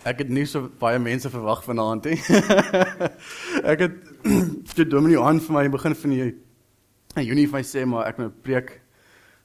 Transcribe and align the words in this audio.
Ek 0.00 0.22
het 0.22 0.30
nie 0.32 0.46
so 0.48 0.70
baie 0.80 0.96
mense 0.96 1.28
verwag 1.28 1.60
vanaand 1.60 2.06
nie. 2.08 2.16
ek 3.72 3.82
het 3.84 3.96
toe 4.72 4.86
Dominee 4.88 5.18
Johan 5.18 5.42
vir 5.44 5.56
my 5.58 5.64
begin 5.74 5.96
van 6.02 6.14
die 6.14 6.20
in 7.20 7.26
Junie 7.26 7.44
vir 7.50 7.58
my 7.58 7.60
sê 7.68 7.82
maar 7.84 8.06
ek 8.08 8.20
moet 8.22 8.38
preek 8.46 8.70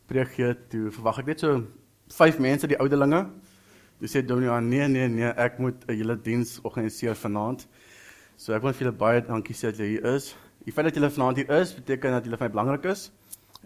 preek 0.08 0.32
gee 0.38 0.54
toe 0.72 0.94
verwag 0.96 1.20
ek 1.24 1.32
net 1.34 1.44
so 1.44 1.58
vyf 2.16 2.40
mense 2.40 2.70
die 2.72 2.80
ouderlinge. 2.80 3.26
Toe 4.00 4.12
sê 4.14 4.22
Dominee 4.24 4.48
Johan 4.48 4.70
nee 4.72 4.88
nee 4.94 5.10
nee 5.12 5.34
ek 5.34 5.60
moet 5.60 5.84
'n 5.90 5.98
hele 6.00 6.16
diens 6.16 6.62
organiseer 6.64 7.20
vanaand. 7.20 7.68
So 8.38 8.56
ek 8.56 8.64
wil 8.64 8.72
vir 8.72 8.86
julle 8.86 8.96
baie 9.04 9.26
dankie 9.28 9.58
sê 9.58 9.74
dat 9.74 9.84
julle 9.84 9.90
hier 9.90 10.08
is. 10.16 10.38
Die 10.64 10.72
feit 10.72 10.88
dat 10.88 10.96
julle 10.96 11.12
vanaand 11.12 11.44
hier 11.44 11.52
is 11.60 11.76
beteken 11.76 12.16
dat 12.16 12.24
julle 12.24 12.40
vir 12.40 12.48
my 12.48 12.54
belangrik 12.56 12.88
is. 12.96 13.12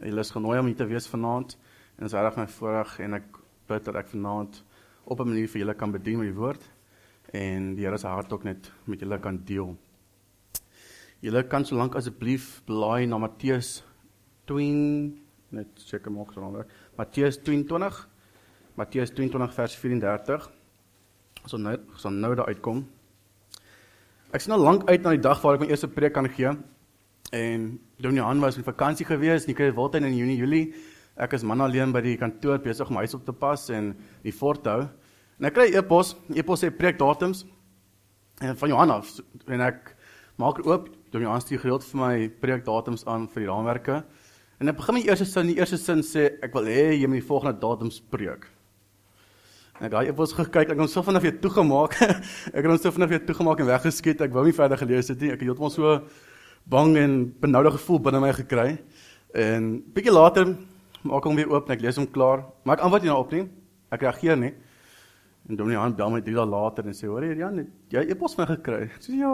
Julle 0.01 0.25
is 0.25 0.33
genooi 0.33 0.57
om 0.57 0.65
hier 0.65 0.81
te 0.81 0.89
wees 0.89 1.05
vanaand 1.05 1.53
en 1.53 2.01
dit 2.01 2.09
is 2.09 2.17
regtig 2.17 2.41
my 2.41 2.47
voorreg 2.57 2.99
en 3.05 3.13
ek 3.21 3.39
bid 3.69 3.85
dat 3.85 3.95
ek 3.95 4.09
vanaand 4.09 4.63
op 5.05 5.19
'n 5.21 5.29
manier 5.29 5.47
vir 5.47 5.61
julle 5.61 5.77
kan 5.77 5.91
bedien 5.91 6.17
met 6.17 6.33
die 6.33 6.39
woord 6.41 6.65
en 7.33 7.73
die 7.75 7.85
Here 7.85 7.97
se 7.97 8.07
hart 8.07 8.33
ook 8.33 8.43
net 8.43 8.71
met 8.85 8.99
julle 8.99 9.19
kan 9.19 9.37
deel. 9.45 9.75
Julle 11.19 11.43
kan 11.47 11.65
solank 11.65 11.95
asseblief 11.95 12.61
blaai 12.65 13.05
na 13.07 13.17
Matteus 13.17 13.83
20 14.47 15.17
net 15.51 15.81
seker 15.81 16.13
maak 16.13 16.33
so 16.33 16.41
nader. 16.41 16.69
Matteus 16.97 17.41
22 17.43 18.07
Matteus 18.79 19.11
22 19.11 19.53
vers 19.53 19.75
34. 19.75 20.49
So 21.45 21.57
nou 21.57 21.75
so 21.97 22.09
nou 22.09 22.31
daar 22.35 22.47
uitkom. 22.47 22.85
Ek 24.31 24.43
sien 24.43 24.53
al 24.55 24.63
lank 24.63 24.85
uit 24.87 25.03
na 25.03 25.15
die 25.15 25.23
dag 25.25 25.41
waar 25.43 25.57
ek 25.57 25.65
my 25.65 25.71
eerste 25.71 25.89
preek 25.91 26.13
kan 26.15 26.29
gee. 26.31 26.53
En 27.35 27.65
Dominee 27.99 28.23
Han 28.23 28.39
was 28.39 28.57
in 28.57 28.63
vakansie 28.63 29.05
gewees, 29.05 29.47
nie 29.47 29.55
kry 29.57 29.67
Wildtuin 29.75 30.07
in 30.07 30.15
Junie, 30.15 30.37
Julie. 30.39 30.73
Ek 31.19 31.33
is 31.35 31.43
man 31.43 31.61
alleen 31.61 31.91
by 31.91 32.01
die 32.05 32.15
kantoor 32.17 32.61
besig 32.63 32.89
om 32.89 33.01
huis 33.01 33.13
op 33.17 33.25
te 33.27 33.35
pas 33.35 33.67
en 33.75 33.91
die 34.23 34.33
fort 34.33 34.69
hou. 34.69 34.85
En 35.39 35.47
ek 35.47 35.55
kry 35.55 35.69
e-pos, 35.71 36.17
e-pos 36.35 36.59
sê 36.59 36.67
preekdatums 36.75 37.45
en 38.43 38.57
van 38.59 38.71
Johan 38.71 38.91
af 38.91 39.11
en 39.47 39.61
ek 39.63 39.93
maak 40.39 40.59
oop, 40.65 40.89
doen 41.11 41.23
die 41.23 41.29
aanstuur 41.31 41.61
gereeld 41.61 41.85
vir 41.87 41.99
my 41.99 42.13
preekdatums 42.41 43.05
aan 43.07 43.27
vir 43.31 43.45
die 43.45 43.47
raamwerke. 43.47 44.01
En 44.59 44.71
ek 44.71 44.77
begin 44.81 44.97
my 44.97 45.03
eerste 45.07 45.27
sin, 45.27 45.47
die 45.47 45.55
eerste 45.61 45.79
sin 45.79 46.03
sê 46.03 46.25
ek 46.43 46.51
wil 46.55 46.67
hê 46.67 46.91
jy 46.91 47.07
moet 47.07 47.21
die 47.21 47.27
volgende 47.31 47.55
datums 47.61 48.01
preek. 48.11 48.49
En 49.79 49.87
ek 49.87 49.95
daai 49.95 50.11
e-pos 50.11 50.35
gekyk, 50.35 50.65
ek 50.65 50.75
het 50.75 50.83
hom 50.83 50.91
so 50.91 51.07
vinnig 51.07 51.23
weer 51.23 51.39
toegemaak. 51.39 51.95
ek 52.55 52.59
het 52.59 52.67
hom 52.67 52.79
so 52.83 52.91
vinnig 52.91 53.15
weer 53.15 53.25
toegemaak 53.31 53.63
en 53.63 53.71
weggeskiet. 53.71 54.27
Ek 54.27 54.35
wou 54.35 54.43
nie 54.43 54.55
verder 54.55 54.83
gelees 54.83 55.07
het 55.07 55.23
nie. 55.23 55.31
Ek 55.31 55.39
het 55.39 55.47
heeltemal 55.47 55.71
so 55.71 56.01
bang 56.67 56.97
en 56.99 57.19
benoude 57.39 57.77
gevoel 57.79 58.03
binne 58.03 58.25
my 58.27 58.35
gekry. 58.35 58.73
En 59.31 59.77
bietjie 59.95 60.11
later 60.11 60.51
maak 61.07 61.23
hom 61.23 61.39
weer 61.39 61.47
oop 61.47 61.71
en 61.71 61.79
ek 61.79 61.87
lees 61.87 61.95
hom 61.95 62.11
klaar. 62.11 62.43
Maar 62.67 62.75
ek 62.75 62.89
antwoord 62.89 63.07
nie 63.07 63.13
daarop 63.13 63.37
nie. 63.37 63.45
Ek 63.95 64.03
reageer 64.03 64.43
nie. 64.43 64.57
En 65.47 65.55
Dominee 65.55 65.77
Han 65.77 65.95
bel 65.95 66.11
my 66.11 66.21
3 66.21 66.35
dae 66.35 66.45
later 66.45 66.85
en 66.85 66.93
sê: 66.93 67.07
"Hoor 67.07 67.23
jy 67.23 67.37
Jan, 67.37 67.61
jy 67.89 68.03
e-pos 68.11 68.35
van 68.35 68.47
gekry?" 68.47 68.83
Ek 68.83 69.01
sê: 69.01 69.15
"Ja, 69.17 69.31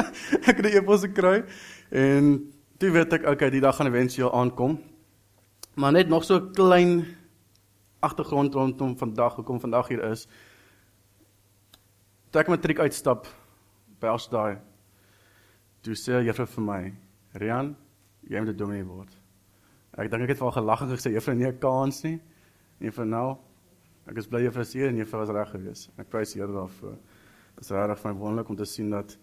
ek 0.48 0.56
het 0.56 0.66
'n 0.66 0.76
e-pos 0.78 1.04
gekry." 1.06 1.44
En 1.90 2.52
toe 2.78 2.90
weet 2.90 3.12
ek, 3.12 3.26
okay, 3.26 3.50
die 3.50 3.60
dag 3.60 3.76
gaan 3.76 3.86
eventueel 3.86 4.32
aankom. 4.32 4.80
Maar 5.74 5.92
net 5.92 6.08
nog 6.08 6.24
so 6.24 6.40
klein 6.50 7.04
agtergrond 8.00 8.54
rondom 8.54 8.96
vandag, 8.98 9.36
hoekom 9.36 9.60
vandag 9.60 9.88
hier 9.88 10.02
is. 10.10 10.26
Toe 12.30 12.40
ek 12.40 12.48
matriek 12.48 12.80
uitstap 12.80 13.28
by 14.00 14.06
Asdaai, 14.06 14.58
toe 15.82 15.94
sê 15.94 16.24
juffrou 16.26 16.46
vir 16.46 16.64
my: 16.64 16.82
"Rian, 17.34 17.76
jy 18.28 18.40
moet 18.40 18.48
'n 18.48 18.56
dominee 18.56 18.84
word." 18.84 19.14
Ek 19.92 20.10
dink 20.10 20.22
ek 20.22 20.28
het 20.28 20.38
vir 20.38 20.50
haar 20.50 20.62
gelag 20.62 20.82
en 20.82 20.88
gesê: 20.88 21.12
"Juffrou, 21.12 21.36
nie 21.36 21.46
'n 21.46 21.58
kans 21.58 22.02
nie." 22.02 22.20
En 22.80 22.90
vir 22.90 23.06
nou 23.06 23.38
Ek 24.10 24.18
is 24.18 24.26
bly 24.26 24.42
juffrou 24.42 24.64
Seer 24.66 24.90
en 24.90 24.98
juffrou 24.98 25.22
was 25.22 25.30
reg 25.34 25.50
geweest. 25.54 25.90
Ek 26.00 26.08
prys 26.10 26.34
die 26.34 26.40
Here 26.42 26.52
daarvoor. 26.52 26.96
Dit 27.54 27.64
is 27.64 27.70
regtig 27.70 28.00
van 28.02 28.18
wonderlik 28.18 28.50
om 28.50 28.58
te 28.58 28.66
sien 28.66 28.90
dat 28.96 29.14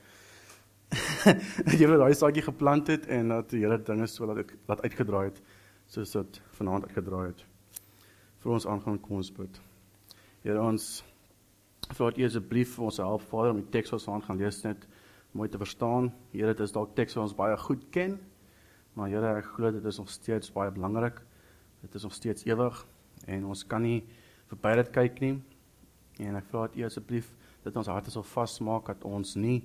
julle 1.80 1.97
daai 2.02 2.16
saadjie 2.17 2.41
geplant 2.45 2.88
het 2.89 3.05
en 3.11 3.33
dat 3.35 3.52
die 3.52 3.63
Here 3.66 3.77
dinge 3.83 4.07
so 4.07 4.29
laat 4.29 4.44
uit, 4.44 4.53
laat 4.69 4.85
uitgedraai 4.88 5.25
het 5.28 5.41
soos 5.89 6.13
dit 6.13 6.39
vanaand 6.59 6.85
uitgedraai 6.88 7.31
het. 7.31 7.44
Vir 8.39 8.53
ons 8.56 8.68
aangaan 8.69 9.00
kom 9.03 9.19
ons 9.19 9.31
bid. 9.34 9.59
Here 10.45 10.62
ons 10.62 10.88
vra 11.89 12.12
dat 12.12 12.19
U 12.22 12.25
asseblief 12.28 12.75
vir 12.78 12.88
ons 12.88 13.00
help 13.01 13.25
Vader 13.28 13.56
om 13.56 13.62
die 13.63 13.72
teks 13.73 13.91
wat 13.91 14.00
ons 14.00 14.09
aan 14.13 14.25
gaan 14.28 14.39
lees 14.39 14.62
net 14.63 14.85
mooi 15.34 15.50
te 15.50 15.59
verstaan. 15.62 16.12
Here, 16.31 16.53
dit 16.53 16.63
is 16.66 16.73
dalk 16.75 16.95
teks 16.97 17.18
wat 17.18 17.25
ons 17.25 17.35
baie 17.38 17.57
goed 17.66 17.84
ken, 17.94 18.16
maar 18.95 19.09
Here, 19.12 19.34
ek 19.41 19.50
glo 19.57 19.73
dit 19.73 19.85
is 19.91 20.00
nog 20.00 20.13
steeds 20.13 20.53
baie 20.53 20.72
belangrik. 20.72 21.19
Dit 21.81 21.97
is 21.97 22.06
nog 22.06 22.16
steeds 22.16 22.45
ewig 22.47 22.85
en 23.28 23.50
ons 23.50 23.66
kan 23.68 23.84
nie 23.84 24.03
verby 24.50 24.76
dit 24.76 24.90
kyk 24.96 25.20
nie. 25.24 25.36
En 26.20 26.36
ek 26.36 26.50
vra 26.52 26.68
dat 26.68 26.76
U 26.76 26.84
asseblief 26.88 27.32
dat 27.64 27.76
ons 27.76 27.88
harte 27.88 28.12
sal 28.12 28.24
vasmaak 28.24 28.92
dat 28.92 29.06
ons 29.08 29.36
nie 29.36 29.62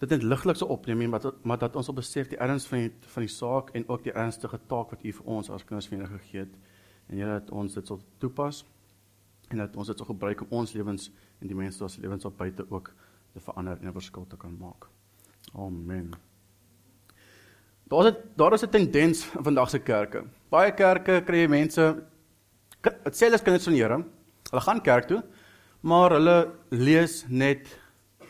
dit 0.00 0.10
net 0.12 0.24
liglik 0.28 0.58
sou 0.60 0.68
opneem 0.68 1.00
nie, 1.00 1.08
maar 1.08 1.22
dat, 1.24 1.38
maar 1.48 1.58
dat 1.58 1.76
ons 1.76 1.88
op 1.88 1.96
besef 1.96 2.28
die 2.28 2.38
erns 2.44 2.66
van 2.68 2.84
die, 2.84 2.90
van 3.14 3.24
die 3.24 3.32
saak 3.32 3.70
en 3.78 3.86
ook 3.88 4.02
die 4.04 4.12
ernstige 4.12 4.58
taak 4.68 4.92
wat 4.92 5.04
U 5.04 5.12
vir 5.18 5.30
ons 5.38 5.48
as 5.50 5.64
kinders 5.64 5.88
van 5.88 6.02
Here 6.02 6.18
gegee 6.18 6.42
het. 6.44 6.58
En 7.08 7.16
Here 7.16 7.38
dat 7.38 7.52
ons 7.56 7.78
dit 7.78 7.88
sal 7.88 8.02
toepas 8.20 8.64
en 9.48 9.62
dat 9.62 9.76
ons 9.78 9.88
dit 9.88 9.96
sal 9.96 10.10
gebruik 10.10 10.42
om 10.44 10.58
ons 10.60 10.74
lewens 10.76 11.08
en 11.40 11.48
die 11.48 11.56
mense 11.56 11.88
se 11.88 12.02
lewens 12.02 12.28
op 12.28 12.36
buite 12.36 12.66
ook 12.68 12.92
te 13.32 13.40
verander 13.40 13.78
en 13.80 13.88
'n 13.88 13.92
verskil 13.92 14.26
te 14.26 14.36
kan 14.36 14.56
maak. 14.58 14.88
Amen. 15.54 16.12
Daar 17.88 18.06
is 18.06 18.14
daar 18.36 18.52
is 18.52 18.62
'n 18.62 18.70
tendens 18.70 19.34
in 19.34 19.44
vandag 19.44 19.70
se 19.70 19.78
kerke. 19.78 20.24
Baie 20.50 20.74
kerke 20.74 21.22
kry 21.24 21.46
mense 21.46 22.04
dit 22.82 23.14
sê 23.16 23.26
hulle 23.26 23.38
is 23.38 23.44
kinders 23.44 23.66
van 23.68 23.76
die 23.76 23.82
Here. 23.82 24.00
Hulle 24.50 24.62
gaan 24.62 24.82
kerk 24.82 25.08
toe, 25.10 25.22
maar 25.82 26.16
hulle 26.16 26.36
lees 26.70 27.24
net 27.28 27.68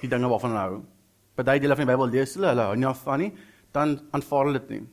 die 0.01 0.11
dinge 0.11 0.29
waarvan 0.29 0.55
hulle 0.55 0.67
hou. 0.67 0.83
Party 1.37 1.59
dele 1.61 1.77
van 1.77 1.87
die 1.87 1.93
Bybel 1.93 2.13
lees 2.15 2.37
hulle, 2.37 2.53
hulle 2.55 2.69
hou 2.71 2.77
nie 2.77 2.93
van 3.05 3.21
nie, 3.21 3.33
dan 3.77 3.99
aanvaar 4.17 4.49
hulle 4.49 4.61
dit 4.61 4.71
nie. 4.77 4.85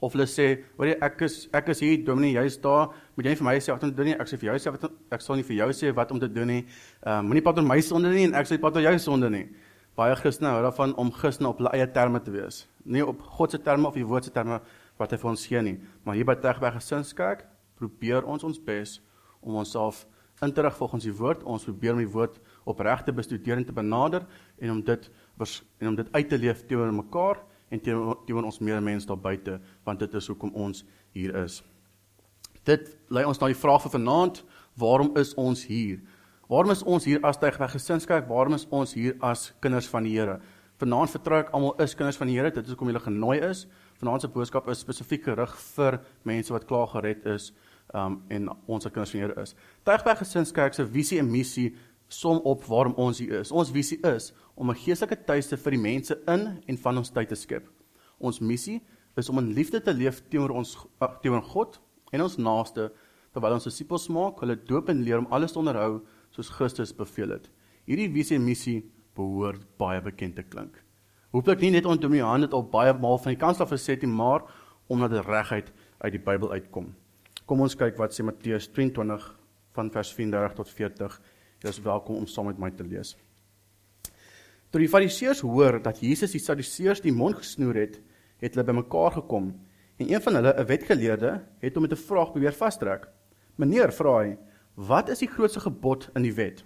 Of 0.00 0.12
hulle 0.14 0.26
sê, 0.26 0.64
"Hoor 0.76 0.86
jy, 0.86 0.96
ek 1.02 1.22
is 1.22 1.48
ek 1.52 1.68
is 1.68 1.80
hier, 1.80 2.04
Dominee, 2.04 2.34
jy's 2.34 2.56
daar, 2.58 2.88
moet 3.16 3.24
jy 3.24 3.30
nie 3.30 3.36
vir 3.36 3.44
my 3.44 3.56
sê 3.58 3.72
wat 3.72 3.82
om 3.82 3.90
te 3.90 3.96
doen 3.96 4.06
nie. 4.06 4.14
Ek 4.14 4.28
sê 4.28 4.38
vir 4.38 4.50
jou 4.50 4.58
sê 4.58 4.70
wat 4.70 4.92
ek 5.10 5.20
sal 5.20 5.36
nie 5.36 5.42
vir 5.42 5.56
jou 5.56 5.68
sê 5.68 5.94
wat 5.94 6.12
om 6.12 6.20
te 6.20 6.28
doen 6.28 6.46
nie. 6.46 6.66
Ehm 7.04 7.18
uh, 7.18 7.22
moenie 7.22 7.42
pad 7.42 7.58
oor 7.58 7.64
my 7.64 7.80
sonde 7.80 8.08
nie 8.10 8.24
en 8.24 8.34
ek 8.34 8.46
sê 8.46 8.60
pad 8.60 8.76
oor 8.76 8.82
jou 8.82 8.98
sonde 8.98 9.30
nie." 9.30 9.48
Baie 9.96 10.14
Christene 10.14 10.50
hou 10.50 10.62
daarvan 10.62 10.94
om 10.94 11.10
Christene 11.10 11.48
op 11.48 11.58
hulle 11.58 11.72
eie 11.74 11.86
terme 11.86 12.20
te 12.20 12.30
wees, 12.30 12.68
nie 12.84 13.02
op 13.02 13.20
God 13.20 13.50
se 13.50 13.58
terme 13.58 13.88
of 13.88 13.94
die 13.94 14.04
woord 14.04 14.24
se 14.24 14.30
terme 14.30 14.60
wat 14.96 15.10
hy 15.10 15.16
vir 15.16 15.30
ons 15.30 15.46
gee 15.46 15.62
nie. 15.62 15.80
Maar 16.04 16.14
hier 16.14 16.24
by 16.24 16.34
Tegberg 16.34 16.74
Gesinskerk 16.74 17.44
probeer 17.78 18.26
ons 18.26 18.44
ons 18.44 18.60
bes 18.62 18.98
om 19.40 19.58
onsself 19.60 20.04
in 20.42 20.52
te 20.54 20.62
rig 20.62 20.76
volgens 20.76 21.06
die 21.06 21.14
woord. 21.14 21.44
Ons 21.44 21.66
probeer 21.66 21.96
om 21.96 22.02
die 22.02 22.10
woord 22.10 22.38
opreg 22.68 23.02
te 23.06 23.14
bestudeer 23.14 23.58
en 23.58 23.66
te 23.66 23.74
benader 23.74 24.26
en 24.58 24.76
om 24.76 24.82
dit 24.84 25.10
en 25.38 25.88
om 25.92 25.96
dit 25.98 26.12
uit 26.12 26.28
te 26.28 26.38
leef 26.38 26.64
teenoor 26.66 26.92
mekaar 26.92 27.42
en 27.70 27.80
teenoor 27.80 28.44
ons 28.48 28.58
medemens 28.58 29.06
daar 29.06 29.20
buite, 29.20 29.58
want 29.84 30.00
dit 30.00 30.14
is 30.14 30.26
hoekom 30.26 30.50
ons 30.56 30.84
hier 31.14 31.34
is. 31.44 31.60
Dit 32.66 32.88
lei 33.12 33.22
ons 33.28 33.38
na 33.38 33.50
die 33.52 33.58
vraag 33.58 33.84
vir 33.84 33.94
vanaand, 33.94 34.40
waarom 34.80 35.12
is 35.20 35.34
ons 35.38 35.62
hier? 35.68 36.00
Waarom 36.48 36.72
is 36.72 36.82
ons 36.82 37.04
hier 37.04 37.20
as 37.28 37.38
Tuigweg 37.38 37.74
Gesinskerk? 37.76 38.26
Waarom 38.28 38.56
is 38.56 38.64
ons 38.72 38.94
hier 38.96 39.14
as 39.24 39.50
kinders 39.60 39.88
van 39.92 40.08
die 40.08 40.14
Here? 40.16 40.38
Vanaand 40.80 41.12
vertrou 41.12 41.42
ek 41.42 41.52
almal 41.52 41.74
is 41.84 41.94
kinders 41.98 42.16
van 42.16 42.30
die 42.30 42.38
Here. 42.38 42.50
Dit 42.54 42.64
is 42.64 42.72
hoekom 42.72 42.88
julle 42.88 43.02
genooi 43.04 43.36
is. 43.44 43.66
Vanaand 44.00 44.24
se 44.24 44.30
boodskap 44.32 44.68
is 44.72 44.80
spesifiek 44.80 45.26
gerig 45.28 45.52
vir 45.76 45.98
mense 46.28 46.54
wat 46.54 46.64
klaar 46.70 46.88
gered 46.94 47.26
is 47.28 47.50
um 47.94 48.22
en 48.28 48.48
ons 48.66 48.86
as 48.86 48.92
kinders 48.92 49.12
van 49.14 49.20
Here 49.20 49.42
is. 49.42 49.54
Tuigberg 49.84 50.18
Gesinskerk 50.18 50.74
se 50.74 50.86
visie 50.86 51.18
en 51.18 51.30
missie 51.30 51.74
som 52.08 52.40
op 52.44 52.64
waarom 52.64 52.94
ons 52.96 53.18
hier 53.18 53.40
is. 53.40 53.52
Ons 53.52 53.70
visie 53.70 53.98
is 54.06 54.32
om 54.54 54.70
'n 54.70 54.76
geestelike 54.76 55.24
tuiste 55.24 55.56
vir 55.56 55.70
die 55.70 55.80
mense 55.80 56.18
in 56.26 56.62
en 56.66 56.76
van 56.76 56.98
ons 56.98 57.10
tyd 57.10 57.28
te 57.28 57.34
skep. 57.34 57.68
Ons 58.18 58.40
missie 58.40 58.82
is 59.16 59.28
om 59.28 59.38
in 59.38 59.52
liefde 59.52 59.80
te 59.80 59.92
leef 59.92 60.22
teenoor 60.28 60.50
ons 60.50 60.76
teenoor 61.22 61.42
God 61.42 61.80
en 62.12 62.22
ons 62.22 62.36
naaste 62.36 62.92
terwyl 63.32 63.52
ons 63.52 63.64
disippels 63.64 64.08
maak, 64.08 64.40
hulle 64.40 64.56
doop 64.56 64.88
en 64.88 65.02
leer 65.02 65.18
om 65.18 65.26
alles 65.30 65.52
te 65.52 65.58
onderhou 65.58 66.02
soos 66.30 66.48
Christus 66.48 66.92
beveel 66.96 67.30
het. 67.30 67.50
Hierdie 67.86 68.10
visie 68.12 68.36
en 68.36 68.44
missie 68.44 68.84
behoort 69.14 69.64
baie 69.78 70.00
bekend 70.00 70.36
te 70.36 70.42
klink. 70.42 70.82
Hooplik 71.32 71.60
nie 71.60 71.70
net 71.70 71.84
om 71.84 71.98
Dominee 72.00 72.24
Han 72.24 72.40
dit 72.40 72.54
al 72.56 72.64
baie 72.72 72.94
maal 72.96 73.18
van 73.18 73.34
die 73.34 73.40
kans 73.40 73.60
af 73.60 73.70
gesê 73.74 73.96
het 73.96 74.02
nie, 74.02 74.12
maar 74.12 74.46
omdat 74.88 75.10
dit 75.10 75.26
reguit 75.26 75.72
uit 75.98 76.12
die 76.12 76.22
Bybel 76.24 76.52
uitkom. 76.52 76.94
Kom 77.48 77.62
ons 77.64 77.72
kyk 77.80 77.96
wat 77.96 78.12
sê 78.12 78.20
Matteus 78.20 78.66
22 78.76 79.22
van 79.72 79.88
vers 79.94 80.08
34 80.12 80.56
tot 80.58 80.68
40. 80.68 81.14
Jy 81.64 81.70
is 81.72 81.78
welkom 81.80 82.18
om 82.20 82.26
saam 82.28 82.50
met 82.50 82.60
my 82.60 82.68
te 82.76 82.84
lees. 82.84 83.14
Toe 84.68 84.82
die 84.82 84.90
Fariseërs 84.92 85.40
hoor 85.48 85.78
dat 85.80 86.02
Jesus 86.04 86.34
die 86.36 86.42
Sadduseërs 86.44 87.00
die 87.06 87.14
mond 87.16 87.40
gesnoer 87.40 87.80
het, 87.80 87.96
het 88.44 88.52
hulle 88.52 88.66
bymekaar 88.68 89.16
gekom 89.22 89.48
en 89.96 90.12
een 90.12 90.20
van 90.26 90.36
hulle, 90.36 90.52
'n 90.52 90.68
wetgeleerde, 90.68 91.32
het 91.64 91.74
hom 91.74 91.88
met 91.88 91.92
'n 91.96 92.04
vraag 92.04 92.32
probeer 92.32 92.52
vastrek. 92.52 93.08
"Meneer," 93.56 93.92
vra 93.92 94.18
hy, 94.20 94.36
"wat 94.76 95.08
is 95.08 95.20
die 95.20 95.32
grootste 95.32 95.60
gebod 95.60 96.10
in 96.14 96.22
die 96.22 96.34
wet?" 96.34 96.64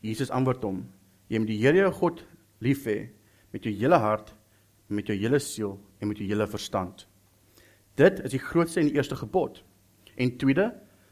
Jesus 0.00 0.30
antwoord 0.30 0.62
hom: 0.62 0.88
"Jy 1.28 1.38
moet 1.38 1.48
die 1.48 1.60
Here 1.60 1.76
jou 1.76 1.92
God 1.92 2.24
lief 2.60 2.86
hê 2.86 3.10
met 3.52 3.64
jou 3.64 3.74
hele 3.74 3.98
hart, 3.98 4.34
met 4.88 5.06
jou 5.06 5.18
hele 5.18 5.38
siel 5.38 5.78
en 6.00 6.08
met 6.08 6.16
jou 6.16 6.26
hele 6.26 6.46
verstand. 6.46 7.06
Dit 7.96 8.20
is 8.20 8.30
die 8.30 8.40
grootste 8.40 8.80
en 8.80 8.86
die 8.86 8.96
eerste 8.96 9.16
gebod." 9.16 9.62
En 10.20 10.36
tweede, 10.36 10.68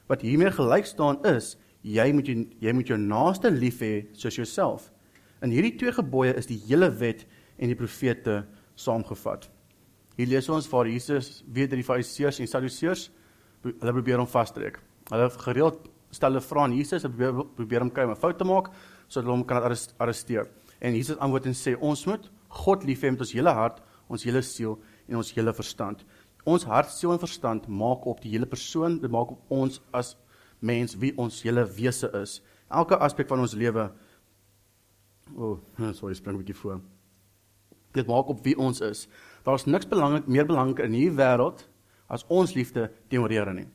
wat 0.09 0.23
hiermee 0.25 0.53
gelyk 0.53 0.89
staan 0.89 1.21
is, 1.29 1.57
jy 1.87 2.11
moet 2.13 2.29
jy, 2.29 2.37
jy 2.61 2.73
moet 2.77 2.91
jou 2.91 2.99
naaste 3.01 3.51
lief 3.53 3.81
hê 3.85 4.09
soos 4.13 4.37
jouself. 4.37 4.89
In 5.45 5.53
hierdie 5.55 5.77
twee 5.79 5.95
gebooie 5.95 6.35
is 6.37 6.49
die 6.51 6.59
hele 6.67 6.91
wet 7.01 7.25
en 7.59 7.71
die 7.71 7.79
profete 7.79 8.43
saamgevat. 8.79 9.49
Hier 10.19 10.27
lees 10.27 10.49
ons 10.51 10.67
waar 10.71 10.89
Jesus 10.91 11.45
weet 11.47 11.71
dat 11.71 11.79
die 11.79 11.87
Fariseërs 11.87 12.41
en 12.43 12.51
Sadduseërs 12.51 13.09
hulle 13.63 13.95
probeer 13.95 14.19
hom 14.19 14.29
vasdruk. 14.31 14.81
Hulle 15.13 15.29
gereeld 15.45 15.87
stel 16.15 16.33
hulle 16.33 16.43
vra 16.43 16.65
aan 16.67 16.75
Jesus, 16.75 17.05
hulle 17.05 17.15
probeer 17.15 17.53
probeer 17.59 17.85
hom 17.85 17.93
kry 17.95 18.07
om 18.07 18.13
'n 18.13 18.23
fout 18.23 18.39
te 18.39 18.45
maak 18.45 18.73
sodat 19.09 19.25
hulle 19.25 19.37
hom 19.37 19.45
kan 19.45 19.63
arresteer. 19.63 20.49
En 20.81 20.95
Jesus 20.95 21.19
antwoord 21.19 21.47
en 21.47 21.55
sê 21.55 21.77
ons 21.81 22.07
moet 22.07 22.31
God 22.49 22.85
lief 22.85 23.03
hê 23.03 23.11
met 23.11 23.21
ons 23.21 23.33
hele 23.33 23.53
hart, 23.53 23.83
ons 24.09 24.25
hele 24.25 24.43
siel 24.43 24.79
en 25.09 25.17
ons 25.17 25.33
hele 25.33 25.53
verstand. 25.53 26.05
Ons 26.49 26.65
hart, 26.65 26.91
siel 26.95 27.13
en 27.13 27.21
verstand 27.21 27.67
maak 27.69 28.07
op 28.09 28.23
die 28.25 28.33
hele 28.33 28.49
persoon, 28.49 28.97
dit 29.03 29.13
maak 29.13 29.35
op 29.35 29.53
ons 29.53 29.83
as 29.93 30.15
mens 30.65 30.97
wie 30.97 31.13
ons 31.21 31.43
hele 31.45 31.67
wese 31.77 32.09
is. 32.23 32.39
Elke 32.73 32.97
aspek 33.05 33.29
van 33.29 33.45
ons 33.45 33.57
lewe 33.59 33.91
O, 35.37 35.61
oh, 35.77 35.93
sorry, 35.99 36.15
spring 36.15 36.39
'n 36.39 36.41
bietjie 36.41 36.57
voor. 36.57 36.81
Dit 37.93 38.07
maak 38.09 38.29
op 38.33 38.41
wie 38.45 38.57
ons 38.57 38.81
is. 38.81 39.09
Daar's 39.45 39.67
niks 39.67 39.89
belangrik 39.89 40.27
meer 40.27 40.47
belangrik 40.47 40.87
in 40.87 40.93
hierdie 40.97 41.17
wêreld 41.17 41.67
as 42.09 42.25
ons 42.29 42.55
liefde 42.55 42.91
teenoor 43.09 43.31
Here 43.31 43.53
nie. 43.53 43.67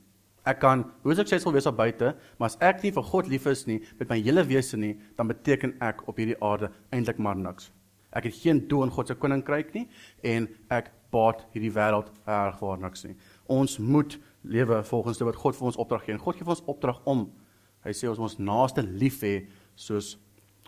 Ek 0.43 0.59
kan 0.59 0.83
hoe 1.03 1.15
suksesvol 1.15 1.53
wees 1.53 1.69
op 1.69 1.77
buite, 1.77 2.15
maar 2.37 2.49
as 2.49 2.57
ek 2.59 2.81
nie 2.83 2.91
vir 2.91 3.03
God 3.03 3.29
lief 3.31 3.45
is 3.47 3.65
nie 3.67 3.79
met 3.99 4.09
my 4.09 4.17
hele 4.19 4.43
wese 4.43 4.77
nie, 4.77 4.97
dan 5.15 5.29
beteken 5.29 5.77
ek 5.79 6.07
op 6.07 6.17
hierdie 6.17 6.39
aarde 6.41 6.71
eintlik 6.91 7.21
maar 7.21 7.37
niks. 7.37 7.71
Ek 8.11 8.25
het 8.27 8.35
geen 8.35 8.67
doel 8.67 8.83
in 8.83 8.91
God 8.91 9.07
se 9.07 9.15
koninkryk 9.15 9.73
nie 9.73 9.87
en 10.23 10.49
ek 10.69 10.91
baat 11.13 11.45
hierdie 11.53 11.71
wêreld 11.73 12.09
erg 12.25 12.59
vir 12.59 12.81
niks 12.81 13.05
nie. 13.07 13.15
Ons 13.51 13.77
moet 13.79 14.17
lewe 14.43 14.81
volgens 14.89 15.21
wat 15.23 15.39
God 15.39 15.57
vir 15.57 15.69
ons 15.69 15.79
opdrag 15.79 16.05
gee. 16.07 16.19
God 16.19 16.37
gee 16.37 16.47
vir 16.47 16.55
ons 16.55 16.67
opdrag 16.73 16.99
om 17.09 17.27
hy 17.83 17.93
sê 17.95 18.09
ons 18.09 18.19
moet 18.19 18.31
ons 18.31 18.39
naaste 18.41 18.83
lief 18.83 19.21
hê 19.23 19.35
soos 19.75 20.15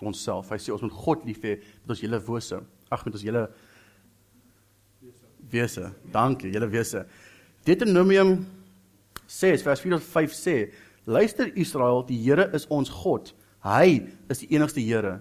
onsself. 0.04 0.52
Hy 0.52 0.60
sê 0.60 0.74
ons 0.76 0.84
moet 0.86 1.00
God 1.06 1.26
lief 1.28 1.44
hê 1.46 1.58
met 1.84 1.96
ons 1.96 2.04
hele 2.04 2.20
wese. 2.28 2.62
Ag 2.92 3.06
met 3.08 3.18
ons 3.18 3.26
hele 3.26 3.46
wese. 5.52 5.92
Dankie, 6.14 6.52
hele 6.54 6.70
wese. 6.72 7.06
Deuteronomium 7.66 8.44
6 9.28 9.64
vers 9.66 9.82
4 9.82 9.98
tot 9.98 10.10
5 10.14 10.36
sê: 10.36 10.58
Luister 11.06 11.52
Israel, 11.58 12.04
die 12.06 12.18
Here 12.18 12.50
is 12.54 12.68
ons 12.70 12.90
God. 12.90 13.32
Hy 13.66 14.06
is 14.30 14.44
die 14.44 14.52
enigste 14.54 14.84
Here. 14.84 15.20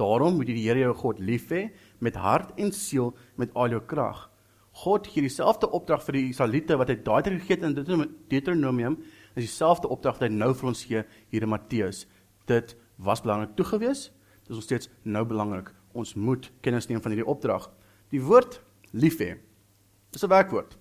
Daarom 0.00 0.38
moet 0.38 0.48
jy 0.48 0.56
die 0.56 0.66
Here 0.68 0.86
jou 0.86 0.94
God 1.04 1.20
lief 1.20 1.50
hê 1.52 1.66
met 2.02 2.16
hart 2.16 2.54
en 2.60 2.72
siel 2.72 3.12
met 3.40 3.52
al 3.54 3.76
jou 3.76 3.82
krag. 3.88 4.28
God 4.72 5.06
gee 5.06 5.20
dieselfde 5.20 5.68
opdrag 5.68 6.02
vir 6.06 6.16
die 6.16 6.28
Israeliete 6.30 6.78
wat 6.80 6.88
hy 6.88 6.96
daai 7.04 7.22
tyd 7.22 7.40
gegee 7.42 7.58
het 7.58 7.66
in 7.68 8.06
Deuteronomium, 8.32 8.96
is 9.36 9.44
dieselfde 9.44 9.90
opdrag 9.92 10.16
wat 10.16 10.28
hy 10.28 10.32
nou 10.32 10.52
vir 10.56 10.68
ons 10.72 10.84
gee 10.88 11.02
hier 11.32 11.44
in 11.44 11.52
Matteus. 11.52 12.06
Dit 12.48 12.76
was 12.96 13.20
belangrik 13.24 13.52
toe 13.56 13.66
gewees, 13.68 14.08
dit 14.42 14.54
is 14.54 14.56
nog 14.56 14.64
steeds 14.64 14.90
nou 15.04 15.24
belangrik. 15.28 15.70
Ons 15.92 16.14
moet 16.16 16.48
kennis 16.64 16.88
neem 16.88 17.02
van 17.04 17.12
hierdie 17.12 17.28
opdrag. 17.28 17.68
Die 18.12 18.22
woord 18.24 18.62
lief 18.92 19.18
hê. 19.20 19.36
Dis 20.12 20.24
'n 20.24 20.28
werkwoord. 20.28 20.78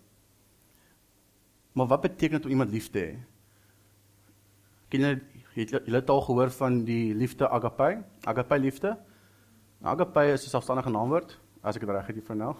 Maar 1.73 1.87
wat 1.87 2.01
beteken 2.01 2.37
dit 2.37 2.45
om 2.45 2.51
iemand 2.51 2.71
lief 2.71 2.89
te 2.89 2.99
hê? 2.99 3.19
Ken 4.89 5.01
jy 5.01 5.19
het 5.55 5.71
jy 5.71 5.93
het 5.93 6.09
al 6.09 6.21
gehoor 6.21 6.49
van 6.51 6.83
die 6.83 7.13
liefde 7.15 7.47
agape? 7.47 8.03
Agape 8.23 8.59
liefde? 8.59 8.97
Agape 9.81 10.31
is 10.31 10.45
'n 10.45 10.49
selfstandige 10.49 10.89
naamwoord, 10.89 11.39
as 11.61 11.75
ek 11.75 11.81
dit 11.81 11.89
reg 11.89 12.07
het 12.07 12.15
hier 12.15 12.35
nou. 12.35 12.55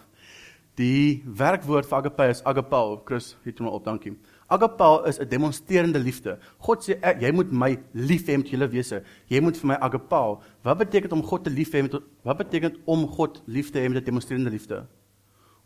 Die 0.79 1.23
werkwoord 1.25 1.85
vir 1.85 1.97
agape 1.97 2.27
is 2.31 2.44
agapao. 2.47 3.01
Chris, 3.06 3.35
het 3.44 3.59
hom 3.59 3.68
op, 3.68 3.83
dankie. 3.85 4.13
Agapao 4.47 5.03
is 5.06 5.19
'n 5.19 5.27
demonstrerende 5.27 6.00
liefde. 6.00 6.39
God 6.59 6.83
sê 6.83 6.97
ek, 7.01 7.21
jy 7.21 7.31
moet 7.31 7.51
my 7.51 7.79
lief 7.94 8.27
hê 8.27 8.38
met 8.38 8.47
jou 8.47 8.68
wese. 8.68 9.03
Jy 9.27 9.41
moet 9.41 9.57
vir 9.57 9.68
my 9.68 9.75
agapao. 9.75 10.41
Wat 10.63 10.77
beteken 10.77 11.09
dit 11.09 11.13
om 11.13 11.23
God 11.23 11.44
te 11.44 11.50
lief 11.50 11.71
hê 11.73 11.81
met 11.81 12.01
wat 12.23 12.38
beteken 12.38 12.71
dit 12.71 12.79
om 12.85 13.07
God 13.07 13.41
lief 13.47 13.71
te 13.71 13.79
hê 13.79 13.89
met 13.89 14.01
'n 14.01 14.06
demonstrerende 14.06 14.50
liefde? 14.50 14.88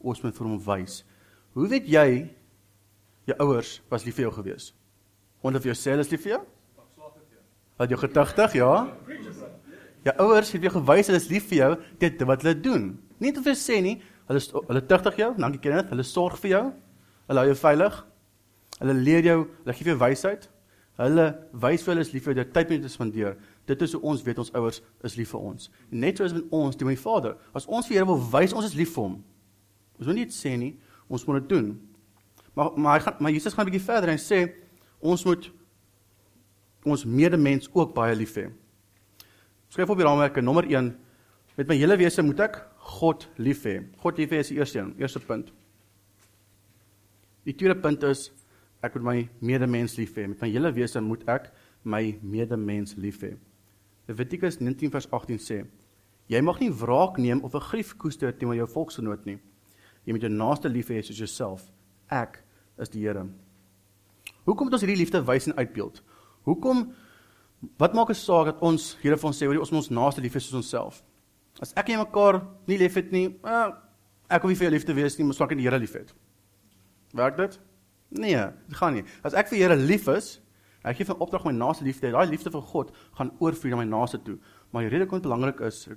Ons 0.02 0.22
moet 0.22 0.36
vir 0.36 0.48
hom 0.48 0.60
wys. 0.60 1.04
Hoe 1.54 1.68
weet 1.68 1.88
jy 1.88 2.30
jou 3.26 3.38
ouers 3.40 3.82
was 3.90 4.06
lief 4.06 4.16
vir 4.16 4.28
jou 4.28 4.34
gewees. 4.34 4.74
Onder 5.42 5.62
vir 5.62 5.74
jouself 5.74 6.06
is 6.06 6.12
lief 6.12 6.26
vir 6.26 6.36
jou? 6.36 6.42
Wat 7.78 7.90
jou 7.90 8.00
getuigtig, 8.00 8.54
ja? 8.54 8.74
Jou 10.06 10.16
ouers 10.18 10.52
het 10.54 10.62
jou 10.62 10.72
gewys 10.72 11.08
hulle 11.10 11.20
is 11.20 11.30
lief 11.30 11.48
vir 11.50 11.58
jou 11.58 11.72
dit 12.00 12.22
wat 12.30 12.46
hulle 12.46 12.62
doen. 12.62 12.86
Nie 13.20 13.34
of 13.36 13.48
jy 13.48 13.56
sê 13.58 13.82
nie, 13.82 13.96
hulle 14.30 14.42
hulle 14.70 14.82
tugtig 14.90 15.22
jou, 15.22 15.32
dankie 15.38 15.62
Kenneth, 15.62 15.90
hulle 15.94 16.04
sorg 16.04 16.38
vir 16.42 16.52
jou. 16.52 16.66
Hulle 17.30 17.42
hou 17.42 17.50
jou 17.52 17.58
veilig. 17.60 18.02
Hulle 18.80 18.94
leer 18.94 19.24
jou, 19.26 19.40
hulle 19.64 19.76
gee 19.78 19.92
jou 19.92 19.98
wysheid. 20.02 20.50
Hulle 21.00 21.26
wys 21.52 21.84
vir 21.84 21.94
hulle 21.94 22.06
is 22.06 22.12
lief 22.14 22.24
vir 22.24 22.40
jou, 22.40 22.46
tyd 22.56 22.70
met 22.72 22.80
hulle 22.80 22.92
spandeer. 22.92 23.38
Dit 23.68 23.82
is 23.84 23.96
hoe 23.98 24.02
ons 24.08 24.22
weet 24.24 24.40
ons 24.40 24.52
ouers 24.56 24.82
is 25.04 25.18
lief 25.20 25.34
vir 25.36 25.48
ons. 25.50 25.70
Net 25.92 26.22
soos 26.22 26.36
met 26.36 26.54
ons, 26.56 26.78
die 26.80 26.88
my 26.88 26.96
Vader. 27.00 27.36
As 27.54 27.68
ons 27.68 27.90
vir 27.90 28.00
Here 28.00 28.08
wil 28.08 28.22
wys 28.32 28.54
ons 28.56 28.68
is 28.70 28.78
lief 28.78 28.94
vir 28.96 29.10
hom. 29.10 29.18
Ons 30.00 30.08
moet 30.08 30.20
nie 30.22 30.28
dit 30.30 30.36
sê 30.36 30.54
nie, 30.60 30.76
ons 31.12 31.26
moet 31.28 31.42
dit 31.42 31.56
doen. 31.56 31.74
Maar 32.56 32.78
maar 32.80 32.98
hy 32.98 33.04
gaan 33.04 33.18
maar 33.20 33.32
Jesus 33.36 33.54
gaan 33.54 33.66
'n 33.66 33.72
bietjie 33.72 33.88
verder 33.88 34.10
en 34.10 34.20
sê 34.20 34.40
ons 35.00 35.26
moet 35.26 35.52
ons 36.86 37.06
medemens 37.06 37.70
ook 37.74 37.94
baie 37.94 38.16
lief 38.16 38.36
hê. 38.36 38.50
Skryf 39.70 39.90
op 39.90 39.98
die 39.98 40.06
raamwerke 40.06 40.42
nommer 40.42 40.64
1 40.64 40.96
met 41.58 41.68
my 41.68 41.76
hele 41.76 41.98
wese 41.98 42.22
moet 42.22 42.40
ek 42.40 42.62
God 42.86 43.28
lief 43.42 43.64
hê. 43.66 43.80
God 44.02 44.20
lief 44.22 44.34
hê 44.34 44.42
is 44.44 44.52
die 44.54 44.60
eerste 44.60 44.80
een, 44.80 44.94
eerste 45.02 45.20
punt. 45.20 45.50
Die 47.46 47.54
tweede 47.58 47.78
punt 47.82 48.04
is 48.06 48.30
ek 48.86 48.98
moet 48.98 49.06
my 49.06 49.16
medemens 49.42 49.98
lief 49.98 50.14
hê. 50.18 50.28
Met 50.30 50.44
my 50.44 50.50
hele 50.54 50.72
wese 50.76 51.02
moet 51.02 51.26
ek 51.30 51.50
my 51.84 52.04
medemens 52.22 52.94
lief 53.02 53.24
hê. 53.26 53.34
Levitikus 54.10 54.60
19 54.62 54.94
vers 54.94 55.10
18 55.10 55.42
sê: 55.42 55.64
Jy 56.30 56.42
mag 56.46 56.62
nie 56.62 56.70
wraak 56.74 57.18
neem 57.18 57.42
of 57.44 57.56
'n 57.56 57.68
grief 57.72 57.96
koester 57.98 58.32
teenoor 58.32 58.56
jou 58.56 58.68
volksgenoot 58.68 59.26
nie. 59.26 59.40
Jy 60.06 60.14
moet 60.14 60.22
jou 60.22 60.32
naaste 60.32 60.70
lief 60.70 60.90
hê 60.90 61.02
soos 61.02 61.18
jouself. 61.18 61.72
Ek 62.10 62.44
is 62.78 62.90
die 62.90 63.02
Here. 63.02 63.26
Hoekom 64.46 64.68
moet 64.68 64.74
ons 64.74 64.82
hierdie 64.82 65.02
liefde 65.02 65.26
wys 65.26 65.48
en 65.48 65.58
uitbeeld? 65.58 66.04
Hoekom 66.44 66.94
wat 67.78 67.94
maak 67.94 68.10
'n 68.10 68.14
saak 68.14 68.46
dat 68.46 68.62
ons 68.62 68.98
Here 69.02 69.18
vir 69.18 69.28
ons 69.28 69.42
sê 69.42 69.48
ons 69.48 69.72
moet 69.72 69.78
ons 69.78 69.90
naaste 69.90 70.22
lief 70.22 70.34
hê 70.34 70.40
soos 70.40 70.54
onsself? 70.54 71.04
As 71.62 71.74
ek 71.80 71.90
en 71.90 72.04
mekaar 72.04 72.42
nie 72.68 72.78
lief 72.78 72.96
het 73.00 73.12
nie, 73.12 73.28
eh, 73.44 73.72
ek 74.30 74.42
wil 74.42 74.50
nie 74.50 74.58
vir 74.60 74.70
jou 74.70 74.74
liefde 74.74 74.94
wees 74.94 75.18
nie, 75.18 75.26
maar 75.26 75.38
swak 75.38 75.52
in 75.52 75.58
die 75.58 75.68
Here 75.68 75.80
liefhet. 75.80 76.14
Werk 77.14 77.38
dit? 77.38 77.60
Nee, 78.10 78.36
dit 78.68 78.78
gaan 78.78 78.94
nie. 78.94 79.04
As 79.24 79.34
ek 79.34 79.48
vir 79.48 79.60
Here 79.60 79.76
lief 79.76 80.08
is, 80.08 80.40
ek 80.84 80.98
gee 80.98 81.06
'n 81.06 81.20
opdrag 81.20 81.46
my 81.46 81.52
naaste 81.52 81.84
lief 81.84 82.00
te 82.00 82.08
hê. 82.08 82.12
Daai 82.12 82.28
liefde 82.30 82.52
vir 82.52 82.62
God 82.62 82.92
gaan 83.18 83.32
oorvloei 83.40 83.72
na 83.72 83.78
my 83.78 83.86
naaste 83.86 84.24
toe. 84.24 84.38
Maar 84.72 84.84
die 84.84 84.90
rede 84.90 85.10
dit 85.10 85.22
belangrik 85.22 85.60
is 85.62 85.90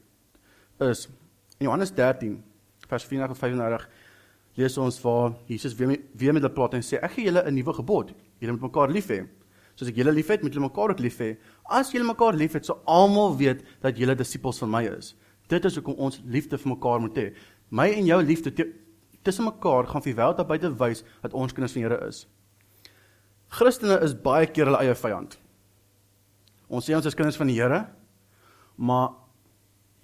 is 0.80 1.08
in 1.58 1.66
Johannes 1.66 1.90
13 1.90 2.42
vers 2.88 3.04
34 3.04 3.28
tot 3.28 3.38
35 3.38 3.88
lees 4.58 4.78
ons 4.78 5.00
waar 5.02 5.34
Jesus 5.46 5.74
weer 5.74 5.88
met, 5.88 6.00
weer 6.14 6.32
met 6.32 6.42
hulle 6.42 6.54
praat 6.54 6.74
en 6.74 6.82
sê 6.82 6.98
ek 7.02 7.12
gee 7.12 7.24
julle 7.24 7.42
'n 7.44 7.54
nuwe 7.54 7.74
gebod. 7.74 8.14
Julle 8.40 8.52
moet 8.52 8.70
mekaar 8.70 8.90
lief 8.90 9.08
hê. 9.08 9.26
Soos 9.74 9.88
ek 9.88 9.96
julle 9.96 10.12
liefhet, 10.12 10.42
moet 10.42 10.52
julle 10.52 10.66
mekaar 10.66 10.90
ook 10.90 11.00
lief 11.00 11.18
hê. 11.18 11.36
As 11.70 11.92
julle 11.92 12.04
mekaar 12.04 12.34
liefhet, 12.34 12.66
sal 12.66 12.80
almal 12.84 13.36
weet 13.36 13.62
dat 13.80 13.96
julle 13.96 14.14
disippels 14.14 14.58
van 14.58 14.70
my 14.70 14.84
is. 14.86 15.14
Dit 15.48 15.64
is 15.64 15.78
hoekom 15.78 15.96
ons 16.08 16.20
liefde 16.24 16.58
vir 16.60 16.72
mekaar 16.74 17.00
moet 17.00 17.16
hê. 17.16 17.28
My 17.70 17.88
en 17.92 18.08
jou 18.08 18.18
liefde 18.22 18.52
tussen 19.24 19.48
mekaar 19.48 19.88
gaan 19.88 20.04
vir 20.04 20.16
wêreld 20.16 20.42
buite 20.48 20.72
wys 20.80 21.04
dat 21.22 21.36
ons 21.36 21.52
kinders 21.52 21.74
van 21.76 21.82
Here 21.82 22.00
is. 22.08 22.26
Christene 23.48 24.00
is 24.04 24.14
baie 24.14 24.46
keer 24.46 24.68
hulle 24.68 24.82
eie 24.84 24.94
vyand. 24.94 25.38
Ons 26.68 26.88
sê 26.88 26.96
ons 26.96 27.06
is 27.08 27.16
kinders 27.16 27.40
van 27.40 27.48
die 27.48 27.56
Here, 27.56 27.86
maar 28.76 29.16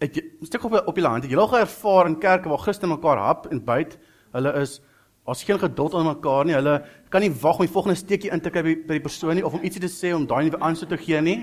ek 0.01 0.17
steek 0.49 0.65
op 0.65 0.75
op 0.81 0.97
die 0.97 1.05
land. 1.05 1.29
Jy 1.29 1.37
al 1.39 1.61
ervaar 1.61 2.09
in 2.09 2.19
kerke 2.21 2.49
waar 2.49 2.65
Christene 2.65 2.97
mekaar 2.97 3.21
hap 3.21 3.49
en 3.53 3.63
byt 3.65 3.99
Hulle 4.35 4.51
is 4.59 4.81
as 5.25 5.43
geen 5.47 5.59
geduld 5.59 5.95
aan 5.95 6.09
mekaar 6.09 6.45
nie. 6.45 6.57
Hulle 6.59 6.83
kan 7.09 7.23
nie 7.23 7.31
wag 7.31 7.61
om 7.61 7.67
die 7.67 7.73
volgende 7.73 7.97
steekie 7.97 8.33
in 8.35 8.43
te 8.43 8.51
kry 8.51 8.65
by, 8.67 8.75
by 8.89 8.99
die 8.99 9.05
persoon 9.05 9.39
nie 9.39 9.45
of 9.47 9.55
om 9.55 9.63
ietsie 9.63 9.83
te 9.85 9.91
sê 9.93 10.11
om 10.15 10.27
daai 10.27 10.49
nuwe 10.49 10.59
aansoek 10.59 10.91
te 10.91 10.99
gee 11.01 11.21
nie. 11.23 11.39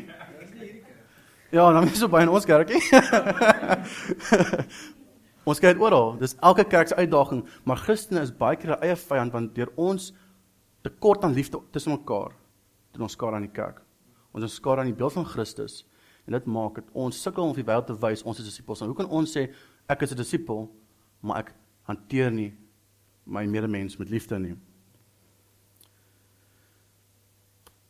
Ja, 1.51 1.65
dan 1.71 1.87
is 1.87 1.99
so 1.99 2.11
baie 2.11 2.23
in 2.27 2.31
ons 2.31 2.47
kerkie. 2.47 2.79
ons 5.49 5.59
kyk 5.59 5.79
oral. 5.81 6.17
Dis 6.21 6.35
elke 6.41 6.65
kerk 6.69 6.87
se 6.91 6.95
uitdaging, 6.95 7.45
maar 7.65 7.81
Christene 7.81 8.21
is 8.21 8.31
baie 8.31 8.57
keer 8.57 8.75
'n 8.75 8.83
eie 8.83 8.95
vyand 8.95 9.33
want 9.33 9.55
deur 9.55 9.71
ons 9.75 10.13
tekort 10.83 11.23
aan 11.23 11.33
liefde 11.33 11.61
tussen 11.71 11.91
mekaar, 11.91 12.33
doen 12.93 13.03
ons 13.03 13.13
skade 13.13 13.35
aan 13.35 13.47
die 13.47 13.55
kerk. 13.55 13.81
Ons 14.33 14.43
is 14.43 14.55
skade 14.55 14.81
aan 14.81 14.91
die 14.91 14.97
beeld 14.97 15.13
van 15.13 15.25
Christus 15.25 15.85
en 16.25 16.33
dit 16.33 16.45
maak 16.45 16.75
dit 16.75 16.89
ons 16.93 17.21
sukkel 17.21 17.43
om 17.43 17.53
die 17.55 17.65
wêreld 17.65 17.87
te 17.89 17.97
wys 17.97 18.23
ons 18.23 18.39
is 18.39 18.45
disippels. 18.45 18.79
Hoe 18.79 18.95
kan 18.95 19.09
ons 19.09 19.31
sê 19.37 19.53
ek 19.89 20.01
is 20.01 20.11
'n 20.11 20.17
disipel, 20.17 20.69
maar 21.21 21.39
ek 21.39 21.53
hanteer 21.83 22.31
nie 22.31 22.53
my 23.25 23.45
medemens 23.45 23.97
met 23.97 24.09
liefde 24.09 24.39
neem. 24.39 24.59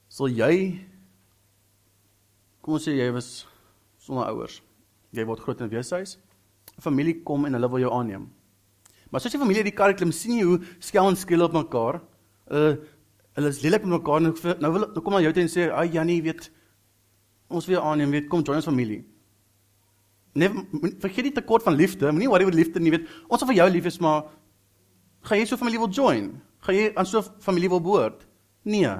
Sal 0.10 0.28
jy 0.28 0.88
kom 2.62 2.74
ons 2.74 2.88
sê 2.88 2.96
jy 2.98 3.12
was 3.12 3.48
sonder 3.98 4.28
ouers. 4.28 4.62
Jy 5.12 5.26
word 5.26 5.40
groot 5.40 5.62
in 5.62 5.70
weeshuis. 5.70 6.18
Familie 6.80 7.22
kom 7.24 7.46
en 7.46 7.54
hulle 7.54 7.70
wil 7.70 7.84
jou 7.84 7.92
aanneem. 7.92 8.30
Maar 9.12 9.22
soos 9.22 9.34
die 9.36 9.42
familie 9.42 9.64
die 9.64 9.76
karikulum 9.76 10.14
sien 10.16 10.38
jy 10.38 10.48
hoe 10.48 10.60
skel 10.80 11.10
en 11.10 11.20
skel 11.20 11.44
op 11.44 11.54
mekaar. 11.54 12.02
Hulle 12.52 12.80
hulle 13.32 13.48
is 13.48 13.62
lelik 13.64 13.86
met 13.86 13.94
mekaar 13.96 14.20
nou 14.22 14.34
nou 14.60 14.72
wil 14.76 14.86
nou 14.92 15.02
kom 15.04 15.16
aan 15.16 15.24
jou 15.24 15.32
toe 15.34 15.44
en 15.44 15.50
sê, 15.50 15.70
"Ag 15.72 15.94
Jannie, 15.94 16.22
weet 16.22 16.50
ons 17.48 17.66
weer 17.66 17.80
aanneem, 17.80 18.12
weet 18.12 18.28
kom 18.28 18.44
join 18.44 18.56
ons 18.56 18.66
familie. 18.66 19.06
Nee, 20.34 20.50
vergeet 21.04 21.24
die 21.24 21.36
tekort 21.42 21.64
van 21.64 21.76
liefde. 21.76 22.12
Moenie 22.12 22.30
worry 22.32 22.48
oor 22.48 22.56
liefde 22.56 22.80
nie, 22.80 22.92
weet. 22.92 23.08
Ons 23.28 23.40
sal 23.40 23.48
vir 23.48 23.56
jou 23.56 23.70
lief 23.70 23.86
is, 23.86 24.00
maar 24.00 24.30
gaan 25.28 25.38
jy 25.38 25.46
so 25.46 25.56
'n 25.56 25.60
familie 25.60 25.80
wil 25.80 25.92
join? 25.92 26.42
Gaan 26.62 26.76
jy 26.76 26.92
aan 26.96 27.06
so 27.06 27.20
'n 27.20 27.42
familie 27.42 27.70
wil 27.70 27.82
behoort? 27.82 28.28
Nee. 28.64 28.96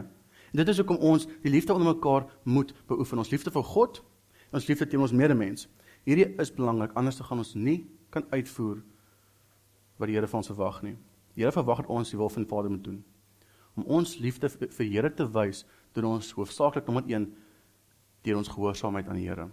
Dit 0.54 0.68
is 0.68 0.78
hoekom 0.78 0.98
ons 0.98 1.28
die 1.44 1.52
liefde 1.52 1.74
onder 1.74 1.96
mekaar 1.96 2.26
moet 2.44 2.74
beoefen. 2.88 3.18
Ons 3.18 3.32
liefde 3.32 3.52
vir 3.52 3.64
God 3.64 4.04
ons 4.52 4.68
liefde 4.68 4.88
teenoor 4.88 5.08
ons 5.08 5.16
medemens. 5.16 5.68
Hierdie 6.08 6.32
is 6.42 6.52
belangrik, 6.54 6.96
anders 6.98 7.20
gaan 7.22 7.44
ons 7.44 7.54
nie 7.56 7.84
kan 8.14 8.26
uitvoer 8.32 8.82
wat 10.02 10.10
die 10.10 10.18
Here 10.18 10.28
van 10.28 10.42
ons 10.42 10.50
verwag 10.50 10.82
nie. 10.86 10.96
Die 11.36 11.44
Here 11.44 11.54
verwag 11.54 11.84
dat 11.84 11.92
ons 11.94 12.10
die 12.10 12.18
wil 12.20 12.32
van 12.34 12.46
die 12.46 12.50
Vader 12.50 12.74
moet 12.74 12.84
doen. 12.84 13.04
Om 13.78 13.86
ons 14.00 14.18
liefde 14.20 14.50
vir 14.50 14.72
die 14.72 14.90
Here 14.96 15.12
te 15.14 15.28
wys, 15.30 15.64
doen 15.94 16.10
ons 16.16 16.34
hoofsaaklik 16.36 16.90
nommer 16.90 17.06
1 17.08 17.30
deur 18.26 18.38
ons 18.38 18.50
gehoorsaamheid 18.50 19.08
aan 19.08 19.22
die 19.22 19.30
Here. 19.30 19.48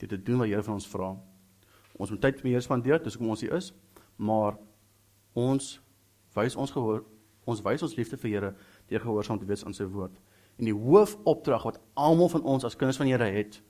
Dit 0.00 0.12
te 0.12 0.20
doen 0.20 0.42
wat 0.42 0.50
die 0.50 0.54
Here 0.54 0.66
van 0.66 0.76
ons 0.76 0.88
vra. 0.92 1.14
Ons 1.96 2.12
moet 2.12 2.20
tyd 2.20 2.42
met 2.42 2.50
die 2.50 2.54
Here 2.54 2.64
spandeer, 2.64 3.02
dis 3.02 3.16
hoekom 3.16 3.32
ons 3.32 3.44
hier 3.44 3.56
is, 3.56 3.72
maar 4.16 4.60
ons 5.36 5.76
wys 6.36 6.56
ons 6.56 6.72
gehoor 6.72 7.04
ons 7.46 7.62
wys 7.62 7.84
ons 7.86 7.94
liefde 7.96 8.18
vir 8.20 8.30
Here 8.32 8.52
deur 8.90 9.04
gehoorsaam 9.04 9.38
te 9.40 9.46
wees 9.48 9.64
aan 9.64 9.74
sy 9.76 9.86
woord. 9.88 10.14
En 10.58 10.68
die 10.68 10.74
hoofopdrag 10.74 11.66
wat 11.68 11.80
almal 11.94 12.30
van 12.32 12.44
ons 12.48 12.66
as 12.66 12.76
kinders 12.78 12.98
van 13.00 13.08
die 13.08 13.14
Here 13.14 13.28
het, 13.30 13.60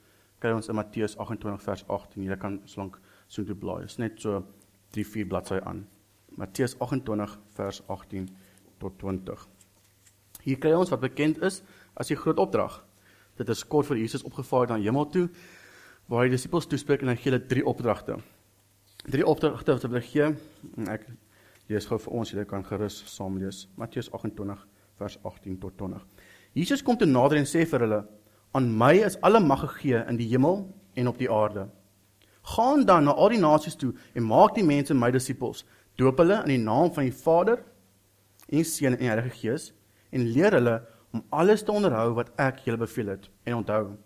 kry 0.42 0.52
ons 0.56 0.68
in 0.68 0.76
Matteus 0.76 1.16
28 1.16 1.64
vers 1.64 1.84
18. 1.88 2.24
Jy 2.28 2.38
kan 2.40 2.60
slank 2.68 2.98
so 3.28 3.44
toe 3.44 3.56
blaai. 3.56 3.82
Dit 3.84 3.94
is 3.94 4.00
net 4.02 4.20
so 4.22 4.42
3-4 4.96 5.28
bladsye 5.30 5.60
aan. 5.64 5.84
Matteus 6.36 6.76
28 6.78 7.38
vers 7.56 7.82
18 7.88 8.28
tot 8.82 8.98
20. 9.00 9.46
Hier 10.46 10.58
kry 10.62 10.74
ons 10.76 10.92
wat 10.92 11.02
bekend 11.02 11.40
is 11.46 11.62
as 11.96 12.12
die 12.12 12.18
groot 12.18 12.38
opdrag. 12.38 12.82
Dit 13.36 13.48
is 13.52 13.64
kort 13.64 13.88
voor 13.88 13.98
Jesus 13.98 14.24
opgevaar 14.24 14.68
na 14.70 14.80
hemel 14.80 15.08
toe 15.12 15.28
waar 16.06 16.24
hy 16.24 16.30
disippels 16.30 16.68
toespreek 16.70 17.02
en 17.02 17.10
hy 17.10 17.16
gee 17.18 17.32
hulle 17.32 17.42
drie 17.50 17.64
opdragte. 17.66 18.20
Drie 19.06 19.26
opdragte 19.26 19.74
wat 19.74 19.96
hy 19.96 20.02
gee. 20.06 20.28
Ek 20.92 21.08
lees 21.70 21.88
gou 21.88 21.98
vir 21.98 22.14
ons, 22.14 22.30
julle 22.30 22.46
kan 22.46 22.64
gerus 22.66 23.00
saam 23.10 23.40
lees. 23.40 23.64
Matteus 23.80 24.10
28 24.14 24.62
vers 25.00 25.18
18 25.24 25.58
tot 25.62 25.74
20. 25.82 26.04
Jesus 26.56 26.84
kom 26.84 26.96
te 26.96 27.08
nader 27.08 27.40
en 27.40 27.48
sê 27.48 27.66
vir 27.68 27.84
hulle: 27.84 28.00
"Aan 28.56 28.70
my 28.72 28.94
is 29.04 29.20
alle 29.20 29.40
mag 29.40 29.60
gegee 29.60 29.98
in 30.08 30.16
die 30.16 30.28
hemel 30.28 30.62
en 30.94 31.08
op 31.08 31.18
die 31.18 31.30
aarde. 31.30 31.68
Gaan 32.42 32.84
dan 32.84 33.04
na 33.04 33.12
al 33.12 33.28
die 33.28 33.40
nasies 33.40 33.76
toe 33.76 33.90
en 34.14 34.24
maak 34.24 34.54
die 34.54 34.64
mense 34.64 34.94
my 34.94 35.10
disippels. 35.10 35.64
Doop 36.00 36.22
hulle 36.22 36.38
in 36.46 36.52
die 36.54 36.62
naam 36.62 36.88
van 36.94 37.04
die 37.04 37.12
Vader 37.12 37.58
en 38.48 38.62
die 38.62 38.64
Seun 38.64 38.94
en 38.94 39.02
die 39.02 39.10
Heilige 39.10 39.34
Gees 39.40 39.74
en 40.10 40.24
leer 40.32 40.56
hulle 40.56 40.76
om 41.12 41.24
alles 41.28 41.66
te 41.66 41.72
onderhou 41.72 42.14
wat 42.16 42.30
ek 42.40 42.62
julle 42.64 42.80
beveel 42.80 43.12
het. 43.12 43.28
En 43.44 43.58
onthou, 43.58 43.96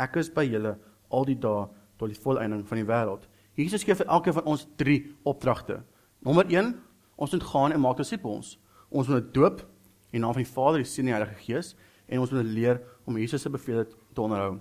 ek 0.00 0.16
is 0.16 0.32
by 0.32 0.46
julle 0.48 0.78
al 1.10 1.28
die 1.28 1.36
dae 1.36 1.66
tot 2.00 2.08
die 2.08 2.22
volëinding 2.24 2.64
van 2.68 2.80
die 2.80 2.88
wêreld. 2.88 3.28
Jesus 3.58 3.84
gee 3.84 3.98
vir 3.98 4.08
elkeen 4.08 4.38
van 4.38 4.48
ons 4.48 4.64
drie 4.80 5.00
opdragte. 5.28 5.82
Nommer 6.24 6.48
1, 6.48 6.72
ons 7.20 7.36
moet 7.36 7.48
gaan 7.52 7.76
en 7.76 7.84
maak 7.84 8.00
disippels. 8.00 8.56
Ons 8.88 9.12
moet 9.12 9.28
doop 9.34 9.66
in 10.14 10.24
naam 10.24 10.32
van 10.38 10.46
die 10.46 10.52
Vader, 10.54 10.80
die 10.80 10.88
Seun 10.88 11.04
en 11.04 11.12
die 11.12 11.18
Heilige 11.18 11.42
Gees 11.44 11.74
en 12.10 12.22
ons 12.24 12.32
moet 12.34 12.46
leer 12.46 12.80
om 13.10 13.18
Jesus 13.18 13.42
se 13.42 13.50
beveel 13.52 13.84
te 13.86 14.22
onderhou. 14.22 14.58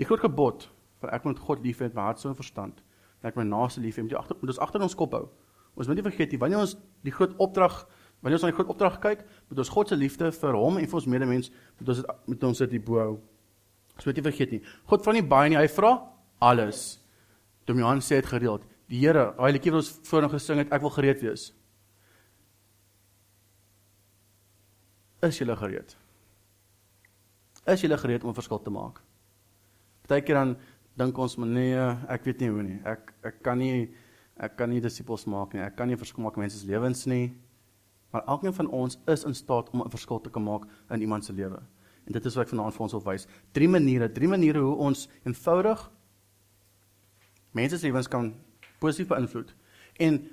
Die 0.00 0.08
groot 0.08 0.24
gebod 0.24 0.68
van 1.02 1.12
ek 1.16 1.28
moet 1.28 1.40
God 1.44 1.64
lief 1.64 1.80
hê 1.80 1.90
met 1.90 1.98
my 1.98 2.08
hart, 2.08 2.22
siel 2.22 2.32
en 2.32 2.38
verstand. 2.38 2.82
Ek 3.22 3.36
moet 3.36 3.44
my 3.44 3.50
naaste 3.52 3.82
lief 3.84 3.98
hê 3.98 4.04
met 4.04 4.14
die 4.14 4.18
agter 4.18 4.38
moet 4.40 4.52
ons 4.54 4.62
agter 4.64 4.84
ons 4.84 4.98
kop 4.98 5.14
hou. 5.16 5.26
Ons 5.76 5.90
moet 5.90 5.98
nie 5.98 6.06
vergeet 6.06 6.32
nie 6.32 6.40
wanneer 6.40 6.64
ons 6.64 6.76
die 7.04 7.14
groot 7.14 7.36
opdrag 7.42 7.84
Wanneer 8.24 8.38
ons 8.38 8.46
na 8.46 8.50
die 8.50 8.56
groot 8.56 8.70
opdrag 8.72 8.98
kyk, 9.02 9.24
moet 9.50 9.60
ons 9.62 9.72
God 9.72 9.90
se 9.92 9.96
liefde 9.98 10.30
vir 10.32 10.56
hom 10.56 10.78
en 10.80 10.88
vir 10.88 10.98
ons 10.98 11.08
medemens 11.10 11.50
moet 11.78 11.90
ons 11.92 11.98
dit 12.00 12.30
met 12.32 12.46
ons 12.48 12.62
dit 12.62 12.78
bo 12.84 13.00
hou. 13.00 13.12
Ons 13.96 14.08
moet 14.08 14.18
nie 14.18 14.24
vergeet 14.24 14.54
nie. 14.56 14.62
God 14.90 15.04
vra 15.04 15.14
nie 15.16 15.24
baie 15.24 15.52
nie, 15.52 15.58
hy 15.60 15.68
vra 15.72 15.92
alles. 16.44 16.96
Dom 17.68 17.80
Johan 17.80 18.02
sê 18.04 18.20
dit 18.20 18.30
gereeld. 18.30 18.64
Die 18.90 19.02
Here, 19.02 19.28
daai 19.36 19.52
liedjie 19.56 19.74
wat 19.74 19.82
ons 19.82 19.92
vroeër 20.08 20.32
gesing 20.32 20.62
het, 20.62 20.72
ek 20.72 20.84
wil 20.84 20.94
gereed 20.94 21.22
wees. 21.24 21.48
Is 25.26 25.40
jy 25.40 25.56
gereed? 25.58 25.96
Is 27.66 27.82
jy 27.82 27.96
gereed 27.98 28.22
om 28.24 28.30
'n 28.30 28.34
verskil 28.34 28.62
te 28.62 28.70
maak? 28.70 29.02
Partykeer 30.06 30.34
dan 30.34 30.56
dink 30.96 31.18
ons, 31.18 31.36
maar 31.36 31.48
nee, 31.48 31.74
ek 32.08 32.24
weet 32.24 32.40
nie 32.40 32.50
hoe 32.50 32.62
nie. 32.62 32.80
Ek 32.84 33.12
ek 33.24 33.42
kan 33.42 33.58
nie 33.58 33.90
ek 34.36 34.56
kan 34.56 34.70
nie 34.70 34.80
disippels 34.80 35.24
maak 35.26 35.52
nie. 35.54 35.62
Ek 35.62 35.76
kan 35.76 35.88
nie 35.88 35.96
verskil 35.96 36.22
maak 36.22 36.36
in 36.36 36.40
mense 36.40 36.58
se 36.58 36.66
lewens 36.66 37.06
nie. 37.06 37.34
Maar 38.12 38.22
elkeen 38.26 38.54
van 38.54 38.68
ons 38.68 38.98
is 39.06 39.24
in 39.24 39.34
staat 39.34 39.70
om 39.70 39.82
'n 39.82 39.90
verskil 39.90 40.20
te 40.20 40.30
kan 40.30 40.42
maak 40.42 40.62
in 40.90 41.00
iemand 41.00 41.24
se 41.24 41.32
lewe. 41.32 41.60
En 42.06 42.12
dit 42.12 42.24
is 42.24 42.34
wat 42.34 42.46
ek 42.46 42.54
vanaand 42.54 42.74
vir 42.74 42.82
ons 42.82 42.92
wil 42.92 43.02
wys. 43.02 43.26
Drie 43.52 43.68
maniere, 43.68 44.12
drie 44.12 44.28
maniere 44.28 44.58
hoe 44.58 44.76
ons 44.76 45.08
eenvoudig 45.24 45.90
mense 47.52 47.78
se 47.78 47.86
lewens 47.86 48.08
kan 48.08 48.34
positief 48.78 49.08
beïnvloed. 49.08 49.54
En 49.98 50.30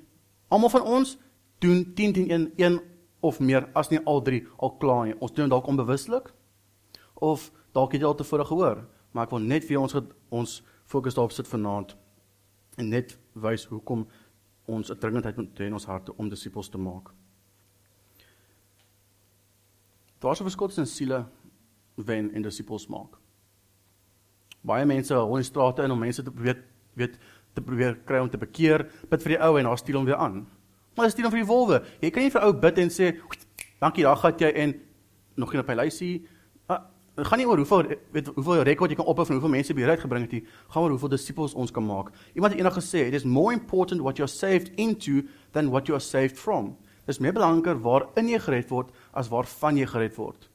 almal 0.49 0.69
van 0.69 0.81
ons 0.81 1.17
doen 1.59 1.93
10 1.95 2.13
10 2.13 2.29
1 2.29 2.51
1 2.57 2.81
of 3.21 3.39
meer 3.39 3.69
as 3.73 3.89
nie 3.89 3.99
al 4.05 4.21
drie 4.21 4.47
al 4.57 4.77
klaar 4.77 5.05
nie. 5.05 5.19
Ons 5.19 5.33
doen 5.33 5.49
dalk 5.49 5.67
onbewuslik 5.67 6.33
of 7.23 7.49
dalk 7.73 7.95
het 7.95 8.03
jy 8.03 8.07
al 8.07 8.17
tevore 8.19 8.45
gehoor, 8.45 8.83
maar 9.11 9.27
ek 9.27 9.33
wil 9.35 9.43
net 9.45 9.65
vir 9.67 9.79
ons 9.79 9.95
ons 10.33 10.59
fokus 10.89 11.15
daarop 11.15 11.33
sit 11.33 11.47
vanaand 11.47 11.95
en 12.81 12.89
net 12.89 13.15
wys 13.39 13.65
hoekom 13.71 14.05
ons 14.67 14.91
'n 14.91 14.97
dringendheid 14.99 15.37
moet 15.37 15.59
hê 15.59 15.65
in 15.67 15.73
ons 15.73 15.85
harte 15.85 16.15
om 16.17 16.29
disippels 16.29 16.69
te 16.69 16.77
maak. 16.77 17.11
Daar's 20.19 20.39
'n 20.39 20.49
verskil 20.49 20.67
tussen 20.67 20.87
siele 20.87 21.25
wen 21.95 22.31
en 22.33 22.41
disippels 22.41 22.87
maak. 22.87 23.17
Baie 24.61 24.85
mense 24.85 25.13
hou 25.13 25.37
in 25.37 25.43
strate 25.43 25.83
in 25.83 25.91
om 25.91 25.99
mense 25.99 26.23
te 26.23 26.31
probeer 26.31 26.63
weet 26.93 27.19
te 27.53 27.61
probeer 27.61 27.99
kry 28.05 28.19
om 28.19 28.29
te 28.29 28.37
bekeer, 28.37 28.89
bid 29.09 29.21
vir 29.21 29.29
die 29.29 29.41
ou 29.41 29.57
en 29.57 29.63
dan 29.63 29.77
stuur 29.77 29.95
hom 29.95 30.05
weer 30.05 30.15
aan. 30.15 30.47
Maar 30.95 31.09
stuur 31.09 31.23
hom 31.23 31.31
vir 31.31 31.43
die 31.43 31.47
wolwe. 31.47 31.83
Jy 32.01 32.09
kan 32.09 32.23
nie 32.23 32.31
vir 32.31 32.41
ou 32.41 32.53
bid 32.53 32.77
en 32.77 32.89
sê, 32.89 33.19
"Dankie, 33.79 34.03
daar 34.03 34.17
gaan 34.17 34.37
jy 34.37 34.51
en 34.55 34.81
nog 35.35 35.51
geen 35.51 35.59
op 35.59 35.67
hy 35.67 35.75
lysie." 35.75 36.27
Dit 37.13 37.27
gaan 37.29 37.37
nie 37.37 37.45
oor 37.45 37.57
hoeveel 37.61 37.83
weet 38.11 38.29
hoeveel 38.33 38.63
rekord 38.65 38.89
jy 38.89 38.97
kan 38.97 39.05
ophou 39.05 39.25
van 39.25 39.37
hoeveel 39.37 39.53
mense 39.53 39.73
jy 39.73 39.89
uitgebring 39.89 40.23
het 40.25 40.31
nie. 40.31 40.45
Gaan 40.73 40.83
oor 40.83 40.95
hoeveel 40.95 41.13
disippels 41.13 41.53
ons 41.53 41.71
kan 41.71 41.85
maak. 41.85 42.09
Iemand 42.33 42.53
het 42.53 42.61
eendag 42.61 42.77
gesê, 42.79 43.05
"It 43.05 43.13
is 43.13 43.23
more 43.23 43.53
important 43.53 44.01
what 44.01 44.17
you're 44.17 44.31
saved 44.31 44.71
into 44.75 45.21
than 45.51 45.69
what 45.69 45.87
you 45.87 45.93
are 45.93 46.03
saved 46.03 46.39
from." 46.39 46.77
Dis 47.05 47.19
meer 47.19 47.33
belangriker 47.33 47.79
waarin 47.81 48.29
jy 48.29 48.39
gered 48.39 48.69
word 48.69 48.89
as 49.13 49.29
waarvan 49.29 49.77
jy 49.77 49.85
gered 49.85 50.15
word. 50.15 50.49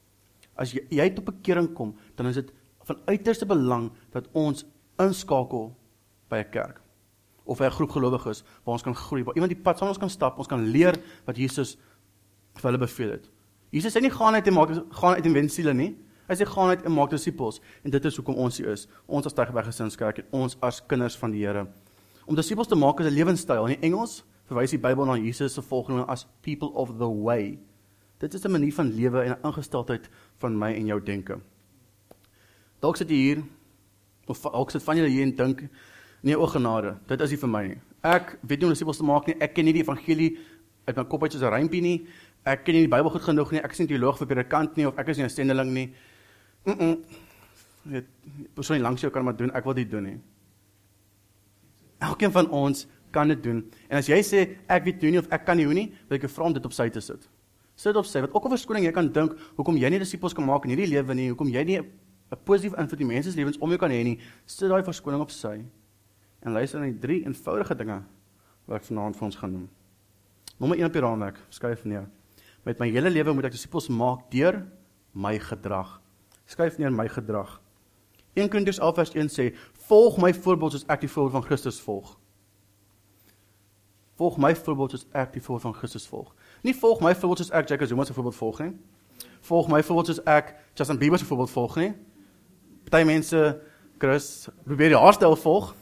As 0.55 0.73
jy, 0.73 0.81
jy 0.89 1.09
tot 1.09 1.25
bekering 1.25 1.73
kom, 1.73 1.95
dan 2.15 2.25
is 2.27 2.35
dit 2.35 2.51
van 2.83 2.97
uiterste 3.05 3.45
belang 3.45 3.91
dat 4.11 4.27
ons 4.33 4.65
inskakel 4.99 5.75
by 6.29 6.37
'n 6.37 6.51
kerk 6.51 6.81
of 7.45 7.61
'n 7.61 7.71
groep 7.71 7.91
gelowiges 7.91 8.43
waar 8.63 8.73
ons 8.73 8.83
kan 8.83 8.95
groei, 8.95 9.23
waar 9.23 9.35
iemand 9.35 9.53
die 9.53 9.61
pad 9.61 9.77
saam 9.77 9.87
ons 9.87 9.97
kan 9.97 10.09
stap, 10.09 10.37
ons 10.37 10.47
kan 10.47 10.61
leer 10.61 10.95
wat 11.25 11.37
Jesus 11.37 11.77
vir 12.55 12.71
hulle 12.71 12.77
beveel 12.77 13.11
het. 13.11 13.29
Jesus 13.71 13.95
sê 13.95 14.01
nie 14.01 14.09
gaan 14.09 14.33
uit 14.33 14.47
en 14.47 14.53
maak 14.53 14.69
gaan 14.91 15.15
uit 15.15 15.25
en 15.25 15.33
wen 15.33 15.49
siele 15.49 15.73
nie. 15.73 15.95
Hy 16.29 16.35
sê 16.37 16.45
gaan 16.45 16.69
uit 16.69 16.83
en 16.85 16.93
maak 16.93 17.09
disippels 17.09 17.57
en 17.81 17.89
dit 17.89 18.03
is 18.05 18.17
hoekom 18.19 18.35
ons 18.37 18.57
hier 18.61 18.69
is. 18.69 18.83
Ons 19.09 19.25
as 19.25 19.33
Tygerberg 19.33 19.65
Gesinskerk 19.65 20.19
en 20.21 20.43
ons 20.43 20.57
as 20.61 20.77
kinders 20.85 21.15
van 21.17 21.31
die 21.33 21.41
Here. 21.41 21.63
Om 22.29 22.37
disippels 22.37 22.69
te 22.69 22.77
maak 22.77 22.99
is 23.01 23.07
'n 23.07 23.15
lewenstyl. 23.15 23.65
In 23.65 23.81
Engels 23.81 24.23
verwys 24.45 24.69
die 24.69 24.77
Bybel 24.77 25.05
na 25.05 25.17
Jesus 25.17 25.53
se 25.53 25.61
volgelinge 25.61 26.05
as 26.05 26.27
people 26.41 26.69
of 26.75 26.97
the 26.99 27.09
way. 27.09 27.57
Dit 28.19 28.33
is 28.33 28.45
'n 28.45 28.51
manier 28.51 28.73
van 28.73 28.93
lewe 28.93 29.23
en 29.23 29.31
'n 29.31 29.47
ingesteldheid 29.47 30.09
van 30.37 30.57
my 30.57 30.73
en 30.73 30.85
jou 30.85 31.03
denke. 31.03 31.39
Dalk 32.79 32.97
sit 32.97 33.09
jy 33.09 33.15
hier 33.15 33.43
of 34.27 34.41
dalk 34.41 34.71
sit 34.71 34.83
van 34.83 34.97
julle 34.97 35.09
hier 35.09 35.23
en 35.23 35.35
dink 35.35 35.67
nee 36.21 36.37
o 36.37 36.45
genade, 36.45 36.97
dit 37.07 37.21
is 37.21 37.29
nie 37.29 37.37
vir 37.37 37.49
my 37.49 37.67
nie. 37.67 37.77
Ek 38.03 38.37
weet 38.41 38.59
nie 38.59 38.65
hoe 38.65 38.65
om 38.67 38.73
disippels 38.73 38.97
te 38.97 39.03
maak 39.03 39.25
nie. 39.27 39.35
Ek 39.39 39.53
ken 39.55 39.65
nie 39.65 39.73
die 39.73 39.81
evangelie 39.81 40.37
uit 40.85 40.95
my 40.95 41.03
kop 41.05 41.23
uit 41.23 41.31
soos 41.31 41.41
'n 41.41 41.53
rympie 41.53 41.81
nie. 41.81 42.07
Ek 42.45 42.63
ken 42.65 42.75
nie 42.75 42.87
die 42.87 42.95
Bybel 42.95 43.09
goed 43.09 43.21
genoeg 43.21 43.51
nie. 43.51 43.59
Ek 43.59 43.71
is 43.71 43.79
nie 43.79 43.87
teoloog 43.87 44.17
vir 44.17 44.27
predikant 44.27 44.77
nie 44.77 44.85
of 44.87 44.97
ek 44.97 45.07
is 45.09 45.17
nie 45.17 45.23
'n 45.23 45.29
sendeling 45.29 45.73
nie. 45.73 45.93
Mm. 46.63 46.75
-mm. 46.77 47.03
Dit 47.83 48.05
persoonlik 48.53 48.85
langs 48.85 49.01
jou 49.01 49.11
kan 49.11 49.23
maar 49.23 49.35
doen. 49.35 49.51
Ek 49.51 49.63
wil 49.63 49.73
dit 49.73 49.91
doen 49.91 50.03
nie. 50.03 50.19
Elkeen 51.97 52.31
van 52.31 52.49
ons 52.49 52.87
kan 53.11 53.27
dit 53.27 53.43
doen. 53.43 53.63
En 53.87 53.97
as 53.97 54.07
jy 54.07 54.19
sê 54.23 54.45
ek 54.67 54.83
weet 54.83 55.01
nie 55.01 55.17
of 55.19 55.27
ek 55.33 55.45
kan 55.45 55.57
nie 55.57 55.65
hoe 55.65 55.73
nie, 55.73 55.87
wil 56.07 56.15
ek 56.15 56.27
jou 56.27 56.31
vra 56.31 56.43
om 56.43 56.53
dit 56.53 56.65
op 56.65 56.73
sy 56.73 56.89
te 56.89 57.01
sit. 57.01 57.29
Sit 57.75 57.95
op 57.95 58.05
sy. 58.05 58.21
Wat 58.21 58.33
ook 58.33 58.43
al 58.43 58.49
verskoning 58.49 58.85
jy 58.85 58.91
kan 58.91 59.11
dink 59.11 59.35
hoekom 59.55 59.77
jy 59.77 59.89
nie 59.89 59.99
disippels 59.99 60.33
kan 60.33 60.45
maak 60.45 60.65
in 60.65 60.69
hierdie 60.75 60.89
lewe 60.93 61.15
nie, 61.15 61.29
hoekom 61.29 61.47
jy 61.47 61.63
nie 61.63 61.79
'n 61.79 62.37
positiewe 62.45 62.77
invloed 62.77 63.01
in 63.01 63.07
mense 63.07 63.31
se 63.31 63.37
lewens 63.37 63.57
om 63.57 63.69
jou 63.69 63.79
kan 63.79 63.89
hê 63.89 64.03
nie, 64.03 64.19
sit 64.45 64.69
daai 64.69 64.83
verskoning 64.83 65.21
op 65.21 65.31
sy. 65.31 65.65
En 66.45 66.53
luister 66.53 66.79
na 66.79 66.85
die 66.85 66.99
drie 66.99 67.25
eenvoudige 67.25 67.75
dinge 67.75 68.03
wat 68.67 68.81
ek 68.81 68.83
vanaand 68.83 69.15
vir 69.15 69.25
ons 69.25 69.35
gaan 69.35 69.51
noem. 69.51 69.69
Nommer 70.59 70.77
1 70.77 70.85
op 70.85 70.93
die 70.93 71.01
raamwerk, 71.01 71.39
skryf 71.49 71.85
neer. 71.85 72.07
Met 72.65 72.79
my 72.79 72.89
hele 72.91 73.09
lewe 73.09 73.33
moet 73.33 73.45
ek 73.45 73.51
disippels 73.51 73.89
maak 73.89 74.29
deur 74.31 74.67
my 75.13 75.39
gedrag. 75.39 76.01
Skryf 76.49 76.77
neer 76.77 76.89
my 76.91 77.05
gedrag. 77.07 77.59
1 78.33 78.49
Korintiërs 78.49 78.79
11:1 78.79 79.29
sê: 79.29 79.55
"Volg 79.87 80.17
my 80.17 80.33
voorbeeld 80.33 80.71
soos 80.71 80.85
ek 80.87 80.99
die 80.99 81.09
voorbeeld 81.09 81.31
van 81.31 81.43
Christus 81.43 81.81
volg." 81.81 82.17
Volg 84.15 84.37
my 84.37 84.55
voorbeeld 84.55 84.91
soos 84.91 85.05
ek 85.11 85.33
die 85.33 85.41
voorbeeld 85.41 85.61
van 85.61 85.73
Christus 85.73 86.07
volg. 86.07 86.33
Nie 86.61 86.75
volg 86.75 86.99
my 87.01 87.15
voorbeeld 87.15 87.37
soos 87.37 87.51
ek 87.51 87.67
Jacob 87.67 87.87
Zuma 87.87 88.03
se 88.03 88.13
voorbeeld 88.13 88.35
volg 88.35 88.59
nie. 88.59 88.77
Volg 89.41 89.67
my 89.67 89.83
voorbeeld 89.83 90.05
soos 90.05 90.23
ek 90.23 90.55
Justin 90.73 90.97
Bieber 90.97 91.19
se 91.19 91.25
voorbeeld 91.25 91.49
volg 91.49 91.75
nie. 91.75 91.93
Party 92.89 93.05
mense 93.05 93.61
Chris, 93.97 94.49
probeer 94.63 94.89
die 94.89 94.97
haarstyl 94.97 95.35
volg. 95.35 95.75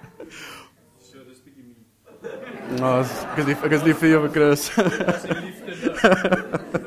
Nou, 2.67 2.99
ek 2.99 3.37
is 3.37 3.45
lief, 3.45 3.63
ek 3.63 3.71
is 3.71 3.83
lief 3.83 3.97
vir 3.97 4.09
jou, 4.09 4.29
Chris. 4.29 4.67
Dis 4.75 5.23
liefde. 5.71 6.86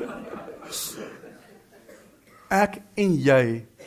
Ek 2.51 2.81
en 2.99 3.13
jy 3.15 3.43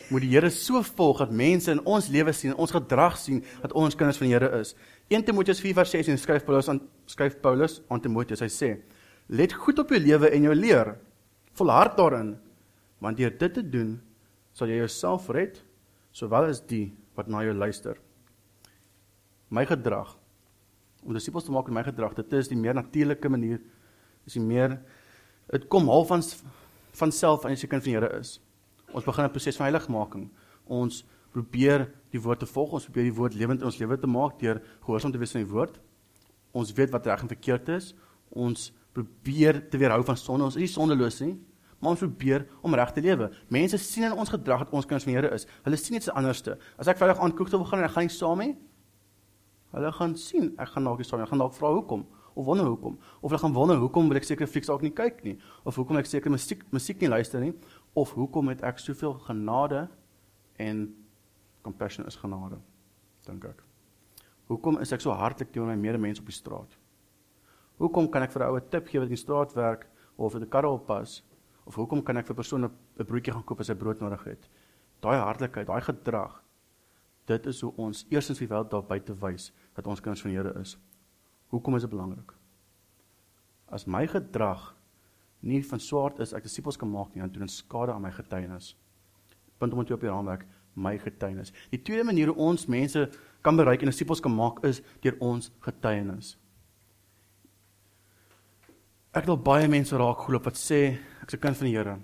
moet 0.09 0.23
die 0.23 0.31
Here 0.31 0.49
so 0.49 0.79
volg 0.97 1.19
dat 1.21 1.33
mense 1.33 1.69
in 1.69 1.83
ons 1.85 2.07
lewe 2.09 2.31
sien, 2.33 2.55
ons 2.57 2.71
gedrag 2.73 3.13
sien 3.21 3.43
dat 3.61 3.73
ons 3.77 3.93
kinders 3.93 4.17
van 4.17 4.25
die 4.25 4.33
Here 4.33 4.49
is. 4.57 4.73
1 5.13 5.27
Timoteus 5.27 5.61
4:16 5.61 6.17
skryf 6.17 6.45
Paulus 6.47 6.69
aan 6.73 6.79
skryf 7.05 7.37
Paulus 7.43 7.83
aan 7.93 8.01
Timoteus. 8.01 8.41
Hy 8.41 8.49
sê: 8.49 8.81
"Let 9.29 9.53
goed 9.53 9.79
op 9.79 9.89
jou 9.89 9.99
lewe 9.99 10.31
en 10.33 10.41
jou 10.41 10.55
leer. 10.55 10.97
Volhard 11.53 11.97
daarin, 11.97 12.39
want 12.99 13.17
deur 13.17 13.37
dit 13.37 13.53
te 13.53 13.61
doen, 13.61 14.01
sal 14.53 14.67
jy 14.67 14.77
jouself 14.77 15.29
red, 15.29 15.61
sowel 16.11 16.49
as 16.49 16.61
die 16.61 16.95
wat 17.15 17.27
na 17.27 17.43
jou 17.43 17.53
luister." 17.53 17.97
My 19.49 19.65
gedrag 19.65 20.17
om 21.03 21.13
disippels 21.13 21.45
te 21.45 21.51
maak 21.51 21.67
in 21.67 21.73
my 21.73 21.83
gedrag, 21.83 22.15
dit 22.15 22.33
is 22.33 22.47
die 22.47 22.57
meer 22.57 22.73
natuurlike 22.73 23.29
manier. 23.29 23.59
Dis 24.23 24.33
die 24.33 24.41
meer 24.41 24.81
dit 25.51 25.69
kom 25.69 25.87
half 25.87 26.07
van 26.07 26.23
van 26.93 27.11
self 27.11 27.45
as 27.45 27.61
jy 27.61 27.67
kind 27.67 27.83
van 27.83 27.91
die 27.91 27.99
Here 27.99 28.19
is. 28.19 28.39
Ons 28.93 29.03
begin 29.03 29.25
'n 29.25 29.31
proses 29.31 29.55
van 29.57 29.65
heiligmaking. 29.65 30.29
Ons 30.65 31.05
probeer 31.31 31.89
die 32.11 32.21
woord 32.21 32.39
te 32.39 32.45
volg, 32.45 32.71
ons 32.71 32.85
probeer 32.87 33.03
die 33.03 33.17
woord 33.17 33.33
lewend 33.33 33.59
in 33.59 33.65
ons 33.65 33.77
lewe 33.77 33.97
te 33.97 34.07
maak 34.07 34.39
deur 34.39 34.61
gehoorsaam 34.85 35.11
te 35.11 35.17
wees 35.17 35.35
aan 35.35 35.43
die 35.43 35.51
woord. 35.51 35.79
Ons 36.53 36.71
weet 36.73 36.91
wat 36.91 37.05
reg 37.05 37.21
en 37.21 37.27
verkeerd 37.27 37.69
is. 37.69 37.93
Ons 38.29 38.71
probeer 38.93 39.69
te 39.69 39.77
weerhou 39.77 40.03
van 40.03 40.17
sonde. 40.17 40.43
Ons 40.43 40.55
is 40.55 40.61
nie 40.61 40.71
sondeloos 40.71 41.19
nie, 41.21 41.35
maar 41.79 41.91
ons 41.91 41.99
probeer 41.99 42.47
om 42.61 42.73
reg 42.73 42.93
te 42.95 43.01
lewe. 43.01 43.31
Mense 43.49 43.77
sien 43.77 44.07
in 44.07 44.13
ons 44.13 44.29
gedrag 44.29 44.63
dat 44.63 44.71
ons 44.71 44.85
kinders 44.85 45.03
van 45.03 45.13
die 45.13 45.19
Here 45.19 45.33
is. 45.35 45.47
Hulle 45.63 45.77
sien 45.77 45.95
iets 45.95 46.09
anderste. 46.09 46.57
As 46.79 46.87
ek 46.87 46.97
Vrydag 46.97 47.19
aand 47.19 47.35
kroeg 47.35 47.49
toe 47.49 47.59
wil 47.59 47.67
gaan 47.67 47.83
en 47.83 47.89
ek 47.89 47.91
gaan 47.97 48.07
nie 48.07 48.15
saam 48.15 48.39
nie, 48.39 48.53
hulle 49.75 49.91
gaan 49.91 50.15
sien 50.15 50.53
ek 50.57 50.71
gaan 50.71 50.87
dalk 50.87 51.03
nie 51.03 51.07
saam 51.09 51.19
nie. 51.19 51.27
Ek 51.27 51.33
gaan 51.33 51.43
dalk 51.43 51.57
vra 51.57 51.73
hoekom 51.75 52.05
of 52.35 52.45
wonder 52.45 52.65
hoekom 52.65 52.97
of 53.21 53.29
hulle 53.29 53.39
gaan 53.39 53.53
wonder 53.53 53.77
hoekom 53.79 54.09
wil 54.11 54.19
ek 54.19 54.27
seker 54.27 54.47
flieks 54.47 54.67
dalk 54.67 54.83
nie 54.83 54.91
kyk 54.95 55.21
nie 55.23 55.35
of 55.63 55.77
hoekom 55.79 55.99
ek 56.01 56.09
seker 56.09 56.33
musiek 56.33 56.63
musiek 56.75 56.99
nie 57.01 57.11
luister 57.11 57.43
nie 57.43 57.53
of 57.95 58.11
hoekom 58.13 58.51
het 58.51 58.63
ek 58.67 58.81
soveel 58.83 59.15
genade 59.25 59.85
en 60.61 60.85
compassion 61.65 62.05
is 62.05 62.17
genade 62.19 62.59
dink 63.25 63.45
ek. 63.49 63.61
Hoekom 64.51 64.77
is 64.83 64.91
ek 64.93 65.01
so 65.01 65.15
hartlik 65.15 65.49
teenoor 65.49 65.71
my 65.71 65.79
medemens 65.79 66.21
op 66.21 66.27
die 66.29 66.35
straat? 66.35 66.75
Hoekom 67.81 68.11
kan 68.11 68.21
ek 68.21 68.31
vir 68.31 68.43
'n 68.43 68.49
ou 68.51 68.57
'n 68.57 68.69
tip 68.69 68.87
gee 68.87 68.99
wat 68.99 69.09
in 69.09 69.15
die 69.15 69.23
straat 69.25 69.55
werk 69.55 69.87
of 70.17 70.33
vir 70.33 70.41
'n 70.41 70.49
karre 70.49 70.69
oppas? 70.69 71.23
Of 71.65 71.75
hoekom 71.75 72.03
kan 72.03 72.17
ek 72.17 72.27
vir 72.27 72.35
'n 72.35 72.41
persoon 72.41 72.63
'n 72.65 73.05
broodjie 73.05 73.33
gaan 73.33 73.43
koop 73.43 73.59
as 73.59 73.67
hy 73.67 73.75
brood 73.75 73.99
nodig 73.99 74.23
het? 74.23 74.49
Daai 75.01 75.17
hartlikheid 75.17 75.67
daai 75.67 75.81
gedrag 75.81 76.45
dit 77.25 77.45
is 77.45 77.61
hoe 77.61 77.73
ons 77.81 78.05
eerstens 78.09 78.39
vir 78.39 78.47
wêreld 78.47 78.69
daar 78.69 78.85
buite 78.85 79.15
wys 79.21 79.51
dat 79.73 79.87
ons 79.87 80.01
kinders 80.01 80.21
van 80.21 80.31
die 80.31 80.37
Here 80.37 80.53
is. 80.59 80.77
Hoekom 81.49 81.75
is 81.75 81.81
dit 81.81 81.89
belangrik? 81.89 82.33
As 83.65 83.85
my 83.85 84.05
gedrag 84.07 84.74
nie 85.45 85.61
van 85.65 85.79
swaard 85.79 86.19
is 86.23 86.33
ek 86.33 86.43
disippels 86.47 86.77
kan 86.77 86.89
maak 86.89 87.13
nie 87.13 87.25
doen 87.29 87.45
dit 87.45 87.53
skade 87.53 87.93
aan 87.93 88.01
my 88.01 88.11
getuienis. 88.11 88.73
Punt 89.61 89.73
om 89.73 89.83
dit 89.83 89.93
op 89.93 90.01
die 90.01 90.09
raamwerk 90.09 90.45
my 90.75 90.97
getuienis. 90.99 91.53
Die 91.71 91.81
tweede 91.81 92.03
manier 92.03 92.31
hoe 92.31 92.49
ons 92.49 92.65
mense 92.67 93.05
kan 93.45 93.55
bereik 93.55 93.85
en 93.85 93.91
disippels 93.91 94.23
kan 94.23 94.33
maak 94.33 94.63
is 94.67 94.81
deur 95.05 95.15
ons 95.23 95.51
getuienis. 95.63 96.35
Ek 99.15 99.23
het 99.23 99.31
al 99.31 99.39
baie 99.39 99.69
mense 99.71 99.95
raak 99.95 100.25
glo 100.25 100.41
wat 100.43 100.59
sê 100.59 100.97
ek's 101.23 101.35
'n 101.35 101.39
kind 101.39 101.57
van 101.57 101.67
die 101.67 101.77
Here. 101.77 101.99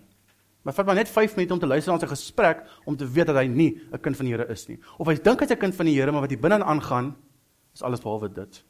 Maar 0.64 0.74
vat 0.74 0.86
maar 0.86 0.96
net 0.96 1.10
5 1.10 1.36
minute 1.36 1.54
om 1.54 1.60
te 1.60 1.68
luister 1.68 1.92
na 1.92 2.00
'n 2.00 2.08
gesprek 2.08 2.66
om 2.86 2.96
te 2.96 3.06
weet 3.06 3.28
dat 3.28 3.36
hy 3.36 3.48
nie 3.48 3.82
'n 3.92 4.00
kind 4.00 4.16
van 4.16 4.26
die 4.26 4.34
Here 4.34 4.48
is 4.48 4.68
nie. 4.68 4.80
Of 4.98 5.08
hy 5.08 5.16
dink 5.16 5.40
hy's 5.40 5.52
'n 5.52 5.58
kind 5.58 5.76
van 5.76 5.86
die 5.86 5.96
Here, 5.96 6.12
maar 6.12 6.22
wat 6.22 6.30
hier 6.30 6.40
binne 6.40 6.64
aangaan 6.64 7.16
is 7.74 7.82
alles 7.82 8.02
behalwe 8.02 8.30
dit 8.30 8.64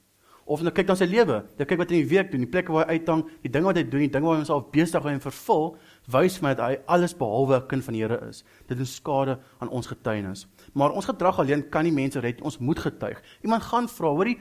of 0.52 0.64
nou 0.66 0.72
kyk 0.76 0.90
na 0.92 0.96
sy 1.00 1.08
lewe, 1.08 1.38
jy 1.56 1.66
kyk 1.68 1.80
wat 1.80 1.92
hy 1.94 2.00
in 2.02 2.04
die 2.04 2.12
week 2.12 2.32
doen, 2.32 2.42
die 2.44 2.50
plekke 2.52 2.74
waar 2.76 2.90
hy 2.90 2.98
uitdang, 3.00 3.22
die 3.46 3.52
dinge 3.54 3.70
wat 3.70 3.78
hy 3.80 3.84
doen, 3.88 4.04
die 4.04 4.12
dinge 4.12 4.28
waar 4.28 4.36
hy 4.36 4.42
homself 4.42 4.66
besig 4.74 5.06
hou 5.06 5.12
en 5.14 5.24
vervul, 5.24 5.68
wys 6.12 6.40
my 6.44 6.52
dat 6.58 6.64
hy 6.66 6.80
alles 6.92 7.14
behalwe 7.16 7.62
'n 7.62 7.68
kind 7.72 7.84
van 7.86 7.94
die 7.94 8.02
Here 8.02 8.20
is. 8.28 8.44
Dit 8.68 8.78
doen 8.78 8.86
skade 8.86 9.40
aan 9.60 9.70
ons 9.70 9.88
getuienis. 9.88 10.48
Maar 10.74 10.92
ons 10.92 11.06
gedrag 11.06 11.40
alleen 11.40 11.70
kan 11.70 11.84
nie 11.84 11.92
mense 11.92 12.20
red 12.20 12.36
nie. 12.36 12.44
Ons 12.44 12.58
moet 12.60 12.80
getuig. 12.80 13.22
Iemand 13.44 13.64
gaan 13.64 13.88
vra, 13.88 14.08
hoorie, 14.10 14.40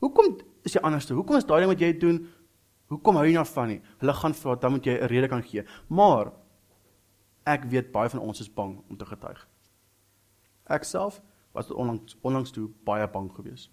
hoekom 0.00 0.36
is 0.64 0.72
jy 0.74 0.80
anderste? 0.80 1.14
Hoekom 1.14 1.36
is 1.36 1.44
daai 1.44 1.60
ding 1.60 1.70
wat 1.70 1.80
jy 1.80 1.92
doen? 1.98 2.26
Hoekom 2.88 3.16
hou 3.16 3.24
jy 3.24 3.34
daarvan 3.34 3.68
nie? 3.68 3.80
Hulle 3.98 4.12
gaan 4.12 4.34
vra, 4.34 4.56
dan 4.56 4.72
moet 4.72 4.84
jy 4.84 4.98
'n 5.00 5.06
rede 5.08 5.28
kan 5.28 5.42
gee. 5.42 5.64
Maar 5.88 6.32
ek 7.46 7.64
weet 7.64 7.92
baie 7.92 8.08
van 8.08 8.20
ons 8.20 8.40
is 8.40 8.48
bang 8.48 8.82
om 8.90 8.96
te 8.96 9.04
getuig. 9.04 9.48
Ek 10.68 10.84
self 10.84 11.22
was 11.52 11.70
onlangs 11.70 12.16
onlangs 12.22 12.50
toe 12.50 12.68
baie 12.84 13.08
bang 13.08 13.30
geweest. 13.32 13.70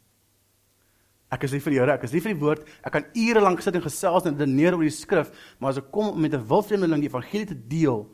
Ek 1.33 1.45
is 1.47 1.53
lief 1.55 1.65
vir 1.65 1.73
die 1.73 1.79
Here, 1.79 1.93
ek 1.97 2.03
is 2.05 2.13
lief 2.13 2.27
vir 2.27 2.33
die 2.35 2.41
woord. 2.41 2.67
Ek 2.85 2.93
kan 2.93 3.07
ure 3.17 3.41
lank 3.41 3.63
sit 3.65 3.75
en 3.75 3.81
gesels 3.81 4.27
en 4.29 4.37
redeneer 4.37 4.77
oor 4.77 4.85
die 4.85 4.93
skrif, 4.93 5.31
maar 5.59 5.73
as 5.73 5.79
ek 5.81 5.89
kom 5.91 6.13
met 6.21 6.33
'n 6.33 6.45
wilvreemdeling 6.45 7.01
die 7.01 7.09
evangelie 7.09 7.47
te 7.47 7.57
deel, 7.67 8.05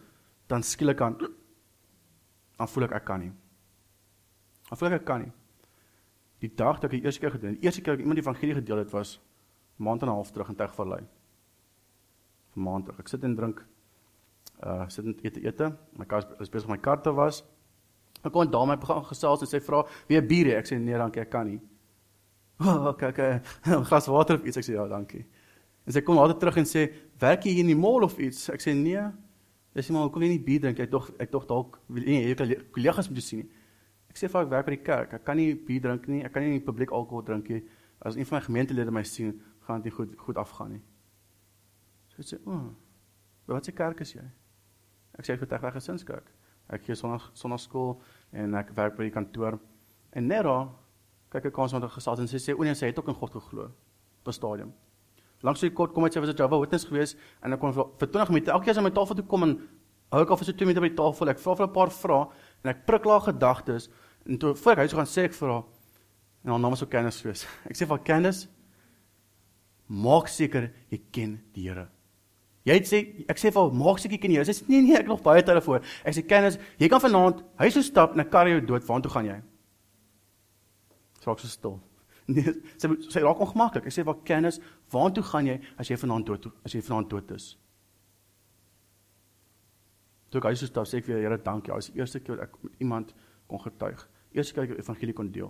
dan 0.48 0.64
skielik 0.64 1.02
aan 1.02 1.18
dan 2.60 2.68
voel 2.68 2.84
ek 2.84 2.96
ek 3.00 3.06
kan 3.06 3.20
nie. 3.20 3.32
Dan 4.70 4.78
voel 4.78 4.90
ek 4.90 5.02
ek 5.02 5.06
kan 5.06 5.22
nie. 5.22 5.32
Die 6.44 6.52
dag 6.56 6.80
dat 6.80 6.92
ek 6.92 7.00
die 7.00 7.06
eerste 7.06 7.22
keer 7.24 7.32
gedoen, 7.32 7.56
die 7.56 7.66
eerste 7.68 7.82
keer 7.82 7.96
dat 7.96 8.04
iemand 8.04 8.20
die 8.20 8.24
evangelie 8.24 8.56
gedeel 8.56 8.78
het 8.78 8.92
was 8.92 9.20
maand 9.78 10.02
en 10.04 10.10
'n 10.10 10.12
half 10.12 10.32
terug 10.32 10.50
in 10.50 10.56
Tegvallei. 10.56 11.04
Vir 12.54 12.64
maand 12.64 12.86
terug. 12.86 13.00
Ek 13.00 13.08
sit 13.08 13.24
en 13.24 13.36
drink 13.36 13.66
uh 14.64 14.88
sit 14.90 15.06
en 15.06 15.16
eet 15.24 15.38
ete. 15.38 15.78
My 15.96 16.06
kar 16.06 16.24
is 16.40 16.50
besig 16.50 16.68
om 16.68 16.76
my 16.76 16.82
kar 16.82 17.02
te 17.02 17.12
was. 17.12 17.44
Ek 18.24 18.32
kom 18.32 18.52
daar 18.52 18.68
my 18.68 18.76
begin 18.76 19.04
gesels 19.04 19.42
en 19.42 19.48
sê 19.48 19.64
vra, 19.64 19.86
"Wie 20.08 20.18
'n 20.18 20.28
bier 20.28 20.46
hê?" 20.46 20.58
Ek 20.58 20.66
sê, 20.66 20.78
"Nee, 20.78 20.98
dankie, 20.98 21.22
ek 21.22 21.30
kan 21.30 21.48
nie." 21.48 21.62
Oh, 22.60 22.88
okay, 22.88 23.10
okay. 23.10 23.42
'n 23.66 23.86
glas 23.86 24.08
water 24.08 24.36
of 24.36 24.44
iets. 24.44 24.58
Ek 24.58 24.66
sê 24.68 24.74
ja, 24.76 24.88
dankie. 24.88 25.26
En 25.88 25.96
sy 25.96 26.02
kom 26.04 26.18
later 26.20 26.36
terug 26.38 26.58
en 26.60 26.68
sê, 26.68 26.92
"Werk 27.20 27.44
jy 27.44 27.52
hier 27.52 27.64
in 27.64 27.72
die 27.72 27.76
mall 27.76 28.04
of 28.04 28.18
iets?" 28.20 28.50
Ek 28.50 28.60
sê, 28.62 28.76
"Nee." 28.76 29.00
Sy 29.76 29.82
sê, 29.82 29.94
"Maar 29.94 30.04
hoekom 30.04 30.22
jy 30.22 30.30
nie 30.30 30.40
bier 30.40 30.60
drink? 30.60 30.80
Ek 30.80 30.92
tog 30.92 31.10
ek 31.20 31.32
tog 31.32 31.48
dalk 31.48 31.80
wil 31.88 32.04
nie 32.04 32.36
jy 32.36 32.36
kollegas 32.72 33.10
moet 33.10 33.24
sien 33.24 33.40
nie." 33.40 33.50
Ek 34.10 34.16
sê, 34.18 34.30
"Vir 34.30 34.42
ek 34.42 34.50
werk 34.50 34.66
by 34.66 34.76
die 34.76 34.84
kerk. 34.84 35.14
Ek 35.14 35.24
kan 35.26 35.38
nie 35.38 35.56
bier 35.56 35.80
drink 35.82 36.08
nie. 36.08 36.24
Ek 36.24 36.34
kan 36.34 36.44
nie 36.44 36.56
in 36.56 36.62
publiek 36.62 36.92
alkohol 36.92 37.22
drink 37.24 37.50
nie. 37.50 37.64
As 38.02 38.16
een 38.16 38.26
van 38.26 38.40
my 38.40 38.46
gemeentelede 38.46 38.92
my 38.92 39.04
sien, 39.04 39.42
gaan 39.62 39.82
dit 39.82 39.86
nie 39.86 39.98
goed 39.98 40.18
goed 40.18 40.36
afgaan 40.36 40.72
nie." 40.72 40.82
Sy 42.18 42.36
sê, 42.36 42.40
"O, 42.46 42.52
oh, 42.52 42.76
wat 43.48 43.66
se 43.66 43.72
kerk 43.72 44.02
is 44.02 44.14
jy?" 44.14 44.24
Ek 45.18 45.26
sê, 45.26 45.34
"Ek 45.34 45.40
het 45.40 45.52
'n 45.52 45.72
gesinskerk. 45.72 46.32
Ek 46.70 46.84
gee 46.84 46.96
sonnaand 46.96 47.32
sonnaskool 47.34 48.02
en 48.34 48.54
ek 48.54 48.76
werk 48.76 48.98
by 48.98 49.04
die 49.04 49.12
kantoor." 49.12 49.60
En 50.12 50.28
net 50.28 50.44
daar 50.44 50.68
kyk 51.30 51.46
ek 51.46 51.54
kans 51.54 51.74
haar 51.74 51.90
gesels 51.90 52.20
en 52.20 52.28
sy 52.28 52.38
sê 52.38 52.56
o 52.58 52.64
nee, 52.64 52.76
sy 52.76 52.90
het 52.90 53.00
ook 53.00 53.08
in 53.08 53.18
God 53.18 53.32
geglo 53.32 53.70
op 53.70 54.28
'n 54.28 54.34
stadium. 54.34 54.74
Langs 55.42 55.60
sy 55.60 55.70
kort 55.70 55.94
kom 55.94 56.04
hy 56.04 56.10
sê 56.10 56.20
was 56.20 56.30
'n 56.30 56.36
Jehovah 56.36 56.60
Witness 56.60 56.86
geweest 56.86 57.18
en 57.44 57.54
ek 57.54 57.60
kon 57.60 57.74
vir 57.74 58.08
20 58.08 58.30
minute 58.30 58.52
elke 58.52 58.66
keer 58.66 58.72
as 58.72 58.78
hy 58.78 58.84
my 58.84 58.92
tafel 58.92 59.16
toe 59.16 59.26
kom 59.26 59.44
en 59.44 59.60
hou 60.12 60.22
ek 60.22 60.30
al 60.30 60.38
vir 60.38 60.46
so 60.46 60.52
2 60.52 60.66
minute 60.66 60.82
by 60.82 60.90
die 60.90 60.96
tafel. 60.96 61.30
Ek 61.30 61.40
vra 61.40 61.56
vir 61.56 61.68
'n 61.68 61.74
paar 61.74 61.90
vrae 61.90 62.28
en 62.64 62.70
ek 62.70 62.86
prikkel 62.86 63.12
haar 63.12 63.34
gedagtes 63.34 63.90
en 64.26 64.38
toe 64.38 64.54
voor 64.56 64.72
ek 64.72 64.78
huis 64.78 64.94
gaan 64.94 65.06
sê 65.06 65.24
ek 65.26 65.34
vir 65.34 65.50
haar 65.50 65.64
en 66.44 66.52
haar 66.52 66.60
naam 66.60 66.74
is 66.74 66.84
ook 66.84 66.90
Candice 66.90 67.22
geweest. 67.22 67.48
Ek 67.70 67.76
sê 67.76 67.86
vir 67.88 68.00
Candice 68.04 68.48
maak 69.88 70.28
seker 70.28 70.72
jy 70.90 71.02
ken 71.12 71.42
die 71.54 71.68
Here. 71.68 71.90
Jy 72.66 72.80
sê 72.84 73.26
ek 73.28 73.38
sê 73.38 73.52
vir 73.52 73.62
haar 73.62 73.74
maak 73.74 74.00
seker 74.00 74.16
jy 74.16 74.22
ken 74.22 74.32
die 74.32 74.38
Here. 74.38 74.46
Sy 74.46 74.62
sê 74.62 74.70
nee 74.70 74.82
nee, 74.82 74.98
ek 74.98 75.08
nog 75.08 75.22
baie 75.22 75.42
tyd 75.42 75.58
daarvoor. 75.60 75.84
Ek 76.06 76.16
sê 76.16 76.24
Candice, 76.28 76.60
jy 76.80 76.90
kan 76.90 77.02
vanaand 77.02 77.44
huis 77.60 77.74
toe 77.74 77.84
stap 77.84 78.14
en 78.14 78.20
ek 78.24 78.32
kar 78.32 78.48
jou 78.48 78.62
dood. 78.62 78.86
Waartoe 78.88 79.12
gaan 79.12 79.26
jy? 79.26 79.40
Raak 81.28 81.40
so 81.40 81.48
stil. 81.48 81.80
Nee, 82.30 82.52
sy 82.78 82.92
sy 83.10 83.24
raak 83.26 83.40
ongemaklik. 83.42 83.88
Ek 83.90 83.96
sê 83.96 84.04
wat 84.06 84.20
kennis, 84.22 84.60
waartoe 84.94 85.24
gaan 85.26 85.48
jy 85.50 85.56
as 85.82 85.90
jy 85.90 85.96
vanaand 85.98 86.28
dood 86.28 86.44
as 86.62 86.76
jy 86.76 86.82
vanaand 86.86 87.10
dood 87.10 87.32
is? 87.34 87.48
Toe 90.30 90.38
ek 90.38 90.52
hy 90.52 90.60
so 90.60 90.70
stap 90.70 90.86
sê 90.86 91.00
ek 91.00 91.08
vir 91.08 91.24
Here 91.24 91.40
dankie. 91.42 91.72
Dit 91.72 91.80
was 91.80 91.90
die 91.90 91.98
eerste 91.98 92.22
keer 92.22 92.38
wat 92.38 92.46
ek 92.46 92.60
met 92.62 92.86
iemand 92.86 93.16
kon 93.50 93.64
getuig. 93.64 94.06
Eerste 94.38 94.54
keer 94.54 94.68
ek 94.68 94.76
die 94.76 94.84
evangelie 94.84 95.18
kon 95.18 95.34
deel. 95.34 95.50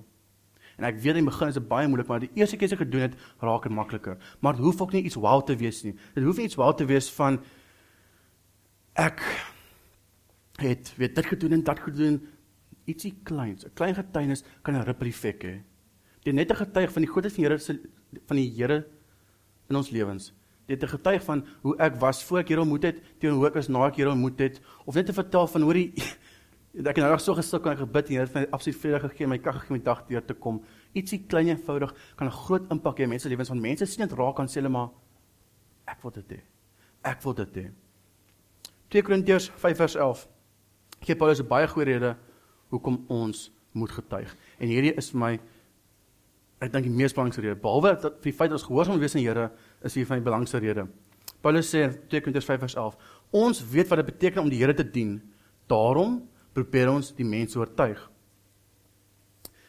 En 0.79 0.87
ek 0.87 1.01
weet 1.03 1.19
in 1.19 1.25
die 1.25 1.27
begin 1.27 1.51
is 1.51 1.59
dit 1.59 1.67
baie 1.67 1.87
moeilik, 1.91 2.07
maar 2.07 2.23
die 2.23 2.31
eerste 2.39 2.55
keer 2.55 2.71
as 2.71 2.77
ek 2.77 2.85
gedoen 2.85 3.09
het, 3.09 3.19
raak 3.43 3.67
dit 3.67 3.75
makliker. 3.75 4.15
Maar 4.39 4.55
dit 4.55 4.63
hoef 4.63 4.79
ook 4.85 4.95
nie 4.95 5.03
iets 5.09 5.19
wow 5.19 5.41
te 5.43 5.57
wees 5.59 5.83
nie. 5.83 5.97
Dit 6.15 6.23
hoef 6.23 6.39
nie 6.39 6.47
iets 6.47 6.59
wow 6.59 6.71
te 6.71 6.87
wees 6.87 7.11
van 7.17 7.41
ek 8.99 9.23
het 10.63 10.93
weet 10.99 11.15
dit 11.15 11.27
gedoen 11.33 11.59
en 11.59 11.63
dat 11.67 11.79
gedoen 11.83 12.21
ietsie 12.89 13.13
kleins, 13.23 13.65
'n 13.65 13.73
klein 13.73 13.95
getuienis 13.95 14.43
kan 14.63 14.75
'n 14.75 14.85
ripple 14.85 15.07
effek 15.07 15.43
hê. 15.43 15.61
Dit 16.23 16.33
net 16.33 16.51
'n 16.51 16.55
getuig 16.55 16.91
van 16.91 17.01
die 17.01 17.11
goedheid 17.11 17.33
van 17.33 17.43
die 17.43 17.49
Here 17.49 17.57
se 17.57 17.79
van 18.27 18.37
die 18.37 18.49
Here 18.49 18.85
in 19.69 19.75
ons 19.75 19.89
lewens. 19.89 20.33
Dit 20.67 20.83
'n 20.83 20.87
getuig 20.87 21.23
van 21.23 21.45
hoe 21.61 21.77
ek 21.77 21.95
was 21.99 22.23
voor 22.23 22.39
ek 22.39 22.47
hier 22.47 22.59
ontmoet 22.59 22.83
het, 22.83 23.01
teenoor 23.19 23.37
hoe 23.37 23.47
ek 23.47 23.55
is 23.55 23.67
na 23.69 23.87
ek 23.87 23.95
hier 23.95 24.09
ontmoet 24.09 24.39
het, 24.39 24.61
of 24.85 24.95
net 24.95 25.05
te 25.05 25.13
vertel 25.13 25.47
van 25.47 25.61
hoe 25.61 25.73
die 25.73 25.93
ek 26.79 26.95
het 26.95 26.97
nou 26.97 27.11
reg 27.11 27.21
so 27.21 27.33
gesukkel 27.33 27.71
en 27.71 27.77
gebid 27.77 28.07
en 28.07 28.13
Here 28.13 28.25
het 28.25 28.33
my 28.33 28.47
absoluut 28.51 28.79
vrede 28.79 28.99
gegee, 29.09 29.27
my 29.27 29.37
krag 29.37 29.55
gegee 29.55 29.69
om 29.69 29.77
die 29.77 29.85
dag 29.85 30.05
deur 30.07 30.25
te 30.25 30.33
kom. 30.33 30.63
Ietsie 30.93 31.25
klein 31.27 31.47
eenvoudig 31.47 31.93
kan 32.15 32.27
'n 32.27 32.31
groot 32.31 32.71
impak 32.71 32.97
hê 32.99 33.03
in 33.03 33.09
mense 33.09 33.29
lewens 33.29 33.49
want 33.49 33.61
mense 33.61 33.85
sien 33.85 34.07
dit 34.07 34.17
raak 34.17 34.39
aan 34.39 34.47
sê 34.47 34.61
hulle 34.61 34.69
maar 34.69 34.89
ek 35.87 36.01
wil 36.03 36.11
dit 36.11 36.31
hê. 36.31 36.41
Ek 37.03 37.21
wil 37.23 37.33
dit 37.33 37.55
hê. 37.55 37.71
2 38.89 39.01
Korintiërs 39.01 39.51
5 39.55 39.77
vers 39.77 39.95
11. 39.95 40.27
Gee 41.01 41.15
Paulus 41.15 41.39
'n 41.39 41.47
baie 41.47 41.67
goeie 41.67 41.85
rede 41.85 42.17
hoekom 42.69 43.03
ons 43.07 43.49
moet 43.77 43.91
getuig. 43.91 44.31
En 44.59 44.71
hierdie 44.71 44.95
is 44.97 45.11
vir 45.13 45.21
my 45.21 45.31
ek 46.59 46.73
dink 46.73 46.89
die 46.89 46.93
mees 46.93 47.15
belangrikste 47.15 47.43
rede. 47.45 47.59
Behalwe 47.61 47.93
dat 48.03 48.19
die 48.23 48.33
feit 48.35 48.51
dat 48.51 48.59
ons 48.59 48.67
gehoorsaam 48.67 48.97
moet 48.97 49.05
wees 49.05 49.15
aan 49.15 49.23
die 49.23 49.29
Here, 49.29 49.49
is 49.85 49.95
hier 49.95 50.07
van 50.09 50.19
die 50.19 50.25
belangrikste 50.25 50.59
rede. 50.59 50.87
Paulus 51.39 51.69
sê 51.71 51.85
in 51.85 51.95
2 52.11 52.23
Korintiërs 52.25 52.49
5:11, 52.49 52.97
ons 53.31 53.61
weet 53.71 53.87
wat 53.87 54.01
dit 54.01 54.09
beteken 54.11 54.43
om 54.43 54.49
die 54.51 54.59
Here 54.59 54.73
te 54.75 54.83
dien. 54.83 55.21
Daarom 55.67 56.19
probeer 56.53 56.91
ons 56.91 57.13
die 57.15 57.25
mense 57.25 57.59
oortuig. 57.59 57.99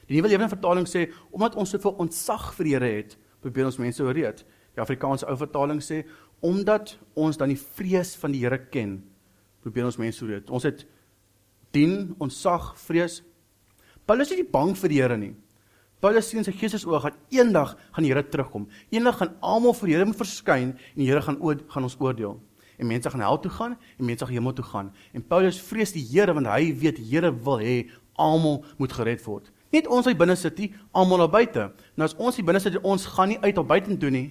Die 0.08 0.16
Nuwe 0.16 0.28
Lewende 0.28 0.50
Vertaling 0.50 0.88
sê 0.90 1.12
omdat 1.30 1.54
ons 1.54 1.70
soveel 1.70 1.94
ontzag 2.02 2.50
vir 2.56 2.64
die 2.64 2.74
Here 2.74 2.90
het, 2.96 3.18
probeer 3.40 3.68
ons 3.68 3.78
mense 3.78 4.02
oorreed. 4.02 4.42
Die 4.74 4.82
Afrikaanse 4.82 5.28
ou 5.30 5.36
vertaling 5.38 5.78
sê 5.82 6.02
omdat 6.40 6.96
ons 7.14 7.36
dan 7.36 7.52
die 7.52 7.60
vrees 7.60 8.16
van 8.18 8.32
die 8.34 8.40
Here 8.42 8.58
ken, 8.72 8.98
probeer 9.62 9.86
ons 9.86 10.00
mense 10.00 10.24
oorreed. 10.24 10.50
Ons 10.50 10.66
het 10.66 10.86
dien, 11.74 12.14
ontzag, 12.18 12.72
vrees. 12.86 13.20
Paulus 14.06 14.32
is 14.32 14.42
nie 14.42 14.48
bang 14.48 14.74
vir 14.78 14.92
die 14.92 15.00
Here 15.00 15.16
nie. 15.18 15.34
Paulus 16.00 16.30
sien 16.30 16.44
sy 16.46 16.54
geestesoog 16.56 17.10
dat 17.10 17.18
eendag 17.34 17.74
gaan 17.92 18.06
die 18.06 18.12
Here 18.12 18.24
terugkom. 18.24 18.68
Eendag 18.90 19.18
gaan 19.20 19.34
almal 19.40 19.74
voor 19.76 19.90
die 19.90 19.96
Here 19.98 20.14
verskyn 20.16 20.72
en 20.72 21.02
die 21.02 21.10
Here 21.10 21.22
gaan 21.22 21.38
oor, 21.44 21.60
gaan 21.68 21.84
ons 21.86 21.98
oordeel. 22.00 22.38
En 22.80 22.88
mense 22.88 23.10
gaan 23.12 23.20
hel 23.20 23.40
toe 23.44 23.52
gaan 23.52 23.76
en 23.98 24.04
mense 24.08 24.24
gaan 24.24 24.34
hemel 24.34 24.52
toe 24.56 24.64
gaan. 24.64 24.92
En 25.12 25.22
Paulus 25.22 25.60
vrees 25.60 25.92
die 25.92 26.04
Here 26.08 26.32
want 26.32 26.48
hy 26.48 26.72
weet 26.72 26.96
die 26.96 27.08
Here 27.10 27.30
wil 27.30 27.60
hê 27.60 27.76
almal 28.16 28.62
moet 28.80 28.92
gered 28.96 29.22
word. 29.26 29.50
Net 29.70 29.86
ons 29.86 30.08
wat 30.08 30.18
binne 30.18 30.34
sit, 30.36 30.58
nie 30.58 30.72
almal 30.96 31.26
daar 31.26 31.34
buite. 31.36 31.70
Nou 31.94 32.08
as 32.08 32.16
ons 32.18 32.38
hier 32.40 32.46
binne 32.46 32.60
sit, 32.62 32.78
ons 32.82 33.06
gaan 33.14 33.30
nie 33.30 33.38
uit 33.44 33.60
op 33.60 33.68
buite 33.68 33.96
toe 34.00 34.10
nie. 34.10 34.30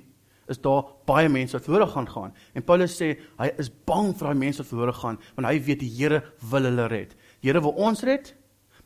Is 0.49 0.57
daar 0.57 0.81
baie 1.05 1.29
mense 1.29 1.53
wat 1.53 1.67
verlore 1.67 1.85
gaan 1.93 2.09
gaan. 2.09 2.33
En 2.57 2.65
Paulus 2.65 2.97
sê 2.97 3.13
hy 3.37 3.51
is 3.61 3.69
bang 3.69 4.09
vir 4.17 4.31
daai 4.31 4.41
mense 4.41 4.63
wat 4.63 4.71
verlore 4.71 4.95
gaan 4.97 5.19
want 5.37 5.47
hy 5.47 5.59
weet 5.69 5.83
die 5.85 5.91
Here 5.93 6.23
wil 6.51 6.65
hulle 6.65 6.89
red. 6.89 7.13
Here 7.41 7.61
wil 7.61 7.75
ons 7.77 8.03
red, 8.03 8.33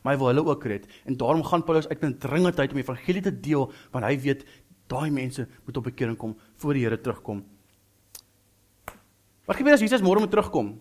maar 0.02 0.14
hy 0.14 0.20
wil 0.20 0.30
hulle 0.32 0.44
ook 0.46 0.64
red. 0.70 0.86
En 1.08 1.16
daarom 1.16 1.42
gaan 1.44 1.64
Paulus 1.64 1.88
uit 1.88 2.02
in 2.02 2.18
dringendheid 2.18 2.70
om 2.70 2.78
die 2.78 2.84
evangelie 2.84 3.22
te 3.24 3.32
deel 3.32 3.70
want 3.92 4.04
hy 4.04 4.16
weet 4.20 4.44
daai 4.90 5.10
mense 5.10 5.46
moet 5.64 5.76
op 5.80 5.86
bekering 5.88 6.16
kom 6.20 6.36
voor 6.60 6.76
die 6.76 6.84
Here 6.84 7.00
terugkom. 7.00 7.44
Wat 9.44 9.56
gebeur 9.56 9.76
as 9.76 9.82
Jesus 9.84 10.04
môre 10.04 10.20
moet 10.20 10.32
terugkom? 10.32 10.74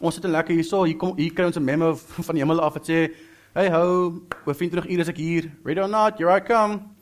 Ons 0.00 0.16
sit 0.16 0.24
en 0.24 0.32
lekker 0.32 0.56
hierso, 0.56 0.84
hier 0.88 0.96
kom 0.98 1.12
hier 1.18 1.34
kry 1.34 1.46
ons 1.46 1.58
'n 1.58 1.64
memo 1.64 1.94
van 2.26 2.34
die 2.34 2.42
hemel 2.42 2.60
af 2.60 2.74
wat 2.74 2.86
sê 2.88 3.10
Hey 3.52 3.66
ho, 3.68 4.14
oor 4.46 4.54
24 4.54 4.86
ure 4.86 5.02
is 5.02 5.08
ek 5.08 5.16
hier. 5.18 5.50
Ready 5.64 5.80
or 5.80 5.88
not, 5.88 6.18
here 6.18 6.30
I 6.30 6.38
come. 6.38 6.94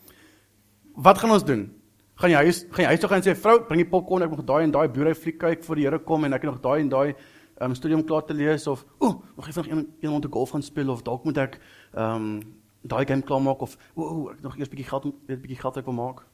Wat 0.97 1.19
gaan 1.19 1.31
ons 1.31 1.45
doen? 1.45 1.69
Gaan 2.17 2.31
jy 2.31 2.37
huis 2.49 2.65
gaan 2.73 2.85
jy 2.85 2.89
huis 2.89 3.01
toe 3.01 3.09
gaan 3.09 3.21
en 3.21 3.27
sê 3.27 3.35
vrou, 3.37 3.59
bring 3.69 3.83
die 3.83 3.91
popcorn, 3.91 4.25
ek 4.25 4.31
moet 4.33 4.47
daai 4.47 4.63
en 4.65 4.73
daai 4.73 4.89
boerdery 4.89 5.15
fliek 5.15 5.39
kyk 5.39 5.65
voor 5.65 5.77
die 5.77 5.85
Here 5.85 5.99
kom 5.99 6.25
en 6.25 6.33
ek 6.33 6.43
het 6.43 6.51
nog 6.51 6.63
daai 6.65 6.81
en 6.81 6.89
daai 6.89 7.15
um 7.61 7.75
studium 7.75 8.05
klaar 8.05 8.25
te 8.25 8.35
lees 8.35 8.67
of 8.67 8.85
o, 8.99 9.23
nog 9.37 9.49
effe 9.49 9.63
nog 9.63 9.85
een 10.01 10.11
rond 10.11 10.23
te 10.23 10.31
golf 10.31 10.51
gaan 10.51 10.63
speel 10.63 10.91
of 10.91 11.03
dalk 11.03 11.25
moet 11.25 11.39
ek 11.39 11.61
um 11.95 12.41
daai 12.83 13.05
game 13.07 13.23
klaar 13.23 13.43
maak 13.43 13.63
of 13.63 13.77
o, 13.95 14.31
ek 14.31 14.43
nog 14.43 14.57
eers 14.59 14.71
bietjie 14.71 14.89
geld 14.89 15.05
weet 15.27 15.39
'n 15.39 15.43
bietjie 15.43 15.61
geld 15.61 15.77
ek 15.77 15.85
wil 15.85 15.95
maak. 15.95 16.25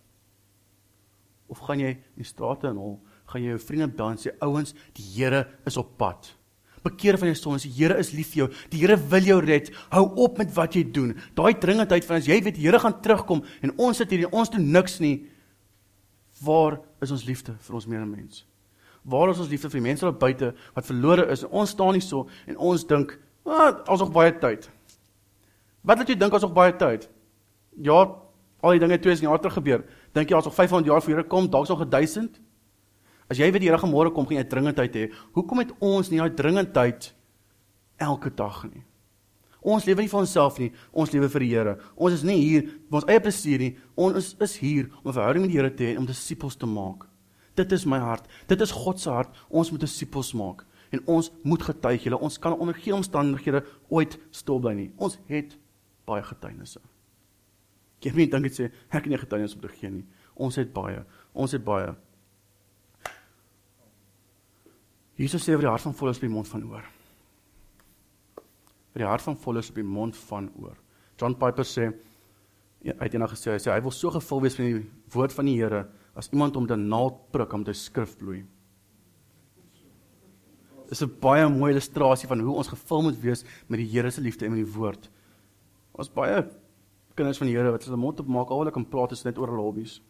Of 1.48 1.58
gaan 1.58 1.80
jy 1.80 1.90
in 1.96 2.22
die 2.22 2.24
strate 2.24 2.68
en 2.68 2.76
hol, 2.76 3.00
gaan 3.26 3.42
jy 3.42 3.48
jou 3.48 3.58
vriende 3.58 4.04
en 4.04 4.16
sê 4.16 4.32
ouens, 4.40 4.74
die 4.92 5.04
Here 5.14 5.46
is 5.66 5.76
op 5.76 5.96
pad 5.98 6.34
bekeer 6.84 7.18
van 7.18 7.30
jou 7.32 7.36
sondes. 7.38 7.66
Die 7.66 7.72
Here 7.72 7.98
is 7.98 8.12
lief 8.12 8.32
vir 8.34 8.44
jou. 8.44 8.48
Die 8.72 8.80
Here 8.82 8.96
wil 9.10 9.28
jou 9.28 9.38
red. 9.44 9.70
Hou 9.92 10.04
op 10.26 10.40
met 10.40 10.52
wat 10.56 10.76
jy 10.76 10.84
doen. 10.92 11.14
Daai 11.36 11.54
dringendheid 11.60 12.06
van 12.08 12.20
as 12.20 12.28
jy 12.28 12.40
weet 12.44 12.58
die 12.58 12.66
Here 12.66 12.80
gaan 12.82 12.98
terugkom 13.04 13.44
en 13.64 13.74
ons 13.80 14.00
sit 14.00 14.12
hier 14.12 14.26
en 14.26 14.40
ons 14.42 14.52
doen 14.52 14.66
niks 14.76 14.98
nie. 15.04 15.16
Waar 16.44 16.80
is 17.04 17.14
ons 17.14 17.24
liefde 17.28 17.56
vir 17.60 17.80
ons 17.80 17.88
medemens? 17.88 18.44
Waar 19.04 19.30
is 19.30 19.40
ons 19.42 19.50
liefde 19.52 19.68
vir 19.68 19.80
die 19.80 19.88
mense 19.88 20.06
daar 20.06 20.16
buite 20.16 20.54
wat 20.74 20.86
verlore 20.88 21.26
is? 21.32 21.44
Ons 21.44 21.74
staan 21.76 21.92
hier 21.92 22.04
so 22.04 22.28
en 22.46 22.56
ons 22.56 22.84
dink, 22.84 23.18
"Ag, 23.44 23.88
ons 23.88 24.00
nog 24.00 24.12
baie 24.12 24.32
tyd." 24.32 24.70
Wat 25.84 25.98
wat 25.98 26.08
jy 26.08 26.16
dink 26.16 26.32
ons 26.32 26.42
nog 26.42 26.54
baie 26.56 26.72
tyd? 26.76 27.10
Ja, 27.76 27.98
al 28.64 28.70
die 28.70 28.80
dinge 28.80 28.98
2000 28.98 29.28
jaar 29.28 29.38
terug 29.38 29.58
gebeur. 29.58 29.84
Dink 30.16 30.30
jy 30.30 30.36
ons 30.38 30.48
nog 30.48 30.54
500 30.54 30.88
jaar 30.88 31.02
voor 31.02 31.12
Here 31.12 31.28
kom, 31.28 31.50
dalk 31.50 31.68
nog 31.68 31.84
1000? 31.88 32.40
As 33.28 33.36
jy 33.36 33.50
weet 33.50 33.60
die 33.60 33.68
Here 33.68 33.78
gaan 33.78 33.92
môre 33.92 34.12
kom, 34.12 34.26
gaan 34.26 34.40
jy 34.40 34.48
dringendheid 34.48 34.94
hê. 34.94 35.12
Hoekom 35.36 35.58
het 35.58 35.72
ons 35.80 36.10
nie 36.10 36.18
daai 36.18 36.34
dringendheid 36.34 37.12
elke 38.00 38.30
dag 38.30 38.64
nie? 38.64 38.82
Ons 39.64 39.86
lewe 39.88 40.04
nie 40.04 40.08
vir 40.12 40.20
onsself 40.20 40.58
nie, 40.60 40.70
ons 40.92 41.12
lewe 41.12 41.28
vir 41.32 41.40
die 41.40 41.52
Here. 41.54 41.78
Ons 41.96 42.18
is 42.18 42.24
nie 42.24 42.36
hier 42.40 42.66
vir 42.68 43.00
ons 43.00 43.08
eie 43.08 43.20
plesier 43.20 43.58
nie. 43.58 43.72
Ons 43.96 44.34
is 44.40 44.56
hier 44.60 44.90
om 45.02 45.10
'n 45.10 45.16
verhouding 45.16 45.44
met 45.44 45.52
die 45.52 45.58
Here 45.58 45.70
te 45.70 45.84
hê 45.84 45.90
en 45.92 45.98
om 45.98 46.06
disippels 46.06 46.56
te 46.56 46.66
maak. 46.66 47.06
Dit 47.54 47.72
is 47.72 47.84
my 47.86 47.98
hart. 48.02 48.26
Dit 48.50 48.60
is 48.60 48.72
God 48.74 49.00
se 49.00 49.10
hart. 49.10 49.34
Ons 49.48 49.70
moet 49.70 49.80
disippels 49.80 50.32
maak 50.38 50.64
en 50.94 51.02
ons 51.10 51.30
moet 51.42 51.62
getuig 51.62 52.04
julle. 52.06 52.18
Ons 52.22 52.38
kan 52.38 52.54
onder 52.54 52.74
geen 52.74 52.94
omstandighede 52.94 53.64
ooit 53.88 54.18
stil 54.30 54.60
bly 54.62 54.74
nie. 54.78 54.90
Ons 54.96 55.18
het 55.30 55.56
baie 56.06 56.22
getuienisse. 56.22 56.82
Ek 57.98 58.10
het 58.10 58.18
nie 58.20 58.28
dink 58.30 58.48
dit 58.48 58.58
sê 58.58 58.70
ek 58.94 59.08
nie 59.08 59.18
getuienis 59.18 59.56
om 59.56 59.62
te 59.64 59.72
gee 59.72 59.90
nie. 59.90 60.04
Ons 60.34 60.58
het 60.60 60.72
baie. 60.74 61.02
Ons 61.32 61.54
het 61.56 61.64
baie. 61.64 61.94
Jesus 65.18 65.46
sê 65.46 65.54
oor 65.54 65.62
die 65.62 65.70
hart 65.70 65.86
van 65.86 65.94
vol 65.96 66.10
is 66.10 66.20
die 66.22 66.30
mond 66.30 66.50
van 66.50 66.66
oor. 66.68 66.86
Vir 68.94 69.04
die 69.04 69.08
hart 69.08 69.24
van 69.24 69.38
vol 69.40 69.58
is 69.62 69.70
op 69.70 69.78
die 69.78 69.86
mond 69.86 70.18
van 70.28 70.50
oor. 70.62 70.76
John 71.18 71.36
Piper 71.38 71.66
sê 71.66 71.88
ja, 72.84 72.92
hy 72.92 73.06
het 73.06 73.14
eendag 73.14 73.32
gesê 73.34 73.54
hy 73.54 73.60
sê 73.62 73.72
hy 73.72 73.82
wil 73.82 73.94
so 73.94 74.12
gevul 74.12 74.42
wees 74.44 74.58
met 74.60 74.74
die 74.74 74.82
woord 75.14 75.34
van 75.34 75.48
die 75.48 75.56
Here 75.56 75.84
as 76.14 76.30
iemand 76.32 76.56
om 76.56 76.66
'n 76.66 76.88
naald 76.88 77.30
prik 77.30 77.52
om 77.52 77.64
te 77.64 77.72
skrif 77.72 78.16
bloei. 78.16 78.44
Dis 80.88 81.02
'n 81.02 81.16
baie 81.20 81.48
mooi 81.48 81.72
illustrasie 81.72 82.28
van 82.28 82.40
hoe 82.40 82.56
ons 82.56 82.68
gevul 82.68 83.02
moet 83.02 83.20
wees 83.20 83.44
met 83.68 83.78
die 83.78 83.88
Here 83.88 84.10
se 84.10 84.20
liefde 84.20 84.44
en 84.44 84.52
met 84.52 84.64
die 84.64 84.74
woord. 84.74 85.10
Ons 85.92 86.08
baie 86.08 86.48
kinders 87.14 87.38
van 87.38 87.46
die 87.46 87.56
Here 87.56 87.70
wat 87.70 87.84
hulle 87.84 87.96
mond 87.96 88.20
op 88.20 88.26
maak 88.26 88.50
al 88.50 88.58
wat 88.58 88.66
hulle 88.66 88.72
kan 88.72 88.88
praat 88.88 89.12
is 89.12 89.24
net 89.24 89.38
oor 89.38 89.48
hulle 89.48 89.62
hobbies. 89.62 90.02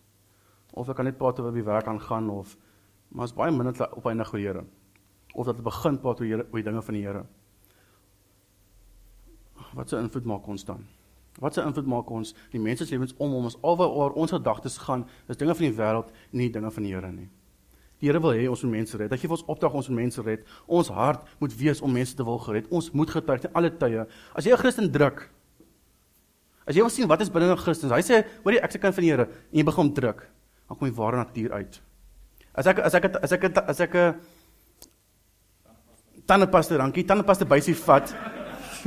Of 0.73 0.88
ek 0.88 0.97
kan 0.97 1.05
net 1.05 1.19
praat 1.19 1.38
oor 1.40 1.53
wie 1.53 1.62
werk 1.62 1.87
aangaan 1.87 2.31
of 2.31 2.57
maar 3.09 3.25
is 3.25 3.33
baie 3.33 3.53
minder 3.53 3.97
op 3.97 4.07
eindig 4.07 4.33
oor 4.33 4.38
die 4.38 4.47
Here 4.47 4.64
of 5.35 5.47
dat 5.47 5.57
dit 5.57 5.64
begin 5.64 5.99
praat 5.99 6.21
oor 6.21 6.27
Here 6.27 6.47
oor 6.51 6.61
die 6.61 6.67
dinge 6.71 6.83
van 6.83 6.95
die 6.95 7.03
Here. 7.03 7.25
Wat 9.75 9.88
se 9.88 9.99
invloed 9.99 10.25
maak 10.25 10.47
ons 10.47 10.64
dan? 10.64 10.85
Wat 11.40 11.55
se 11.55 11.62
invloed 11.62 11.87
maak 11.87 12.11
ons 12.11 12.35
die 12.53 12.61
mense 12.61 12.87
se 12.87 12.94
lewens 12.94 13.14
om 13.18 13.35
om 13.35 13.44
ons 13.44 13.57
alwaar 13.62 14.12
ons 14.14 14.31
gedagtes 14.31 14.79
gaan 14.79 15.07
is 15.29 15.37
dinge 15.37 15.55
van 15.55 15.66
die 15.66 15.77
wêreld 15.77 16.12
en 16.33 16.38
nie 16.38 16.51
dinge 16.51 16.70
van 16.70 16.83
die 16.83 16.92
Here 16.94 17.12
nie. 17.12 17.29
Die 18.01 18.09
Here 18.09 18.20
wil 18.20 18.33
hê 18.33 18.49
ons 18.49 18.62
moet 18.62 18.77
mense 18.79 18.97
red. 18.97 19.11
Hy 19.11 19.18
gee 19.18 19.29
vir 19.29 19.38
ons 19.38 19.49
opdrag 19.49 19.75
ons 19.75 19.88
moet 19.88 20.03
mense 20.05 20.23
red. 20.23 20.44
Ons 20.66 20.88
hart 20.88 21.27
moet 21.40 21.57
wees 21.59 21.81
om 21.83 21.92
mense 21.92 22.14
te 22.14 22.25
wil 22.25 22.38
gered. 22.38 22.70
Ons 22.70 22.92
moet 22.92 23.11
getuig 23.11 23.40
te 23.40 23.51
alle 23.53 23.70
tye. 23.70 24.07
As 24.35 24.44
jy 24.44 24.53
'n 24.53 24.59
Christen 24.59 24.90
druk 24.92 25.31
As 26.64 26.77
jy 26.77 26.81
wil 26.81 26.92
sien 26.92 27.09
wat 27.09 27.20
is 27.20 27.29
binne 27.29 27.53
'n 27.53 27.61
Christen, 27.61 27.90
hy 27.90 28.01
sê, 28.01 28.25
"Hoor 28.42 28.53
jy, 28.55 28.61
ek 28.64 28.73
se 28.73 28.79
kind 28.79 28.94
van 28.94 29.03
die 29.03 29.11
Here," 29.11 29.29
en 29.53 29.59
jy 29.59 29.64
begin 29.64 29.92
druk, 29.92 30.29
dan 30.68 30.79
kom 30.79 30.88
die 30.88 30.97
ware 30.97 31.16
natuur 31.16 31.53
uit. 31.53 31.81
As 32.55 32.66
ek 32.66 32.79
as 32.79 32.94
ek 32.94 33.05
as 33.23 33.33
ek 33.33 33.44
as 33.68 33.81
ek 33.81 33.94
'n 33.94 34.20
tandepasta, 36.27 36.79
dankie. 36.79 37.05
Tandepasta 37.05 37.44
bysie 37.44 37.75
vat. 37.75 38.34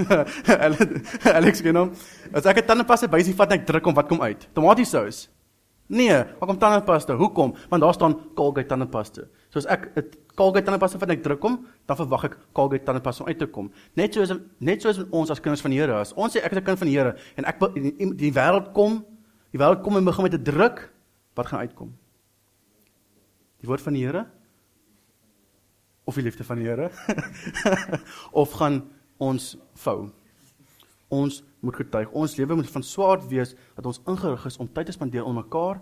Alex 1.37 1.61
genoem. 1.61 1.91
As 2.33 2.45
ek 2.45 2.61
'n 2.61 2.67
tandepasta 2.67 3.07
bysie 3.07 3.35
vat 3.35 3.51
en 3.51 3.59
ek 3.59 3.65
druk 3.65 3.85
hom, 3.85 3.95
wat 3.95 4.07
kom 4.07 4.21
uit? 4.21 4.47
Tomatiesous. 4.53 5.27
Nee, 5.87 6.11
maar 6.11 6.47
kom 6.47 6.57
tandepasta. 6.59 7.15
Hoekom? 7.15 7.55
Want 7.69 7.81
daar 7.81 7.93
staan 7.93 8.33
Colgate 8.35 8.67
tandepasta. 8.67 9.21
So 9.49 9.59
as 9.59 9.65
ek 9.65 9.91
'n 9.95 10.03
Colgate 10.35 10.65
tandepasta 10.65 10.99
vat 10.99 11.09
en 11.09 11.15
ek 11.15 11.23
druk 11.23 11.41
hom, 11.41 11.65
dan 11.85 11.95
verwag 11.95 12.23
ek 12.23 12.37
Colgate 12.53 12.83
tandepasta 12.83 13.23
om 13.23 13.29
uit 13.29 13.39
te 13.39 13.47
kom. 13.47 13.71
Net 13.95 14.13
so 14.13 14.21
is 14.21 14.31
net 14.59 14.81
so 14.81 14.89
is 14.89 14.99
ons 15.09 15.29
as 15.29 15.39
kinders 15.39 15.61
van 15.61 15.71
die 15.71 15.79
Here. 15.79 15.93
As 15.93 16.13
ons 16.13 16.35
sê 16.35 16.43
ek 16.43 16.51
is 16.51 16.57
'n 16.57 16.63
kind 16.63 16.77
van 16.79 16.87
die 16.87 16.97
Here 16.97 17.15
en 17.37 17.45
ek 17.45 17.59
die, 17.73 18.15
die 18.15 18.33
wêreld 18.33 18.73
kom, 18.73 19.05
die 19.51 19.59
wêreld 19.59 19.81
kom 19.83 19.97
en 19.97 20.05
begin 20.05 20.23
met 20.23 20.33
'n 20.33 20.43
druk, 20.43 20.91
wat 21.35 21.47
gaan 21.47 21.59
uitkom? 21.59 21.93
Die 23.61 23.67
woord 23.67 23.81
van 23.81 23.93
die 23.93 24.05
Here 24.05 24.27
of 26.05 26.15
die 26.15 26.23
liefde 26.23 26.43
van 26.43 26.57
die 26.57 26.65
Here 26.65 26.89
of 28.31 28.51
gaan 28.51 28.96
ons 29.17 29.57
vou. 29.73 30.09
Ons 31.07 31.43
moet 31.59 31.75
getuig. 31.75 32.09
Ons 32.11 32.35
lewe 32.35 32.55
moet 32.55 32.69
van 32.69 32.83
swaard 32.83 33.27
wees 33.27 33.55
dat 33.75 33.85
ons 33.85 34.01
ingerig 34.05 34.45
is 34.45 34.57
om 34.57 34.67
tyd 34.71 34.85
te 34.85 34.95
spandeer 34.95 35.25
om 35.25 35.35
mekaar 35.35 35.81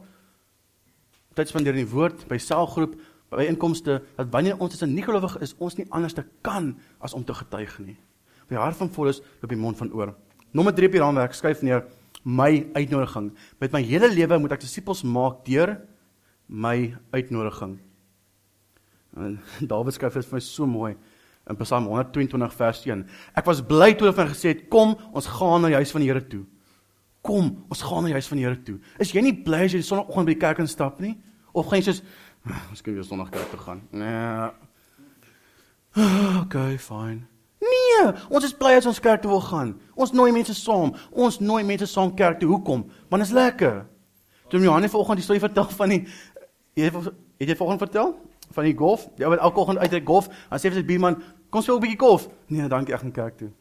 tyd 1.35 1.51
spandeer 1.51 1.75
in 1.75 1.83
die 1.83 1.91
woord, 1.91 2.23
by 2.29 2.37
selgroep, 2.39 2.95
by 3.33 3.47
inkomste, 3.49 3.99
dat 4.15 4.31
wanneer 4.31 4.59
ons 4.61 4.73
as 4.73 4.83
'n 4.83 4.93
nie-gelowige 4.95 5.41
is, 5.41 5.55
ons 5.59 5.75
nie 5.75 5.87
anders 5.89 6.13
te 6.13 6.23
kan 6.41 6.75
as 7.01 7.13
om 7.13 7.23
te 7.23 7.33
getuig 7.33 7.79
nie. 7.79 7.97
Die 8.47 8.57
hart 8.57 8.75
van 8.75 8.89
vol 8.89 9.07
is 9.07 9.21
op 9.43 9.49
die 9.49 9.57
mond 9.57 9.77
van 9.77 9.91
oor. 9.91 10.15
Nommer 10.53 10.73
3 10.73 10.87
op 10.87 10.91
die 10.91 11.01
raamwerk 11.01 11.33
skryf 11.33 11.61
neer 11.61 11.85
my 12.23 12.67
uitnodiging. 12.73 13.33
Met 13.59 13.71
my 13.71 13.81
hele 13.81 14.07
lewe 14.07 14.39
moet 14.39 14.51
ek 14.51 14.61
disippels 14.61 15.03
maak 15.03 15.45
deur 15.45 15.81
my 16.47 16.95
uitnodiging. 17.11 17.79
En 19.15 19.39
Dawid 19.61 19.93
skryf 19.93 20.13
dit 20.13 20.25
vir 20.25 20.33
my 20.33 20.39
so 20.39 20.65
mooi 20.65 20.95
in 21.49 21.57
Psalm 21.61 21.87
122 21.91 22.53
vers 22.57 22.81
1. 22.85 23.05
Ek 23.37 23.45
was 23.45 23.61
bly 23.65 23.93
toe 23.93 24.07
hulle 24.07 24.17
van 24.17 24.29
gesê 24.31 24.53
het 24.53 24.65
kom, 24.71 24.95
ons 25.13 25.29
gaan 25.37 25.61
na 25.61 25.71
die 25.73 25.79
huis 25.79 25.93
van 25.93 26.01
die 26.01 26.09
Here 26.09 26.23
toe. 26.27 26.43
Kom, 27.25 27.51
ons 27.69 27.81
gaan 27.85 28.05
na 28.05 28.11
die 28.13 28.17
huis 28.17 28.29
van 28.31 28.41
die 28.41 28.47
Here 28.47 28.61
toe. 28.65 28.79
Is 29.01 29.13
jy 29.13 29.23
nie 29.25 29.35
bly 29.45 29.65
as 29.67 29.75
jy 29.75 29.81
die 29.83 29.87
sonoggend 29.87 30.29
by 30.29 30.33
die 30.33 30.41
kerk 30.41 30.61
instap 30.63 31.01
nie? 31.03 31.15
Of 31.55 31.69
gaan 31.69 31.81
jy 31.81 31.91
soos 31.91 32.03
ons 32.45 32.83
kan 32.85 32.93
weer 32.93 33.05
sonogg 33.05 33.31
kerk 33.33 33.49
toe 33.53 33.61
gaan? 33.63 33.81
Nee. 33.95 34.49
Okay, 36.43 36.77
fine. 36.77 37.23
Nee, 37.65 38.11
ons 38.29 38.45
is 38.45 38.53
bly 38.53 38.75
as 38.77 38.85
ons 38.89 38.99
kerk 39.01 39.23
toe 39.23 39.31
wil 39.31 39.41
gaan. 39.41 39.73
Ons 39.95 40.11
nooi 40.13 40.31
mense 40.35 40.53
saam. 40.57 40.91
Ons 41.11 41.39
nooi 41.41 41.63
mense 41.65 41.87
saam 41.89 42.11
kerk 42.17 42.41
toe. 42.41 42.49
Hoekom? 42.51 42.83
Want 43.09 43.23
dit 43.23 43.29
is 43.31 43.35
lekker. 43.35 43.85
Toe 44.51 44.61
Johannes 44.61 44.91
vanoggend 44.93 45.21
die 45.21 45.25
storie 45.25 45.41
vertel 45.41 45.69
van 45.77 45.93
die 45.95 46.01
jy 46.75 46.89
het 46.89 46.97
het 47.39 47.49
jy 47.49 47.55
vanoggend 47.55 47.81
vertel 47.87 48.11
van 48.55 48.67
die 48.67 48.75
golf? 48.77 49.07
Ja, 49.19 49.29
wat 49.29 49.39
elke 49.43 49.59
oggend 49.59 49.79
uit 49.83 49.91
die 49.91 50.05
golf, 50.05 50.27
dan 50.49 50.59
sê 50.59 50.69
hy 50.69 50.73
vir 50.73 50.79
sy 50.81 50.87
buurman, 50.87 51.21
"Kom 51.49 51.61
speel 51.61 51.77
'n 51.77 51.81
bietjie 51.81 51.99
golf." 51.99 52.29
Nee, 52.47 52.67
dankie, 52.67 52.93
ek 52.93 53.01
gaan 53.01 53.11
kerk 53.11 53.37
toe. 53.37 53.51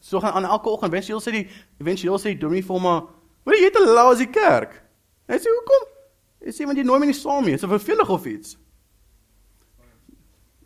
So 0.00 0.20
gaan 0.20 0.32
aan 0.32 0.44
elke 0.44 0.68
oggend, 0.68 0.92
eventueel 0.92 1.20
sê 1.20 1.30
die 1.30 1.48
eventueel 1.80 2.18
sê 2.18 2.22
die 2.34 2.38
dominee 2.38 2.62
vir 2.62 2.78
hom, 2.78 3.08
"Wat 3.44 3.54
jy 3.54 3.70
te 3.70 3.84
laat 3.84 4.18
die 4.18 4.30
kerk?" 4.30 4.82
Hy 5.28 5.36
sê, 5.36 5.48
"Hoekom?" 5.50 5.88
Hy 6.44 6.50
sê, 6.50 6.64
"Want 6.66 6.78
jy 6.78 6.84
nooi 6.84 7.00
my 7.00 7.06
nie 7.06 7.14
saam 7.14 7.44
nie. 7.44 7.54
Is 7.54 7.60
vervelig 7.60 8.10
of 8.10 8.26
iets." 8.26 8.56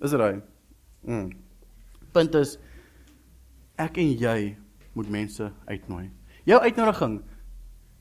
Is 0.01 0.11
dit? 0.11 0.43
Mm. 1.05 1.31
Punt 2.13 2.35
is 2.35 2.59
ek 3.77 3.97
en 3.97 4.13
jy 4.19 4.57
moet 4.93 5.09
mense 5.09 5.53
uitnooi. 5.69 6.11
Jou 6.45 6.61
uitnodiging, 6.61 7.21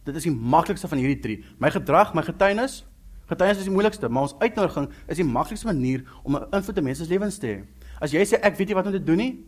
dit 0.07 0.15
is 0.15 0.23
die 0.23 0.33
maklikste 0.33 0.87
van 0.87 0.97
hierdie 0.97 1.19
drie. 1.19 1.37
My 1.59 1.71
gedrag, 1.71 2.13
my 2.15 2.23
getuienis, 2.23 2.81
getuienis 3.29 3.61
is 3.61 3.67
die 3.69 3.73
moeilikste, 3.73 4.09
maar 4.09 4.27
ons 4.27 4.35
uitnodiging 4.39 4.89
is 5.07 5.19
die 5.21 5.27
maklikste 5.27 5.69
manier 5.69 6.03
om 6.23 6.35
'n 6.35 6.47
invloed 6.51 6.77
op 6.77 6.83
mense 6.83 7.03
se 7.03 7.09
lewens 7.09 7.37
te 7.37 7.47
hê. 7.47 7.65
As 8.01 8.11
jy 8.11 8.25
sê 8.25 8.39
ek 8.41 8.57
weet 8.57 8.67
nie 8.67 8.75
wat 8.75 8.85
om 8.85 8.91
te 8.91 9.03
doen 9.03 9.17
nie, 9.17 9.45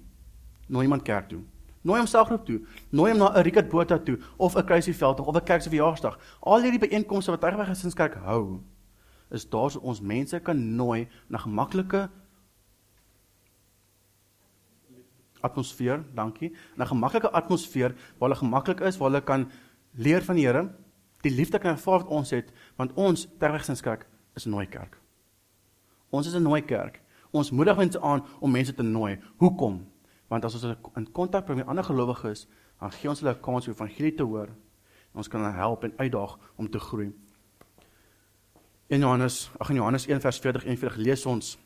nooi 0.67 0.83
iemand 0.83 1.03
kerk 1.03 1.29
toe. 1.29 1.41
Nooi 1.83 1.97
hom 1.97 2.07
selfgroep 2.07 2.45
toe. 2.45 2.59
Nooi 2.91 3.11
hom 3.11 3.19
na 3.19 3.31
'n 3.33 3.43
Rickert 3.43 3.69
Botha 3.69 3.97
toe 3.97 4.19
of 4.37 4.55
'n 4.55 4.65
Kruisieveldtog 4.65 5.27
of 5.27 5.35
'n 5.35 5.43
kerk 5.43 5.61
se 5.61 5.69
verjaarsdag. 5.69 6.19
Al 6.39 6.61
hierdie 6.61 6.79
byeenkomste 6.79 7.31
wat 7.31 7.41
Tygerberg 7.41 7.67
Gesinskerk 7.67 8.15
hou, 8.15 8.61
is 9.31 9.49
daar 9.49 9.71
so 9.71 9.79
ons 9.79 10.01
mense 10.01 10.39
kan 10.39 10.75
nooi 10.75 11.07
na 11.27 11.37
gemaklike 11.37 12.09
atmosfeer, 15.41 16.03
dankie. 16.13 16.53
'n 16.77 16.85
Gemaklike 16.85 17.31
atmosfeer 17.31 17.95
waar 18.19 18.29
hulle 18.29 18.35
gemaklik 18.35 18.79
is, 18.81 18.97
waar 18.97 19.09
hulle 19.09 19.21
kan 19.21 19.49
leer 19.97 20.21
van 20.21 20.35
die 20.35 20.45
Here, 20.45 20.69
die 21.21 21.31
liefde 21.31 21.59
kan 21.59 21.71
ervaar 21.71 21.99
wat 22.03 22.07
ons 22.07 22.29
het, 22.31 22.51
want 22.75 22.93
ons 22.95 23.27
Terwegsinskerk 23.39 24.07
is 24.35 24.45
'n 24.45 24.49
nooi 24.49 24.67
kerk. 24.67 24.97
Ons 26.09 26.27
is 26.27 26.35
'n 26.35 26.43
nooi 26.43 26.61
kerk. 26.61 27.01
Ons 27.31 27.51
moedig 27.51 27.77
mense 27.77 28.01
aan 28.01 28.25
om 28.39 28.51
mense 28.51 28.73
te 28.73 28.83
nooi. 28.83 29.19
Hoekom? 29.37 29.87
Want 30.27 30.45
as 30.45 30.53
ons 30.53 30.75
in 30.95 31.11
kontak 31.11 31.45
bring 31.45 31.59
met 31.59 31.67
ander 31.67 31.83
gelowiges, 31.83 32.47
dan 32.79 32.91
gee 32.91 33.09
ons 33.09 33.19
hulle 33.19 33.33
'n 33.33 33.41
kans 33.41 33.67
om 33.67 33.73
evangelie 33.73 34.15
te 34.15 34.23
hoor. 34.23 34.49
Ons 35.13 35.27
kan 35.27 35.41
hulle 35.41 35.53
help 35.53 35.83
en 35.83 35.93
uitdaag 35.97 36.37
om 36.55 36.69
te 36.69 36.79
groei. 36.79 37.13
In 38.87 38.99
Johannes, 38.99 39.51
ag 39.59 39.69
in 39.69 39.75
Johannes 39.75 40.07
1 40.07 40.21
vers 40.21 40.39
40 40.39 40.65
en 40.65 40.69
41 40.69 40.95
lees 40.95 41.25
ons 41.25 41.57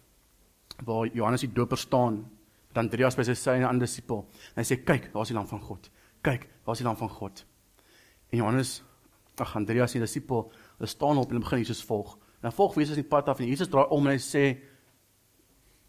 waar 0.83 1.07
Johannes 1.07 1.41
die 1.41 1.53
doper 1.53 1.77
staan 1.77 2.31
dan 2.73 2.83
Andreas 2.83 3.15
by 3.15 3.23
sy 3.23 3.33
syne 3.33 3.67
aan 3.67 3.79
disipel. 3.79 4.25
En 4.55 4.63
hy 4.63 4.67
sê 4.67 4.83
kyk, 4.83 5.11
daar's 5.13 5.31
die 5.31 5.37
lam 5.37 5.47
van 5.47 5.61
God. 5.63 5.89
Kyk, 6.21 6.49
daar's 6.65 6.81
die 6.81 6.87
lam 6.87 6.97
van 6.99 7.09
God. 7.09 7.45
En 8.29 8.37
Johannes, 8.37 8.83
ag 9.41 9.55
Andreas 9.55 9.95
die 9.95 10.01
disipel, 10.03 10.47
hulle 10.77 10.89
staan 10.89 11.17
op 11.17 11.31
en 11.31 11.43
begin 11.43 11.63
Jesus 11.63 11.83
volg. 11.83 12.15
En 12.39 12.49
dan 12.49 12.55
volg 12.55 12.75
Jesus 12.75 12.99
die 12.99 13.07
pad 13.07 13.29
af 13.29 13.39
en 13.39 13.47
Jesus 13.49 13.69
draai 13.71 13.87
om 13.89 14.07
en 14.07 14.13
hy 14.15 14.21
sê 14.21 14.45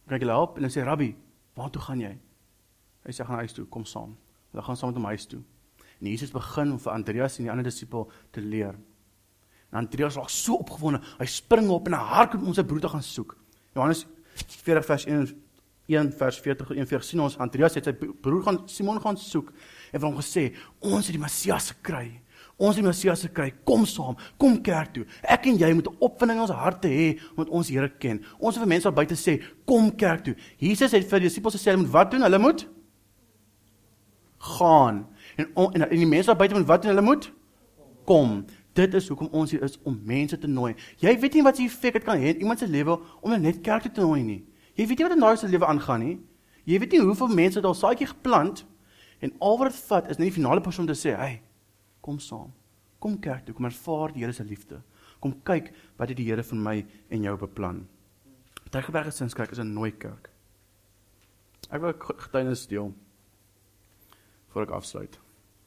kyk 0.07 0.23
hulle 0.23 0.37
help 0.39 0.59
en 0.59 0.69
hy 0.69 0.71
sê 0.73 0.85
rabbi, 0.87 1.11
waartoe 1.59 1.83
gaan 1.83 2.03
jy? 2.05 2.13
Hy 3.07 3.15
sê 3.15 3.27
gaan 3.27 3.43
huis 3.43 3.55
toe, 3.55 3.67
kom 3.71 3.85
saam. 3.87 4.17
Hulle 4.53 4.65
gaan 4.67 4.79
saam 4.79 4.93
met 4.93 5.01
hom 5.01 5.09
huis 5.11 5.27
toe. 5.31 5.43
En 6.01 6.11
Jesus 6.11 6.33
begin 6.35 6.75
om 6.75 6.83
vir 6.83 6.93
Andreas 6.93 7.39
en 7.39 7.47
die 7.47 7.53
ander 7.53 7.67
disipel 7.67 8.07
te 8.35 8.43
leer. 8.45 8.77
En 9.73 9.81
Andreas 9.83 10.19
raak 10.19 10.31
so 10.31 10.61
opgewonde, 10.63 11.01
hy 11.19 11.27
spring 11.31 11.71
op 11.75 11.89
en 11.89 11.97
hy 11.97 12.05
hardloop 12.13 12.47
om 12.47 12.55
sy 12.57 12.65
broer 12.67 12.85
te 12.85 12.93
gaan 12.93 13.05
soek. 13.05 13.35
Johannes 13.77 14.05
40 14.37 14.87
vers 14.87 15.07
1 15.09 15.35
1 15.87 16.13
vers 16.19 16.39
40 16.43 16.71
en 16.71 16.81
41 16.83 17.05
sien 17.07 17.23
ons 17.23 17.37
Andreas 17.39 17.77
het 17.79 17.87
sy 17.87 17.95
broer 17.95 18.43
gaan 18.43 18.59
Simon 18.71 18.99
gaan 19.03 19.19
soek 19.21 19.53
en 19.93 20.01
vir 20.01 20.07
hom 20.09 20.17
gesê 20.19 20.49
ons 20.83 21.07
het 21.07 21.15
die 21.15 21.23
Messias 21.23 21.71
gekry. 21.77 22.09
Ons 22.57 22.79
die 22.79 22.85
Messias 22.85 23.21
gekry. 23.27 23.51
Kom 23.69 23.85
saam, 23.85 24.17
kom 24.41 24.55
kerk 24.65 24.95
toe. 24.95 25.05
Ek 25.29 25.45
en 25.51 25.59
jy 25.61 25.73
moet 25.75 25.89
'n 25.89 25.97
opwinding 26.01 26.39
in 26.39 26.45
ons 26.49 26.51
harte 26.51 26.89
hê 26.89 27.21
omdat 27.37 27.53
ons 27.53 27.69
Here 27.69 27.89
ken. 27.99 28.25
Ons 28.39 28.57
het 28.57 28.65
vir 28.65 28.69
mense 28.69 28.91
buite 28.91 29.15
sê 29.15 29.43
kom 29.67 29.95
kerk 29.95 30.25
toe. 30.25 30.35
Jesus 30.59 30.93
het 30.93 31.05
vir 31.05 31.21
die 31.21 31.29
disippels 31.29 31.55
gesê 31.55 31.71
hulle 31.71 31.83
moet 31.83 31.93
wat 31.93 32.11
doen? 32.11 32.23
Hulle 32.23 32.39
moet 32.39 32.67
gaan. 34.39 35.07
En 35.37 35.47
en, 35.55 35.91
en 35.91 35.99
die 35.99 36.07
mense 36.07 36.35
buite 36.35 36.55
moet 36.55 36.67
wat 36.67 36.83
doen? 36.83 36.91
Hulle 36.95 37.03
moet 37.03 37.33
kom. 38.05 38.47
Dit 38.73 38.95
is 38.95 39.09
hoekom 39.09 39.29
ons 39.33 39.51
hier 39.51 39.63
is 39.63 39.79
om 39.85 40.01
mense 40.05 40.39
te 40.39 40.47
nooi. 40.47 40.75
Jy 40.97 41.21
weet 41.21 41.35
nie 41.35 41.43
wat 41.43 41.57
se 41.57 41.65
effek 41.65 41.93
dit 41.93 42.05
kan 42.05 42.19
hê 42.19 42.35
in 42.35 42.41
iemand 42.41 42.59
se 42.59 42.67
lewe 42.67 42.99
om 43.21 43.41
net 43.41 43.61
kerk 43.61 43.83
toe 43.83 43.93
te 43.93 44.01
nooi 44.01 44.23
nie. 44.23 44.45
Jy 44.77 44.87
weet 44.87 44.99
nie 44.99 45.07
wat 45.09 45.17
in 45.17 45.21
daai 45.21 45.37
se 45.37 45.49
lewe 45.49 45.67
aangaan 45.67 46.01
nie. 46.01 46.21
Jy 46.65 46.79
weet 46.79 46.93
nie 46.93 47.01
hoeveel 47.01 47.29
mense 47.29 47.61
daar 47.61 47.75
saadjie 47.75 48.07
geplant 48.07 48.65
en 49.21 49.33
al 49.41 49.59
wat 49.59 49.73
dit 49.73 49.81
vat 49.89 50.11
is 50.11 50.19
net 50.19 50.29
die 50.29 50.37
finale 50.43 50.61
persoon 50.61 50.89
om 50.89 50.93
te 50.93 50.99
sê, 50.99 51.17
"Hey, 51.17 51.41
kom 52.07 52.21
saam. 52.23 52.55
Kom 53.03 53.19
kerk 53.21 53.45
toe, 53.47 53.55
kom 53.55 53.69
ervaar 53.69 54.15
die 54.15 54.23
Here 54.23 54.33
se 54.33 54.45
liefde. 54.47 54.81
Kom 55.21 55.35
kyk 55.43 55.73
wat 55.99 56.09
het 56.09 56.17
die 56.17 56.29
Here 56.29 56.43
vir 56.47 56.59
my 56.59 56.77
en 57.11 57.23
jou 57.23 57.37
beplan." 57.43 57.85
Tygerberg 58.71 59.13
Sinskerk 59.13 59.53
is 59.53 59.59
'n 59.59 59.75
nooi 59.75 59.93
kerk. 59.93 60.31
Ek 61.71 61.81
wil 61.81 61.93
getuienis 61.93 62.67
deel 62.67 62.95
voor 64.49 64.63
ek 64.63 64.71
afsluit. 64.71 65.19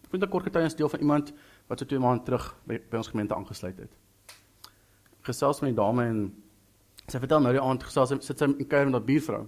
Ek 0.04 0.10
vind 0.10 0.24
'n 0.24 0.30
kort 0.30 0.46
getuienis 0.46 0.76
deel 0.76 0.90
van 0.90 1.00
iemand 1.00 1.34
wat 1.68 1.80
so 1.80 1.86
2 1.86 2.00
maande 2.00 2.24
terug 2.24 2.56
by, 2.66 2.80
by 2.90 2.98
ons 2.98 3.08
gemeente 3.08 3.36
aangesluit 3.36 3.78
het. 3.78 3.92
Gesels 5.22 5.62
met 5.62 5.76
die 5.76 5.84
dame 5.84 6.04
en 6.04 6.34
Sy 7.10 7.22
vertel 7.22 7.42
nou 7.42 7.54
die 7.56 7.62
aand 7.62 7.84
gesels 7.86 8.12
sit 8.26 8.38
sy 8.38 8.46
in 8.46 8.68
kuier 8.70 8.86
met 8.90 9.00
haar 9.00 9.08
buurvrou. 9.08 9.46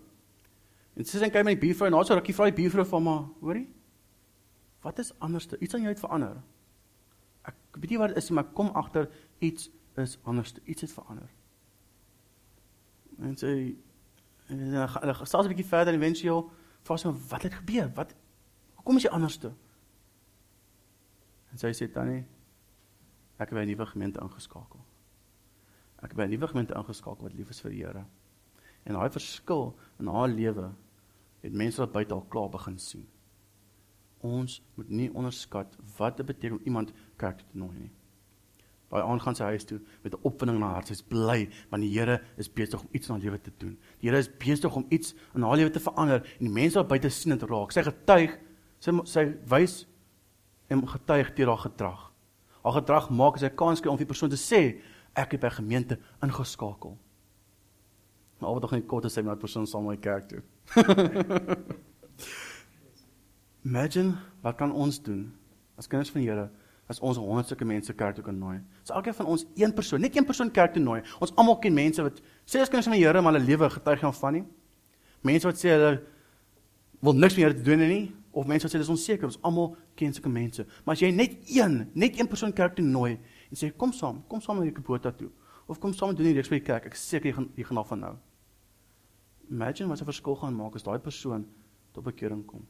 En 0.97 1.05
sy 1.05 1.13
sê 1.13 1.25
sy 1.25 1.29
kuier 1.33 1.45
met 1.45 1.57
die 1.57 1.61
buurvrou 1.67 1.89
en 1.89 1.95
nou 1.95 2.01
so 2.07 2.17
rukkie 2.17 2.35
vra 2.35 2.49
die 2.49 2.57
buurvrou 2.57 2.85
van 2.89 3.03
maar, 3.05 3.21
hoorie? 3.43 3.67
Wat 4.81 5.01
is 5.03 5.11
anderste? 5.21 5.59
Iets 5.61 5.77
aan 5.77 5.85
jou 5.85 5.93
het 5.93 6.01
verander. 6.01 6.39
Ek 7.71 7.79
weet 7.79 7.93
nie 7.93 7.99
wat 8.01 8.11
dit 8.11 8.17
is 8.17 8.29
nie, 8.29 8.35
maar 8.35 8.51
kom 8.53 8.67
agter 8.75 9.09
iets 9.39 9.69
is 9.99 10.17
anderste. 10.23 10.61
Iets 10.65 10.81
het 10.81 10.91
verander. 10.91 11.29
En 13.19 13.35
sy 13.37 13.55
en 14.51 14.59
hulle 14.59 15.13
gesels 15.15 15.45
'n 15.45 15.53
bietjie 15.53 15.67
verder 15.67 15.93
en 15.93 16.01
eventueel 16.01 16.51
vra 16.83 16.97
sy 16.97 17.09
wat 17.29 17.43
het 17.43 17.53
gebeur? 17.53 17.91
Wat 17.95 18.15
hoekom 18.75 18.97
is 18.97 19.03
jy 19.03 19.09
anderste? 19.09 19.53
En 21.51 21.57
sy 21.57 21.71
sê 21.71 21.91
tannie 21.91 22.25
ek 23.37 23.49
het 23.49 23.57
by 23.57 23.63
'n 23.63 23.67
nuwe 23.67 23.85
gemeente 23.85 24.19
ingeskakel. 24.21 24.85
Ek 26.01 26.11
het 26.11 26.17
by 26.17 26.23
'n 26.23 26.29
nuwe 26.29 26.47
gemeente 26.47 26.75
ingeskakel 26.75 27.23
wat 27.23 27.33
lief 27.33 27.49
is 27.49 27.61
vir 27.61 27.71
die 27.71 27.85
Here. 27.85 28.05
En 28.83 28.93
daai 28.93 29.09
verskil 29.09 29.77
in 29.99 30.07
haar 30.07 30.27
lewe 30.27 30.73
het 31.41 31.53
mense 31.53 31.81
wat 31.81 31.91
buite 31.91 32.13
al 32.13 32.25
klaar 32.29 32.49
begin 32.49 32.79
sien. 32.79 33.07
Ons 34.21 34.61
moet 34.75 34.89
nie 34.89 35.09
onderskat 35.13 35.73
wat 35.97 36.17
dit 36.17 36.25
beteken 36.25 36.57
om 36.57 36.63
iemand 36.65 36.93
kerk 37.17 37.37
toe 37.37 37.47
te 37.51 37.57
nooi 37.57 37.77
nie. 37.77 37.91
Daai 38.91 39.05
aand 39.07 39.23
gaan 39.23 39.37
sy 39.37 39.47
huis 39.53 39.63
toe 39.63 39.79
met 40.03 40.13
'n 40.13 40.19
opwinding 40.27 40.57
in 40.59 40.63
haar 40.63 40.73
hart. 40.73 40.87
Sy's 40.87 41.01
bly 41.01 41.49
want 41.69 41.83
die 41.83 41.91
Here 41.97 42.21
is 42.37 42.49
besig 42.49 42.81
om 42.81 42.87
iets 42.91 43.07
in 43.07 43.13
haar 43.13 43.23
lewe 43.23 43.41
te 43.41 43.51
doen. 43.57 43.77
Die 43.99 44.09
Here 44.09 44.19
is 44.19 44.29
besig 44.29 44.75
om 44.75 44.85
iets 44.89 45.15
in 45.33 45.41
haar 45.41 45.55
lewe 45.55 45.71
te 45.71 45.79
verander 45.79 46.21
en 46.39 46.45
die 46.45 46.49
mense 46.49 46.77
wat 46.77 46.87
buite 46.87 47.09
sien 47.09 47.37
dit 47.37 47.49
raak. 47.49 47.71
Sy 47.71 47.83
getuig, 47.83 48.39
sy 48.79 48.91
sy 49.03 49.37
wys 49.47 49.87
en 50.67 50.87
getuig 50.87 51.33
teer 51.33 51.47
haar 51.47 51.57
gedrag. 51.57 52.11
Haar 52.63 52.73
gedrag 52.73 53.09
maak 53.09 53.37
sy 53.37 53.49
kans 53.49 53.79
kry 53.79 53.89
om 53.89 53.97
vir 53.97 54.05
'n 54.05 54.13
persoon 54.13 54.29
te 54.29 54.35
sê 54.35 54.81
ek 55.15 55.31
het 55.31 55.41
by 55.41 55.49
gemeente 55.49 55.99
ingeskakel. 56.21 56.97
Maar 58.39 58.47
al 58.47 58.53
wat 58.53 58.61
nog 58.61 58.71
nie 58.71 58.87
kort 58.87 59.05
is 59.05 59.13
sy 59.13 59.21
met 59.21 59.39
persoon 59.39 59.67
saam 59.67 59.85
met 59.85 59.97
my 59.97 60.01
kerk 60.01 60.27
toe. 60.29 60.41
Imagine 63.63 64.17
wat 64.41 64.57
kan 64.57 64.71
ons 64.73 64.97
doen 65.03 65.27
as 65.77 65.87
kinders 65.87 66.09
van 66.13 66.21
die 66.21 66.29
Here 66.29 66.49
as 66.91 66.99
ons 66.99 67.17
100 67.21 67.47
sulke 67.47 67.65
mense 67.65 67.93
kerk 67.95 68.17
toe 68.17 68.23
kan 68.25 68.35
nooi. 68.35 68.57
So 68.83 68.93
elkeen 68.97 69.15
van 69.15 69.29
ons 69.31 69.45
een 69.55 69.71
persoon, 69.73 70.01
net 70.03 70.15
een 70.17 70.25
persoon 70.27 70.49
kerk 70.51 70.73
toe 70.75 70.81
nooi. 70.83 70.99
Ons 71.23 71.31
almal 71.39 71.59
ken 71.63 71.73
mense 71.73 72.03
wat 72.03 72.17
sê 72.43 72.59
as 72.59 72.71
kinders 72.71 72.89
van 72.89 72.97
die 72.97 73.03
Here 73.05 73.21
maar 73.21 73.35
hulle 73.35 73.45
lewe 73.45 73.69
getuig 73.71 74.01
gaan 74.01 74.15
van 74.17 74.35
nie. 74.35 74.43
Mense 75.23 75.47
wat 75.47 75.61
sê 75.61 75.71
hulle 75.71 75.93
wil 77.01 77.15
niks 77.17 77.37
meer 77.37 77.55
te 77.55 77.63
doen 77.65 77.79
nie 77.85 78.03
of 78.31 78.49
mense 78.49 78.67
wat 78.67 78.73
sê 78.73 78.81
dis 78.81 78.91
onseker, 78.91 79.29
ons 79.29 79.39
almal 79.47 79.75
ken 79.99 80.13
sulke 80.15 80.31
mense. 80.31 80.65
Maar 80.83 80.97
as 80.97 81.05
jy 81.05 81.11
net 81.15 81.37
een, 81.51 81.77
net 81.93 82.19
een 82.19 82.29
persoon 82.31 82.53
kerk 82.55 82.75
toe 82.77 82.85
nooi, 82.85 83.17
en 83.51 83.59
sê 83.59 83.71
kom 83.77 83.93
saam, 83.95 84.21
kom 84.31 84.43
saam 84.43 84.59
met 84.59 84.71
die 84.71 84.75
Kubota 84.75 85.11
toe 85.15 85.29
of 85.71 85.79
kom 85.79 85.93
saam 85.95 86.15
doen 86.15 86.27
die 86.27 86.35
reeks 86.35 86.51
by 86.51 86.59
die 86.59 86.67
kerk. 86.67 86.89
Ek 86.91 86.97
seker 86.99 87.31
jy 87.31 87.37
gaan 87.37 87.49
jy 87.55 87.63
gaan 87.69 87.79
daarvan 87.79 88.01
nou. 88.03 88.13
Imagine 89.51 89.87
wat 89.91 90.01
'n 90.01 90.11
verskil 90.11 90.35
gaan 90.35 90.55
maak 90.55 90.75
as 90.75 90.83
daai 90.83 90.99
persoon 90.99 91.45
tot 91.93 92.03
bekering 92.03 92.45
kom. 92.45 92.67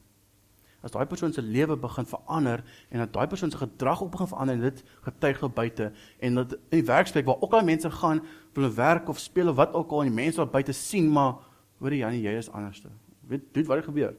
As 0.81 0.91
daai 0.91 1.05
persoon 1.05 1.33
se 1.33 1.41
lewe 1.41 1.77
begin 1.77 2.05
verander 2.09 2.63
en 2.89 3.03
dat 3.03 3.13
daai 3.13 3.27
persoon 3.27 3.51
se 3.51 3.57
gedrag 3.57 4.01
ook 4.03 4.11
begin 4.11 4.27
verander 4.27 4.55
en 4.55 4.61
dit 4.61 4.83
getuig 5.01 5.43
op 5.43 5.55
buite 5.55 5.91
en 6.19 6.39
dat 6.41 6.53
in 6.53 6.81
die 6.81 6.85
werksplek 6.85 7.25
waar 7.25 7.41
ook 7.41 7.53
al 7.53 7.63
mense 7.63 7.91
gaan 7.91 8.21
'n 8.55 8.73
werk 8.75 9.09
of 9.09 9.19
speel 9.19 9.49
of 9.49 9.55
wat 9.55 9.73
ook 9.73 9.91
al 9.91 10.01
en 10.01 10.07
die 10.07 10.15
mense 10.23 10.37
wat 10.37 10.51
buite 10.51 10.71
sien 10.71 11.11
maar 11.11 11.35
hoor 11.77 11.91
jy 11.91 11.97
Janie 11.97 12.21
jy 12.21 12.37
is 12.37 12.49
anderste. 12.49 12.89
Weet 13.27 13.53
dit 13.53 13.67
wat 13.67 13.77
het 13.77 13.85
gebeur? 13.85 14.15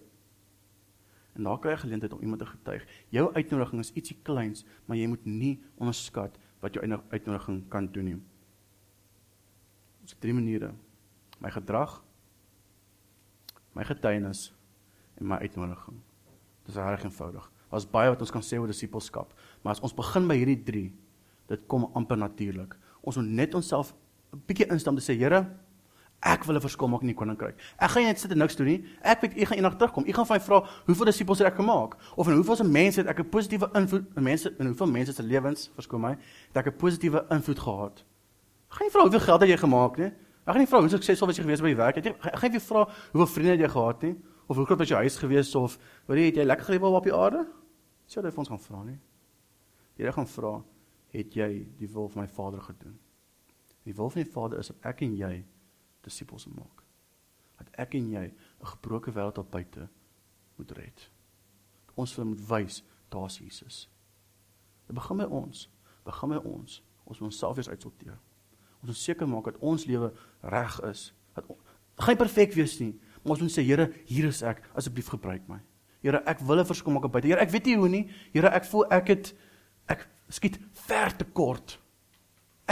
En 1.33 1.43
daar 1.43 1.59
kry 1.59 1.71
jy 1.71 1.77
geleentheid 1.77 2.13
om 2.13 2.21
iemand 2.21 2.39
te 2.39 2.47
getuig. 2.47 2.87
Jou 3.09 3.35
uitnodiging 3.35 3.81
is 3.81 3.93
ietsie 3.93 4.17
kleins, 4.23 4.65
maar 4.87 4.97
jy 4.97 5.07
moet 5.07 5.25
nie 5.25 5.63
onderskat 5.77 6.39
wat 6.61 6.75
jou 6.75 7.01
uitnodiging 7.11 7.69
kan 7.69 7.89
doen 7.93 8.05
nie. 8.05 8.19
Ons 10.03 10.11
het 10.11 10.21
drie 10.21 10.35
maniere. 10.35 10.73
My 11.41 11.51
gedrag, 11.51 12.03
my 13.73 13.85
getuienis 13.85 14.53
en 15.19 15.27
my 15.27 15.41
uitnodiging. 15.43 16.03
Dis 16.73 16.81
reg 16.81 17.05
eenvoudig. 17.05 17.51
Daar's 17.71 17.89
baie 17.89 18.09
wat 18.13 18.21
ons 18.25 18.33
kan 18.33 18.45
sê 18.45 18.59
oor 18.61 18.71
disippelskap, 18.71 19.33
maar 19.61 19.77
as 19.77 19.83
ons 19.85 19.93
begin 19.97 20.29
by 20.29 20.39
hierdie 20.41 20.61
3, 20.65 20.85
dit 21.53 21.67
kom 21.69 21.85
amper 21.99 22.17
natuurlik. 22.21 22.77
Ons 23.05 23.19
moet 23.21 23.29
net 23.43 23.55
onsself 23.55 23.93
'n 24.33 24.41
bietjie 24.47 24.71
instem 24.73 24.97
te 24.97 25.03
sê, 25.03 25.19
Here, 25.19 25.47
ek 26.23 26.45
wil 26.45 26.57
'n 26.57 26.61
verskil 26.61 26.89
maak 26.89 27.03
in 27.03 27.09
die 27.09 27.15
koninkryk. 27.15 27.57
Ek 27.79 27.91
gaan 27.91 28.05
net 28.05 28.19
sit 28.19 28.31
en 28.31 28.39
niks 28.39 28.57
doen 28.57 28.67
nie. 28.67 28.85
Ek 29.03 29.21
weet 29.21 29.37
u 29.37 29.45
gaan 29.45 29.59
eendag 29.59 29.77
terugkom. 29.77 30.05
U 30.07 30.13
gaan 30.13 30.27
van 30.27 30.37
my 30.37 30.43
vra, 30.43 30.69
hoeveel 30.87 31.05
disippels 31.05 31.39
het 31.39 31.49
ek 31.49 31.57
gemaak? 31.57 31.97
Of 32.17 32.29
in 32.29 32.35
hoeveel 32.35 32.57
se 32.57 32.65
mense 32.65 33.01
het 33.01 33.09
ek 33.09 33.19
'n 33.19 33.29
positiewe 33.29 33.71
invloed 33.75 34.07
in 34.17 34.23
mense 34.23 34.55
in 34.59 34.67
hoeveel 34.67 34.87
mense 34.87 35.13
se 35.13 35.23
lewens, 35.23 35.71
verskoon 35.75 36.01
my, 36.01 36.17
het 36.53 36.57
ek 36.57 36.67
'n 36.67 36.77
positiewe 36.77 37.27
invloed 37.31 37.59
gehad? 37.59 38.05
Ek 38.71 38.77
gaan 38.79 38.87
nie 38.87 38.91
vra 38.91 39.03
hoeveel 39.03 39.21
geld 39.21 39.41
het 39.41 39.51
jy 39.51 39.57
gemaak 39.57 39.97
nie. 39.99 40.13
Ek 40.47 40.55
gaan 40.55 40.59
nie 40.59 40.67
vra 40.67 40.81
hoe 40.81 40.89
suksesvol 40.89 41.27
was 41.27 41.37
jy 41.37 41.43
gewees 41.43 41.61
by 41.61 41.67
die 41.67 41.77
werk 41.77 41.97
nie. 41.97 42.13
Ek 42.13 42.39
gaan 42.39 42.51
nie 42.51 42.61
vra 42.61 42.89
hoeveel 43.13 43.35
vriende 43.35 43.51
het 43.51 43.61
jy 43.61 43.69
gehad 43.69 44.03
nie 44.03 44.17
of 44.47 44.57
hoe 44.57 44.67
groot 44.67 44.79
was 44.79 44.89
jou 44.89 44.99
huis 44.99 45.17
gewees 45.17 45.55
of 45.55 45.79
weet 46.07 46.19
jy 46.19 46.27
het 46.27 46.37
jy 46.37 46.45
lekker 46.45 46.65
geleef 46.65 46.83
op 46.83 47.05
die 47.05 47.15
aarde? 47.15 47.47
Sou 48.07 48.23
jy 48.25 48.31
vir 48.31 48.43
ons 48.43 48.53
gaan 48.53 48.63
vra 48.63 48.83
nie? 48.85 48.99
Jy 49.97 50.13
gaan 50.13 50.29
vra, 50.29 50.53
het 51.13 51.35
jy 51.37 51.51
die 51.79 51.89
wil 51.93 52.09
van 52.09 52.23
my 52.23 52.29
Vader 52.29 52.61
gedoen? 52.61 52.99
Die 53.85 53.95
wil 53.95 54.11
van 54.11 54.23
die 54.23 54.33
Vader 54.33 54.59
is 54.59 54.71
dat 54.73 54.93
ek 54.93 55.03
en 55.07 55.17
jy 55.17 55.33
disippels 56.03 56.47
maak. 56.51 56.83
Dat 57.61 57.71
ek 57.79 57.95
en 57.95 58.11
jy 58.11 58.25
'n 58.27 58.67
gebroke 58.75 59.13
wêreld 59.13 59.39
op 59.39 59.51
buite 59.51 59.89
moet 60.57 60.71
red. 60.71 61.11
Ons 61.95 62.15
wil 62.17 62.25
moet 62.25 62.49
wys 62.49 62.83
daar's 63.09 63.39
Jesus. 63.39 63.89
Dit 64.87 64.95
begin 64.95 65.17
by 65.17 65.25
ons. 65.25 65.69
Begin 66.05 66.29
by 66.29 66.37
ons. 66.37 66.83
Ons 67.05 67.19
moet 67.19 67.31
onsself 67.31 67.57
eens 67.57 67.69
uitsorteer. 67.69 68.19
Ons 68.81 68.91
moet 68.91 68.97
seker 68.97 69.29
maak 69.29 69.45
dat 69.45 69.59
ons 69.59 69.85
lewe 69.85 70.13
reg 70.41 70.81
is. 70.81 71.13
Dat 71.35 71.47
geen 71.97 72.17
perfek 72.17 72.53
wees 72.53 72.79
nie, 72.79 73.01
maar 73.23 73.37
ons 73.37 73.41
moet 73.41 73.55
sê 73.55 73.63
Here, 73.63 73.91
hier 74.07 74.25
is 74.25 74.43
ek. 74.43 74.63
Asseblief 74.75 75.09
gebruik 75.09 75.49
my. 75.49 75.61
Here, 76.03 76.23
ek 76.27 76.41
wil 76.41 76.61
'n 76.61 76.67
verskil 76.67 76.93
maak 76.93 77.05
op 77.05 77.13
buite. 77.13 77.29
Here, 77.29 77.41
ek 77.41 77.51
weet 77.51 77.67
nie 77.67 77.77
hoe 77.77 77.89
nie. 77.89 78.09
Here, 78.33 78.49
ek 78.49 78.65
voel 78.65 78.85
ek 78.91 79.09
het 79.09 79.35
ek 79.89 80.09
skiet 80.29 80.59
ver 80.73 81.17
te 81.17 81.25
kort 81.25 81.83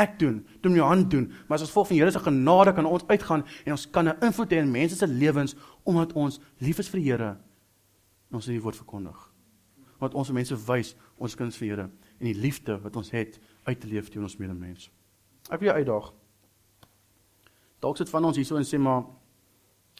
ek 0.00 0.18
doen, 0.20 0.40
doen 0.62 0.76
jou 0.78 0.86
hand 0.86 1.10
doen, 1.10 1.26
maar 1.46 1.58
as 1.58 1.66
ons 1.66 1.74
vol 1.74 1.86
van 1.88 1.98
Here 1.98 2.12
se 2.14 2.22
genade 2.22 2.74
kan 2.76 2.86
ons 2.86 3.06
uitgaan 3.08 3.44
en 3.64 3.72
ons 3.74 3.86
kan 3.90 4.08
'n 4.08 4.16
invloed 4.26 4.52
hê 4.52 4.58
in 4.58 4.70
mense 4.70 4.96
se 4.96 5.06
lewens 5.06 5.54
omdat 5.84 6.12
ons 6.12 6.40
lief 6.58 6.78
is 6.78 6.88
vir 6.88 7.00
die 7.00 7.10
Here 7.10 7.38
en 8.30 8.34
ons 8.34 8.46
die 8.46 8.60
woord 8.60 8.76
verkondig. 8.76 9.32
Omdat 9.98 10.14
ons 10.14 10.30
mense 10.30 10.56
wys 10.66 10.94
ons 11.18 11.34
kinders 11.34 11.56
vir 11.56 11.68
Here 11.68 11.90
en 12.20 12.26
die 12.26 12.34
liefde 12.34 12.80
wat 12.82 12.96
ons 12.96 13.10
het 13.10 13.38
uit 13.64 13.80
te 13.80 13.86
leef 13.86 14.08
teenoor 14.08 14.28
ons 14.28 14.36
medemens. 14.36 14.90
Ek 15.50 15.60
wil 15.60 15.68
jou 15.68 15.76
uitdaag. 15.76 16.12
Dalk 17.80 17.96
sit 17.96 18.08
van 18.08 18.24
ons 18.24 18.36
hierso 18.36 18.56
en 18.56 18.64
sê 18.64 18.78
maar 18.78 19.04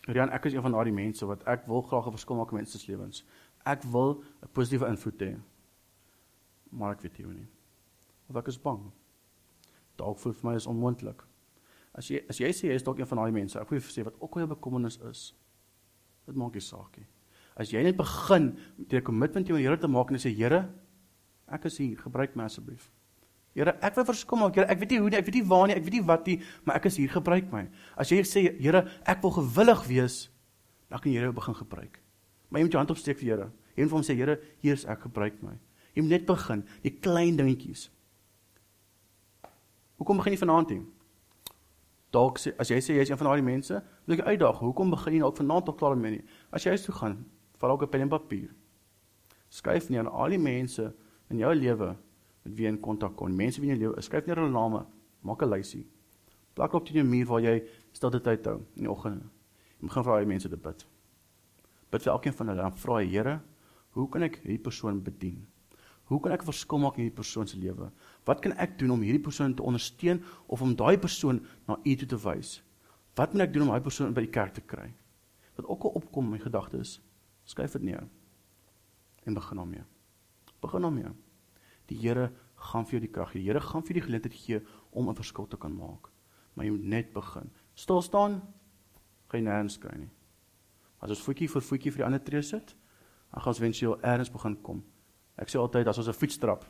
Rian, 0.09 0.31
ek 0.31 0.45
is 0.45 0.55
een 0.55 0.63
van 0.63 0.73
daardie 0.73 0.95
mense 0.95 1.27
wat 1.27 1.43
ek 1.47 1.67
wil 1.67 1.83
graag 1.83 2.07
'n 2.07 2.17
verskil 2.17 2.37
maak 2.37 2.51
in 2.51 2.57
mense 2.57 2.79
se 2.79 2.91
lewens. 2.91 3.25
Ek 3.65 3.83
wil 3.83 4.23
'n 4.43 4.49
positiewe 4.53 4.89
invloed 4.89 5.21
hê. 5.21 5.41
Maar 6.71 6.93
ek 6.93 7.03
weet 7.03 7.19
nie 7.19 7.25
hoe 7.27 7.35
nie. 7.35 7.49
Of 8.29 8.37
ek 8.37 8.49
is 8.49 8.59
bang 8.59 8.93
dalk 10.01 10.21
voel 10.23 10.37
vir 10.37 10.49
my 10.49 10.57
is 10.59 10.69
onmoontlik. 10.71 11.25
As 11.97 12.11
jy 12.11 12.23
as 12.31 12.41
jy 12.41 12.51
sê 12.55 12.71
jy 12.71 12.77
is 12.79 12.87
dalk 12.87 13.01
een 13.01 13.09
van 13.11 13.23
daai 13.23 13.35
mense, 13.35 13.59
ek 13.61 13.73
wil 13.73 13.83
vir 13.83 13.95
sê 13.95 14.05
wat 14.07 14.19
ook 14.21 14.37
al 14.37 14.45
jou 14.45 14.51
bekommernis 14.55 15.01
is, 15.11 15.25
dit 16.29 16.39
maak 16.39 16.57
nie 16.57 16.65
saak 16.65 17.01
nie. 17.01 17.09
As 17.61 17.73
jy 17.75 17.83
net 17.85 17.99
begin 17.99 18.55
met 18.79 18.95
'n 18.95 19.03
kommitment 19.03 19.47
teenoor 19.47 19.61
die 19.61 19.69
Here 19.69 19.79
te 19.79 19.89
maak 19.89 20.11
en 20.11 20.19
sê 20.19 20.33
Here, 20.35 20.71
ek 21.49 21.65
is 21.65 21.79
hier, 21.79 21.97
gebruik 21.97 22.37
my 22.37 22.45
asseblief. 22.45 22.91
Here, 23.55 23.75
ek 23.83 23.97
wil 23.99 24.07
verskom 24.07 24.45
maak, 24.45 24.55
Here, 24.55 24.69
ek 24.71 24.79
weet 24.79 24.93
nie 24.95 25.01
hoe 25.03 25.11
nie, 25.11 25.19
ek 25.19 25.27
weet 25.27 25.39
nie 25.41 25.47
waar 25.51 25.65
nie, 25.67 25.75
ek 25.75 25.87
weet 25.87 25.97
nie 25.97 26.05
wat 26.07 26.29
nie, 26.31 26.37
maar 26.67 26.79
ek 26.79 26.87
is 26.87 26.99
hier, 27.01 27.11
gebruik 27.11 27.49
my. 27.51 27.65
As 27.99 28.13
jy 28.13 28.21
sê 28.23 28.45
Here, 28.61 28.85
ek 29.11 29.25
wil 29.25 29.33
gewillig 29.41 29.83
wees, 29.89 30.19
dan 30.91 31.03
kan 31.03 31.11
die 31.11 31.17
Here 31.19 31.33
begin 31.35 31.57
gebruik. 31.59 31.99
Maar 32.49 32.61
jy 32.61 32.67
moet 32.69 32.77
jou 32.77 32.83
hand 32.83 32.93
opsteek 32.95 33.19
vir 33.19 33.27
Here. 33.31 33.49
Jy 33.75 33.83
moet 33.83 33.91
vir 33.91 33.99
hom 33.99 34.07
sê 34.07 34.17
Here, 34.19 34.37
hier 34.63 34.79
is 34.79 34.87
ek, 34.87 35.03
gebruik 35.09 35.41
my. 35.43 35.57
Jy 35.97 36.05
moet 36.07 36.15
net 36.15 36.29
begin, 36.29 36.63
die 36.85 36.93
klein 37.03 37.41
dingetjies. 37.41 37.89
Hoekom 39.99 40.23
begin 40.23 40.37
jy 40.37 40.41
vanaand 40.41 40.71
nie? 40.77 40.85
Dalk 42.15 42.39
sê 42.43 42.55
as 42.59 42.71
jy 42.71 42.79
sê 42.83 42.95
jy's 42.97 43.11
een 43.11 43.19
van 43.19 43.33
daai 43.33 43.43
mense, 43.47 43.83
wil 44.07 44.17
ek 44.17 44.31
uitdaag, 44.31 44.63
hoekom 44.63 44.95
begin 44.95 45.19
jy 45.19 45.25
dalk 45.25 45.39
vanaand 45.39 45.67
nog 45.71 45.79
klaar 45.79 45.99
mee 45.99 46.19
nie? 46.19 46.23
As 46.55 46.63
jy 46.65 46.75
huis 46.75 46.87
toe 46.87 46.95
gaan, 46.95 47.19
val 47.59 47.75
ook 47.75 47.83
'n 47.83 47.91
pen 47.91 48.07
en 48.07 48.15
papier. 48.15 48.55
Skryf 49.51 49.91
neer 49.91 50.09
al 50.09 50.31
die 50.31 50.39
mense 50.39 50.95
in 51.31 51.39
jou 51.39 51.55
lewe 51.55 51.97
met 52.51 52.59
wie 52.59 52.67
jy 52.67 52.75
in 52.75 52.81
kontak 52.83 53.17
kom. 53.17 53.35
Mense 53.37 53.61
wie 53.63 53.71
in 53.71 53.79
jou 53.79 53.89
lewe, 53.89 54.03
skryf 54.03 54.27
neer 54.27 54.41
hulle 54.43 54.53
name, 54.53 54.85
maak 55.23 55.43
'n 55.43 55.51
lysie. 55.51 55.87
Plak 56.55 56.75
op 56.75 56.87
teen 56.87 56.97
jou 56.97 57.07
muur 57.07 57.27
waar 57.27 57.41
jy 57.41 57.63
stilte 57.93 58.21
tyd 58.21 58.45
hou 58.45 58.59
in 58.77 58.83
die 58.85 58.91
oggende. 58.91 59.25
Jy 59.81 59.87
begin 59.89 60.05
vir 60.05 60.13
daai 60.13 60.27
mense 60.27 60.49
te 60.49 60.57
bid. 60.57 60.87
Bid 61.91 62.03
vir 62.03 62.13
elkeen 62.13 62.33
van 62.33 62.49
hulle 62.49 62.63
en 62.63 62.73
vra 62.73 62.99
die 63.01 63.11
Here, 63.11 63.41
hoe 63.91 64.09
kan 64.09 64.23
ek 64.23 64.41
hierdie 64.43 64.63
persoon 64.63 65.03
bedien? 65.03 65.47
Hoe 66.05 66.21
kan 66.21 66.33
ek 66.33 66.43
'n 66.43 66.53
verskil 66.53 66.79
maak 66.79 66.99
in 66.99 67.05
hierdie 67.05 67.17
persoon 67.17 67.47
se 67.47 67.57
lewe? 67.57 67.91
Wat 68.25 68.41
kan 68.41 68.53
ek 68.53 68.79
doen 68.79 68.91
om 68.91 69.01
hierdie 69.01 69.23
persoon 69.23 69.55
te 69.55 69.63
ondersteun 69.63 70.23
of 70.49 70.63
om 70.63 70.75
daai 70.75 70.99
persoon 70.99 71.41
na 71.69 71.79
U 71.85 71.97
toe 71.97 72.07
te 72.07 72.17
wys? 72.17 72.63
Wat 73.15 73.33
moet 73.33 73.43
ek 73.43 73.53
doen 73.53 73.63
om 73.63 73.69
daai 73.69 73.81
persoon 73.81 74.13
by 74.13 74.21
die 74.21 74.31
kerk 74.31 74.55
te 74.55 74.61
kry? 74.61 74.93
Wat 75.57 75.67
ook 75.67 75.85
al 75.85 75.91
opkom 75.91 76.25
in 76.25 76.31
my 76.31 76.39
gedagtes, 76.39 77.01
skryf 77.45 77.73
dit 77.73 77.83
neer. 77.83 78.09
En 79.25 79.35
begin 79.35 79.57
daarmee. 79.57 79.85
Begin 80.61 80.83
daarmee. 80.83 81.13
Die 81.91 81.99
Here 81.99 82.31
gaan 82.71 82.87
vir 82.87 82.99
jou 82.99 83.03
die 83.07 83.13
krag 83.13 83.33
gee. 83.33 83.43
Die 83.43 83.51
Here 83.51 83.61
gaan 83.61 83.83
vir 83.83 83.95
jou 83.95 83.99
die 84.01 84.07
geleentheid 84.07 84.35
gee 84.35 84.63
om 84.93 85.09
'n 85.09 85.15
verskil 85.15 85.47
te 85.47 85.57
kan 85.57 85.73
maak. 85.73 86.11
Maar 86.55 86.65
jy 86.67 86.71
moet 86.71 86.85
net 86.85 87.13
begin. 87.13 87.51
Stil 87.75 88.03
staan, 88.03 88.43
geen 89.29 89.45
nêrens 89.45 89.79
kry 89.79 89.97
nie. 89.97 90.11
As 91.01 91.11
ons 91.11 91.23
voetjie 91.23 91.49
vir 91.49 91.63
voetjie 91.63 91.93
vir 91.93 91.99
die 91.99 92.05
ander 92.05 92.23
tree 92.23 92.43
sit, 92.43 92.75
dan 93.33 93.43
gaan 93.43 93.53
ons 93.53 93.59
wensieel 93.59 93.99
eers 94.03 94.31
begin 94.31 94.57
kom. 94.63 94.85
Ek 95.37 95.49
sê 95.49 95.59
altyd 95.59 95.89
as 95.89 95.99
ons 95.99 96.09
'n 96.09 96.13
fiets 96.13 96.39
trap. 96.39 96.65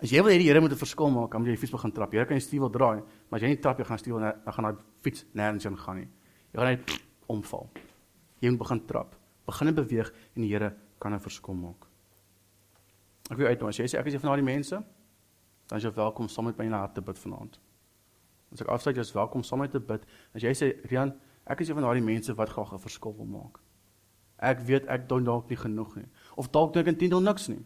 As 0.00 0.10
jy 0.10 0.22
wil 0.22 0.32
hê 0.32 0.38
die 0.38 0.48
Here 0.48 0.60
moet 0.60 0.72
'n 0.72 0.76
verskil 0.76 1.10
maak, 1.10 1.30
dan 1.30 1.40
moet 1.40 1.48
jy 1.48 1.56
die 1.56 1.60
fiets 1.60 1.72
begin 1.72 1.92
trap. 1.92 2.12
Jy 2.12 2.24
kan 2.24 2.36
die 2.36 2.40
stuur 2.40 2.60
wil 2.60 2.70
draai, 2.70 3.02
maar 3.28 3.36
as 3.38 3.42
jy 3.42 3.48
nie 3.48 3.60
trap 3.60 3.78
jy 3.78 3.84
gaan 3.84 3.98
stuur 3.98 4.20
dan 4.20 4.52
gaan 4.52 4.64
daai 4.64 4.76
fiets 5.02 5.24
nêrens 5.34 5.64
heen 5.64 5.76
gaan 5.76 5.96
nie. 5.96 6.08
Jy 6.52 6.58
gaan 6.58 6.68
net 6.68 7.02
omval. 7.28 7.70
Jy 8.40 8.50
moet 8.50 8.58
begin 8.58 8.86
trap. 8.86 9.16
Begin 9.46 9.74
beweeg 9.74 10.12
en 10.36 10.42
die 10.42 10.48
Here 10.48 10.74
kan 10.98 11.12
'n 11.12 11.20
verskil 11.20 11.54
maak. 11.54 11.89
Ek 13.30 13.38
wil 13.38 13.46
uit, 13.46 13.62
as 13.62 13.78
jy 13.78 13.86
sê 13.86 13.98
ek 14.00 14.10
is 14.10 14.16
een 14.16 14.22
van 14.24 14.34
daai 14.34 14.42
mense, 14.42 14.76
dan 15.70 15.78
is 15.78 15.84
jy 15.86 15.92
welkom 15.94 16.28
saam 16.28 16.48
met 16.50 16.58
my 16.58 16.66
hart 16.74 16.96
te 16.98 17.02
bid 17.04 17.18
vanaand. 17.18 17.60
As 18.50 18.62
ek 18.64 18.70
afsluit, 18.74 18.96
jy 18.98 19.04
is 19.06 19.12
welkom 19.14 19.44
saam 19.46 19.62
met 19.62 19.70
te 19.70 19.80
bid. 19.80 20.06
As 20.34 20.42
jy 20.42 20.50
sê 20.58 20.70
Rian, 20.90 21.12
ek 21.46 21.62
is 21.62 21.70
een 21.70 21.78
van 21.78 21.86
daai 21.86 22.02
mense 22.02 22.34
wat 22.34 22.50
graag 22.50 22.72
'n 22.74 22.82
verskil 22.82 23.14
wil 23.16 23.26
maak. 23.26 23.60
Ek 24.40 24.60
weet 24.66 24.86
ek 24.88 25.08
doen 25.08 25.24
dalk 25.24 25.48
nie 25.48 25.56
genoeg 25.56 25.96
nie. 25.96 26.08
Of 26.36 26.50
dalk 26.50 26.72
dink 26.72 26.86
ek 26.86 26.94
intendeel 26.94 27.20
niks 27.20 27.48
nie. 27.48 27.62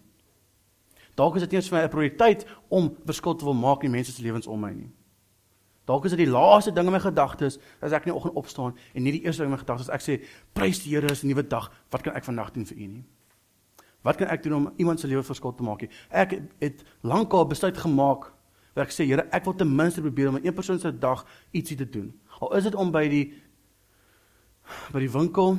Dalk 1.15 1.37
is 1.37 1.43
dit 1.47 1.53
eens 1.53 1.69
vir 1.69 1.79
my 1.79 1.85
'n 1.85 1.91
prioriteit 1.91 2.47
om 2.69 2.97
verskil 3.07 3.35
te 3.35 3.45
wil 3.45 3.55
maak 3.55 3.85
in 3.85 3.91
mense 3.91 4.13
se 4.13 4.23
lewens 4.23 4.47
om 4.47 4.61
my 4.61 4.73
nie. 4.73 4.93
Dalk 5.87 6.05
is 6.05 6.11
dit 6.11 6.27
die 6.27 6.33
laaste 6.33 6.73
ding 6.73 6.87
in 6.87 6.93
my 6.93 7.01
gedagtes 7.01 7.59
as 7.81 7.93
ek 7.93 8.07
in 8.07 8.13
die 8.13 8.17
oggend 8.17 8.35
opstaan 8.35 8.75
en 8.95 9.03
nie 9.03 9.13
die 9.13 9.25
eerste 9.25 9.43
ding 9.43 9.53
in 9.53 9.57
my 9.57 9.65
gedagtes 9.65 9.89
ek 9.89 10.01
sê 10.01 10.25
prys 10.53 10.83
die 10.83 10.91
Here 10.91 11.11
is 11.11 11.23
'n 11.23 11.29
nuwe 11.29 11.49
dag. 11.49 11.71
Wat 11.91 12.03
kan 12.03 12.15
ek 12.15 12.25
vandag 12.25 12.53
doen 12.53 12.67
vir 12.67 12.77
U 12.77 12.87
nie? 12.87 13.05
Wat 14.05 14.17
kan 14.21 14.29
ek 14.29 14.43
doen 14.45 14.55
om 14.55 14.73
iemand 14.77 15.01
se 15.01 15.09
lewe 15.09 15.23
verskil 15.25 15.55
te 15.57 15.65
maak? 15.65 15.87
Ek 16.13 16.37
het 16.61 16.83
lankal 17.01 17.47
besluit 17.49 17.79
gemaak 17.81 18.29
dat 18.75 18.85
ek 18.85 18.93
sê 18.93 19.07
Here, 19.09 19.25
ek 19.33 19.47
wil 19.49 19.57
ten 19.57 19.71
minste 19.71 20.03
probeer 20.05 20.29
om 20.29 20.37
'n 20.37 20.45
een 20.45 20.55
persoon 20.55 20.79
se 20.79 20.93
dag 20.93 21.25
ietsie 21.53 21.77
te 21.77 21.89
doen. 21.89 22.13
Al 22.41 22.57
is 22.57 22.65
dit 22.65 22.75
om 22.75 22.91
by 22.93 23.09
die 23.09 23.33
by 24.93 25.01
die 25.01 25.11
winkel 25.11 25.59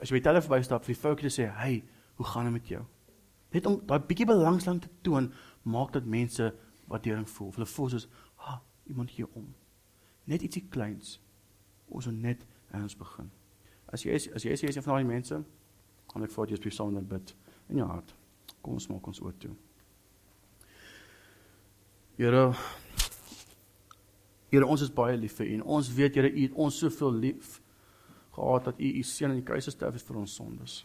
as 0.00 0.08
jy 0.08 0.20
by 0.20 0.28
hulle 0.28 0.42
verbystap 0.42 0.84
vir 0.84 0.94
die 0.94 1.00
vrou 1.00 1.14
te 1.14 1.28
sê, 1.28 1.52
"Hey, 1.52 1.84
hoe 2.16 2.26
gaan 2.26 2.44
dit 2.44 2.52
met 2.52 2.68
jou?" 2.68 2.84
Net 3.52 3.66
om 3.66 3.80
daai 3.86 4.00
bietjie 4.00 4.26
belangstelling 4.26 4.80
te 4.80 4.88
toon, 5.02 5.32
maak 5.62 5.92
dat 5.92 6.04
mense 6.04 6.54
waardering 6.88 7.28
voel. 7.28 7.52
Hulle 7.52 7.66
voel 7.66 7.88
soos, 7.88 8.08
"Ha, 8.36 8.62
iemand 8.86 9.10
hier 9.10 9.28
om." 9.32 9.54
Net 10.24 10.42
ietsie 10.42 10.66
kleins. 10.68 11.20
Ons 11.88 12.06
moet 12.06 12.20
net 12.20 12.46
eens 12.72 12.96
begin. 12.96 13.30
As 13.86 14.02
jy 14.02 14.10
is, 14.10 14.32
as 14.32 14.42
jy 14.42 14.50
is, 14.50 14.60
jy 14.60 14.68
is 14.68 14.76
een 14.76 14.82
van 14.82 14.94
daai 14.94 15.04
mense, 15.04 15.44
dan 16.12 16.22
ek 16.22 16.30
voor 16.30 16.48
jy 16.48 16.56
spesiaal 16.56 16.86
saam 16.86 16.94
met 16.94 17.08
bid 17.08 17.34
in 17.70 17.82
jou 17.82 17.88
hart. 17.88 18.14
Kom 18.62 18.78
ons 18.78 18.88
maak 18.90 19.06
ons 19.06 19.22
oor 19.22 19.36
toe. 19.38 19.54
Here 22.16 22.48
Here 24.46 24.66
ons 24.66 24.82
is 24.84 24.92
baie 24.94 25.16
lief 25.18 25.34
vir 25.40 25.50
U 25.50 25.54
en 25.58 25.62
ons 25.78 25.88
weet 25.92 26.14
Here 26.16 26.30
U 26.30 26.42
het 26.42 26.60
ons 26.66 26.82
soveel 26.84 27.22
lief 27.28 27.56
gehad 28.36 28.68
dat 28.68 28.80
u 28.80 28.88
u 28.98 29.02
seun 29.02 29.30
aan 29.30 29.40
die 29.40 29.44
kruis 29.44 29.64
gesterf 29.64 29.96
het 29.96 30.04
vir 30.04 30.20
ons 30.20 30.34
sondes. 30.34 30.84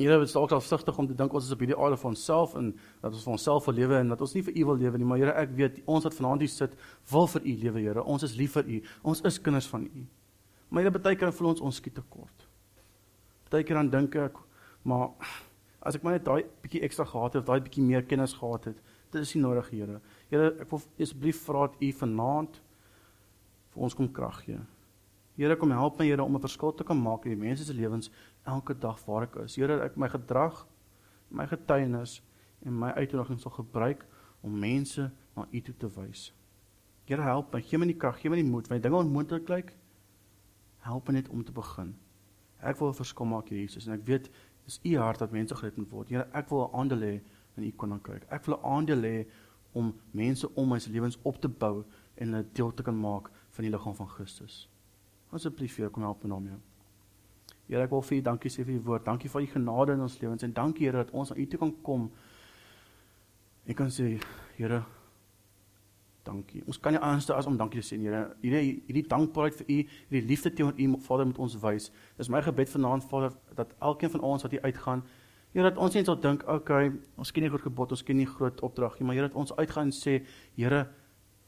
Here, 0.00 0.16
dit 0.18 0.28
is 0.28 0.34
dalk 0.34 0.52
afsigtig 0.56 0.98
om 0.98 1.06
te 1.06 1.14
dink 1.14 1.34
ons 1.36 1.44
is 1.44 1.52
op 1.54 1.60
hierdie 1.60 1.76
aarde 1.76 1.98
vir 2.00 2.08
onsself 2.08 2.54
en 2.58 2.70
dat 3.02 3.12
ons 3.12 3.24
vir 3.26 3.34
onsself 3.34 3.66
wil 3.68 3.76
lewe 3.76 3.98
en 4.00 4.12
dat 4.14 4.22
ons 4.24 4.32
nie 4.36 4.42
vir 4.46 4.56
u 4.56 4.64
wil 4.70 4.78
lewe 4.80 5.00
nie, 5.00 5.08
maar 5.08 5.20
Here, 5.20 5.34
ek 5.42 5.52
weet 5.58 5.80
ons 5.84 6.06
wat 6.08 6.16
vanaand 6.16 6.44
hier 6.46 6.52
sit, 6.52 6.76
wil 7.12 7.28
vir 7.34 7.44
u 7.44 7.56
lewe, 7.64 7.82
Here. 7.84 8.04
Ons 8.14 8.24
is 8.24 8.36
lief 8.38 8.56
vir 8.56 8.70
u. 8.70 8.78
Ons 9.12 9.20
is 9.28 9.40
kinders 9.44 9.68
van 9.68 9.84
u. 9.84 10.04
Maar 10.70 10.86
Here, 10.86 11.02
baie 11.04 11.18
keer 11.20 11.34
voel 11.36 11.50
ons 11.52 11.60
ons 11.68 11.82
skiet 11.82 11.98
tekort. 12.00 12.46
Baie 13.52 13.66
keer 13.66 13.76
dan 13.76 13.90
dink 13.92 14.16
ek, 14.22 14.40
maar 14.82 15.10
as 15.80 15.96
ek 15.96 16.02
maar 16.04 16.18
net 16.18 16.24
daai 16.24 16.44
bietjie 16.62 16.82
ekstra 16.84 17.06
gehad 17.08 17.34
het 17.34 17.42
of 17.42 17.48
daai 17.48 17.64
bietjie 17.64 17.84
meer 17.84 18.04
kennis 18.04 18.34
gehad 18.36 18.64
het, 18.64 18.82
dit 19.10 19.22
is 19.22 19.34
nie 19.34 19.42
nodig, 19.42 19.70
Here. 19.70 20.00
Here, 20.30 20.52
ek 20.60 20.70
wil 20.70 20.82
asseblief 21.00 21.40
vra 21.46 21.66
dat 21.66 21.80
u 21.82 21.92
vanaand 21.92 22.60
vir 23.70 23.86
ons 23.86 23.96
kom 23.96 24.10
krag 24.12 24.42
gee. 24.44 24.60
Here 25.40 25.56
kom 25.56 25.72
help 25.72 25.98
my 25.98 26.06
Here 26.06 26.22
om 26.22 26.36
'n 26.36 26.40
verskil 26.40 26.74
te 26.74 26.84
kan 26.84 27.00
maak 27.00 27.24
in 27.24 27.32
die 27.38 27.46
mense 27.46 27.64
se 27.64 27.74
lewens 27.74 28.10
elke 28.44 28.74
dag 28.74 28.98
waar 29.06 29.22
ek 29.22 29.36
is. 29.44 29.56
Here, 29.56 29.80
ek 29.80 29.96
my 29.96 30.08
gedrag, 30.08 30.66
my 31.30 31.46
getuienis 31.46 32.20
en 32.64 32.78
my 32.78 32.90
uitnodigings 32.90 33.42
sal 33.42 33.52
gebruik 33.52 34.04
om 34.42 34.58
mense 34.58 35.10
na 35.36 35.46
U 35.52 35.60
toe 35.60 35.74
te 35.78 35.88
wys. 35.88 36.32
Here 37.06 37.22
help 37.22 37.52
my, 37.52 37.60
gee 37.60 37.78
my 37.78 37.86
die 37.86 37.96
krag, 37.96 38.20
gee 38.20 38.30
my 38.30 38.36
die 38.36 38.44
moed, 38.44 38.68
wanneer 38.68 38.82
dinge 38.82 39.00
onmoontlik 39.00 39.48
lyk, 39.48 39.72
help 40.86 41.08
my 41.08 41.14
net 41.14 41.28
om 41.28 41.44
te 41.44 41.52
begin. 41.52 41.96
Ek 42.62 42.78
wil 42.78 42.88
'n 42.88 42.94
verskil 42.94 43.26
maak, 43.26 43.48
Here 43.48 43.60
Jesus, 43.60 43.86
en 43.86 43.94
ek 43.94 44.06
weet 44.06 44.30
dis 44.64 44.80
U 44.84 44.96
hart 44.98 45.18
dat 45.18 45.32
mense 45.32 45.54
gered 45.54 45.76
moet 45.76 45.90
word. 45.90 46.08
Here, 46.08 46.26
ek 46.32 46.50
wil 46.50 46.68
'n 46.68 46.74
aandeel 46.74 47.00
hê 47.00 47.20
in 47.56 47.64
U 47.64 47.72
koninkryk. 47.76 48.24
Ek 48.30 48.46
wil 48.46 48.56
'n 48.56 48.64
aandeel 48.64 49.02
hê 49.02 49.26
om 49.72 49.94
mense 50.10 50.54
om 50.54 50.68
my 50.68 50.78
se 50.78 50.90
lewens 50.90 51.18
op 51.22 51.40
te 51.40 51.48
bou 51.48 51.84
en 52.16 52.34
'n 52.34 52.48
deel 52.52 52.74
te 52.74 52.82
kan 52.82 53.00
maak 53.00 53.30
van 53.50 53.64
die 53.64 53.70
liggaam 53.70 53.94
van 53.94 54.08
Christus. 54.08 54.68
Asseblief, 55.30 55.76
Here, 55.76 55.90
kom 55.90 56.02
help 56.02 56.22
my 56.22 56.28
naam 56.28 56.46
jou. 56.46 56.58
Here, 57.68 57.82
ek 57.82 57.90
wil 57.90 58.02
vir 58.02 58.18
U 58.18 58.22
dankie 58.22 58.50
sê 58.50 58.64
vir 58.64 58.74
U 58.74 58.80
woord. 58.80 59.04
Dankie 59.04 59.30
vir 59.30 59.42
U 59.42 59.46
genade 59.46 59.92
in 59.92 60.00
ons 60.00 60.20
lewens 60.20 60.42
en 60.42 60.52
dankie 60.52 60.86
Here 60.86 61.04
dat 61.04 61.10
ons 61.10 61.30
aan 61.32 61.38
U 61.38 61.46
toe 61.46 61.58
kan 61.58 61.82
kom. 61.82 62.10
Ek 63.66 63.76
kan 63.76 63.88
sê, 63.88 64.20
Here, 64.56 64.84
dankie. 66.22 66.62
Ons 66.66 66.78
kan 66.78 66.92
nie 66.92 67.00
anders 67.00 67.30
as 67.30 67.46
om 67.46 67.56
dankie 67.56 67.80
te 67.80 67.86
sê, 67.86 67.98
Here. 68.00 68.36
Hierdie 68.42 68.82
hierdie 68.86 69.06
dankbaarheid 69.08 69.56
vir 69.60 69.66
U, 69.66 69.78
hierdie 70.10 70.28
liefde 70.28 70.52
teenoor 70.52 70.74
U, 70.76 71.00
Vader, 71.00 71.26
moet 71.26 71.38
ons 71.38 71.56
wys. 71.62 71.90
Dis 72.16 72.28
my 72.28 72.42
gebed 72.42 72.68
vanaand, 72.68 73.04
Vader, 73.04 73.32
dat 73.54 73.74
elkeen 73.80 74.10
van 74.10 74.20
ons 74.20 74.42
wat 74.42 74.50
hier 74.50 74.62
uitgaan, 74.62 75.02
Here, 75.52 75.66
dat 75.66 75.78
ons 75.82 75.94
net 75.94 76.06
sal 76.06 76.20
dink, 76.20 76.44
okay, 76.46 76.92
ons 77.18 77.32
ken 77.34 77.42
nie 77.42 77.50
groot 77.50 77.64
gebod, 77.66 77.90
ons 77.90 78.04
ken 78.06 78.16
nie 78.16 78.26
groot 78.26 78.60
opdrag 78.62 79.00
nie, 79.00 79.06
maar 79.06 79.16
Here, 79.18 79.28
dat 79.28 79.36
ons 79.36 79.52
uitgaan 79.56 79.90
en 79.90 79.96
sê, 79.96 80.20
Here, 80.56 80.84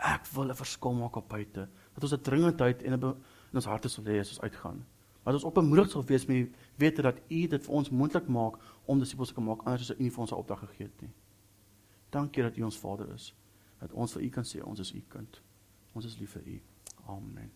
ek 0.02 0.26
wil 0.34 0.50
'n 0.50 0.58
verskil 0.58 0.92
maak 0.98 1.16
op 1.16 1.28
buite. 1.28 1.68
Dat 1.94 2.02
ons 2.02 2.12
'n 2.12 2.22
dringendheid 2.22 2.82
en 2.82 2.92
'n 2.92 3.14
in 3.52 3.60
ons 3.60 3.68
harte 3.68 3.88
sal 3.88 4.04
hê 4.04 4.18
as 4.20 4.32
ons 4.32 4.40
uitgaan. 4.40 4.84
Maar 5.22 5.34
ons 5.34 5.44
opbemoedig 5.44 5.90
sal 5.90 6.04
wees 6.08 6.26
met 6.26 6.36
die 6.36 6.50
wete 6.80 7.02
dat 7.02 7.20
U 7.28 7.46
dit 7.46 7.66
vir 7.66 7.74
ons 7.74 7.90
moontlik 7.90 8.28
maak 8.28 8.58
om 8.86 8.98
disippels 8.98 9.28
te 9.28 9.34
kan 9.34 9.44
maak 9.44 9.62
anders 9.66 9.90
as 9.90 9.98
U 9.98 10.02
nie 10.02 10.10
vir 10.10 10.20
ons 10.20 10.32
'n 10.32 10.40
opdrag 10.40 10.58
gegee 10.58 10.86
het 10.86 11.02
nie. 11.02 11.12
Dankie 12.10 12.42
dat 12.42 12.56
U 12.56 12.62
ons 12.62 12.78
Vader 12.78 13.12
is. 13.14 13.34
Dat 13.82 13.92
ons 13.98 14.14
vir 14.14 14.28
U 14.28 14.30
kan 14.30 14.46
sê 14.46 14.62
ons 14.62 14.78
is 14.78 14.94
U 14.94 15.02
kind. 15.10 15.40
Ons 15.98 16.06
is 16.06 16.20
lief 16.20 16.36
vir 16.38 16.46
U. 16.54 16.60
Amen. 17.16 17.50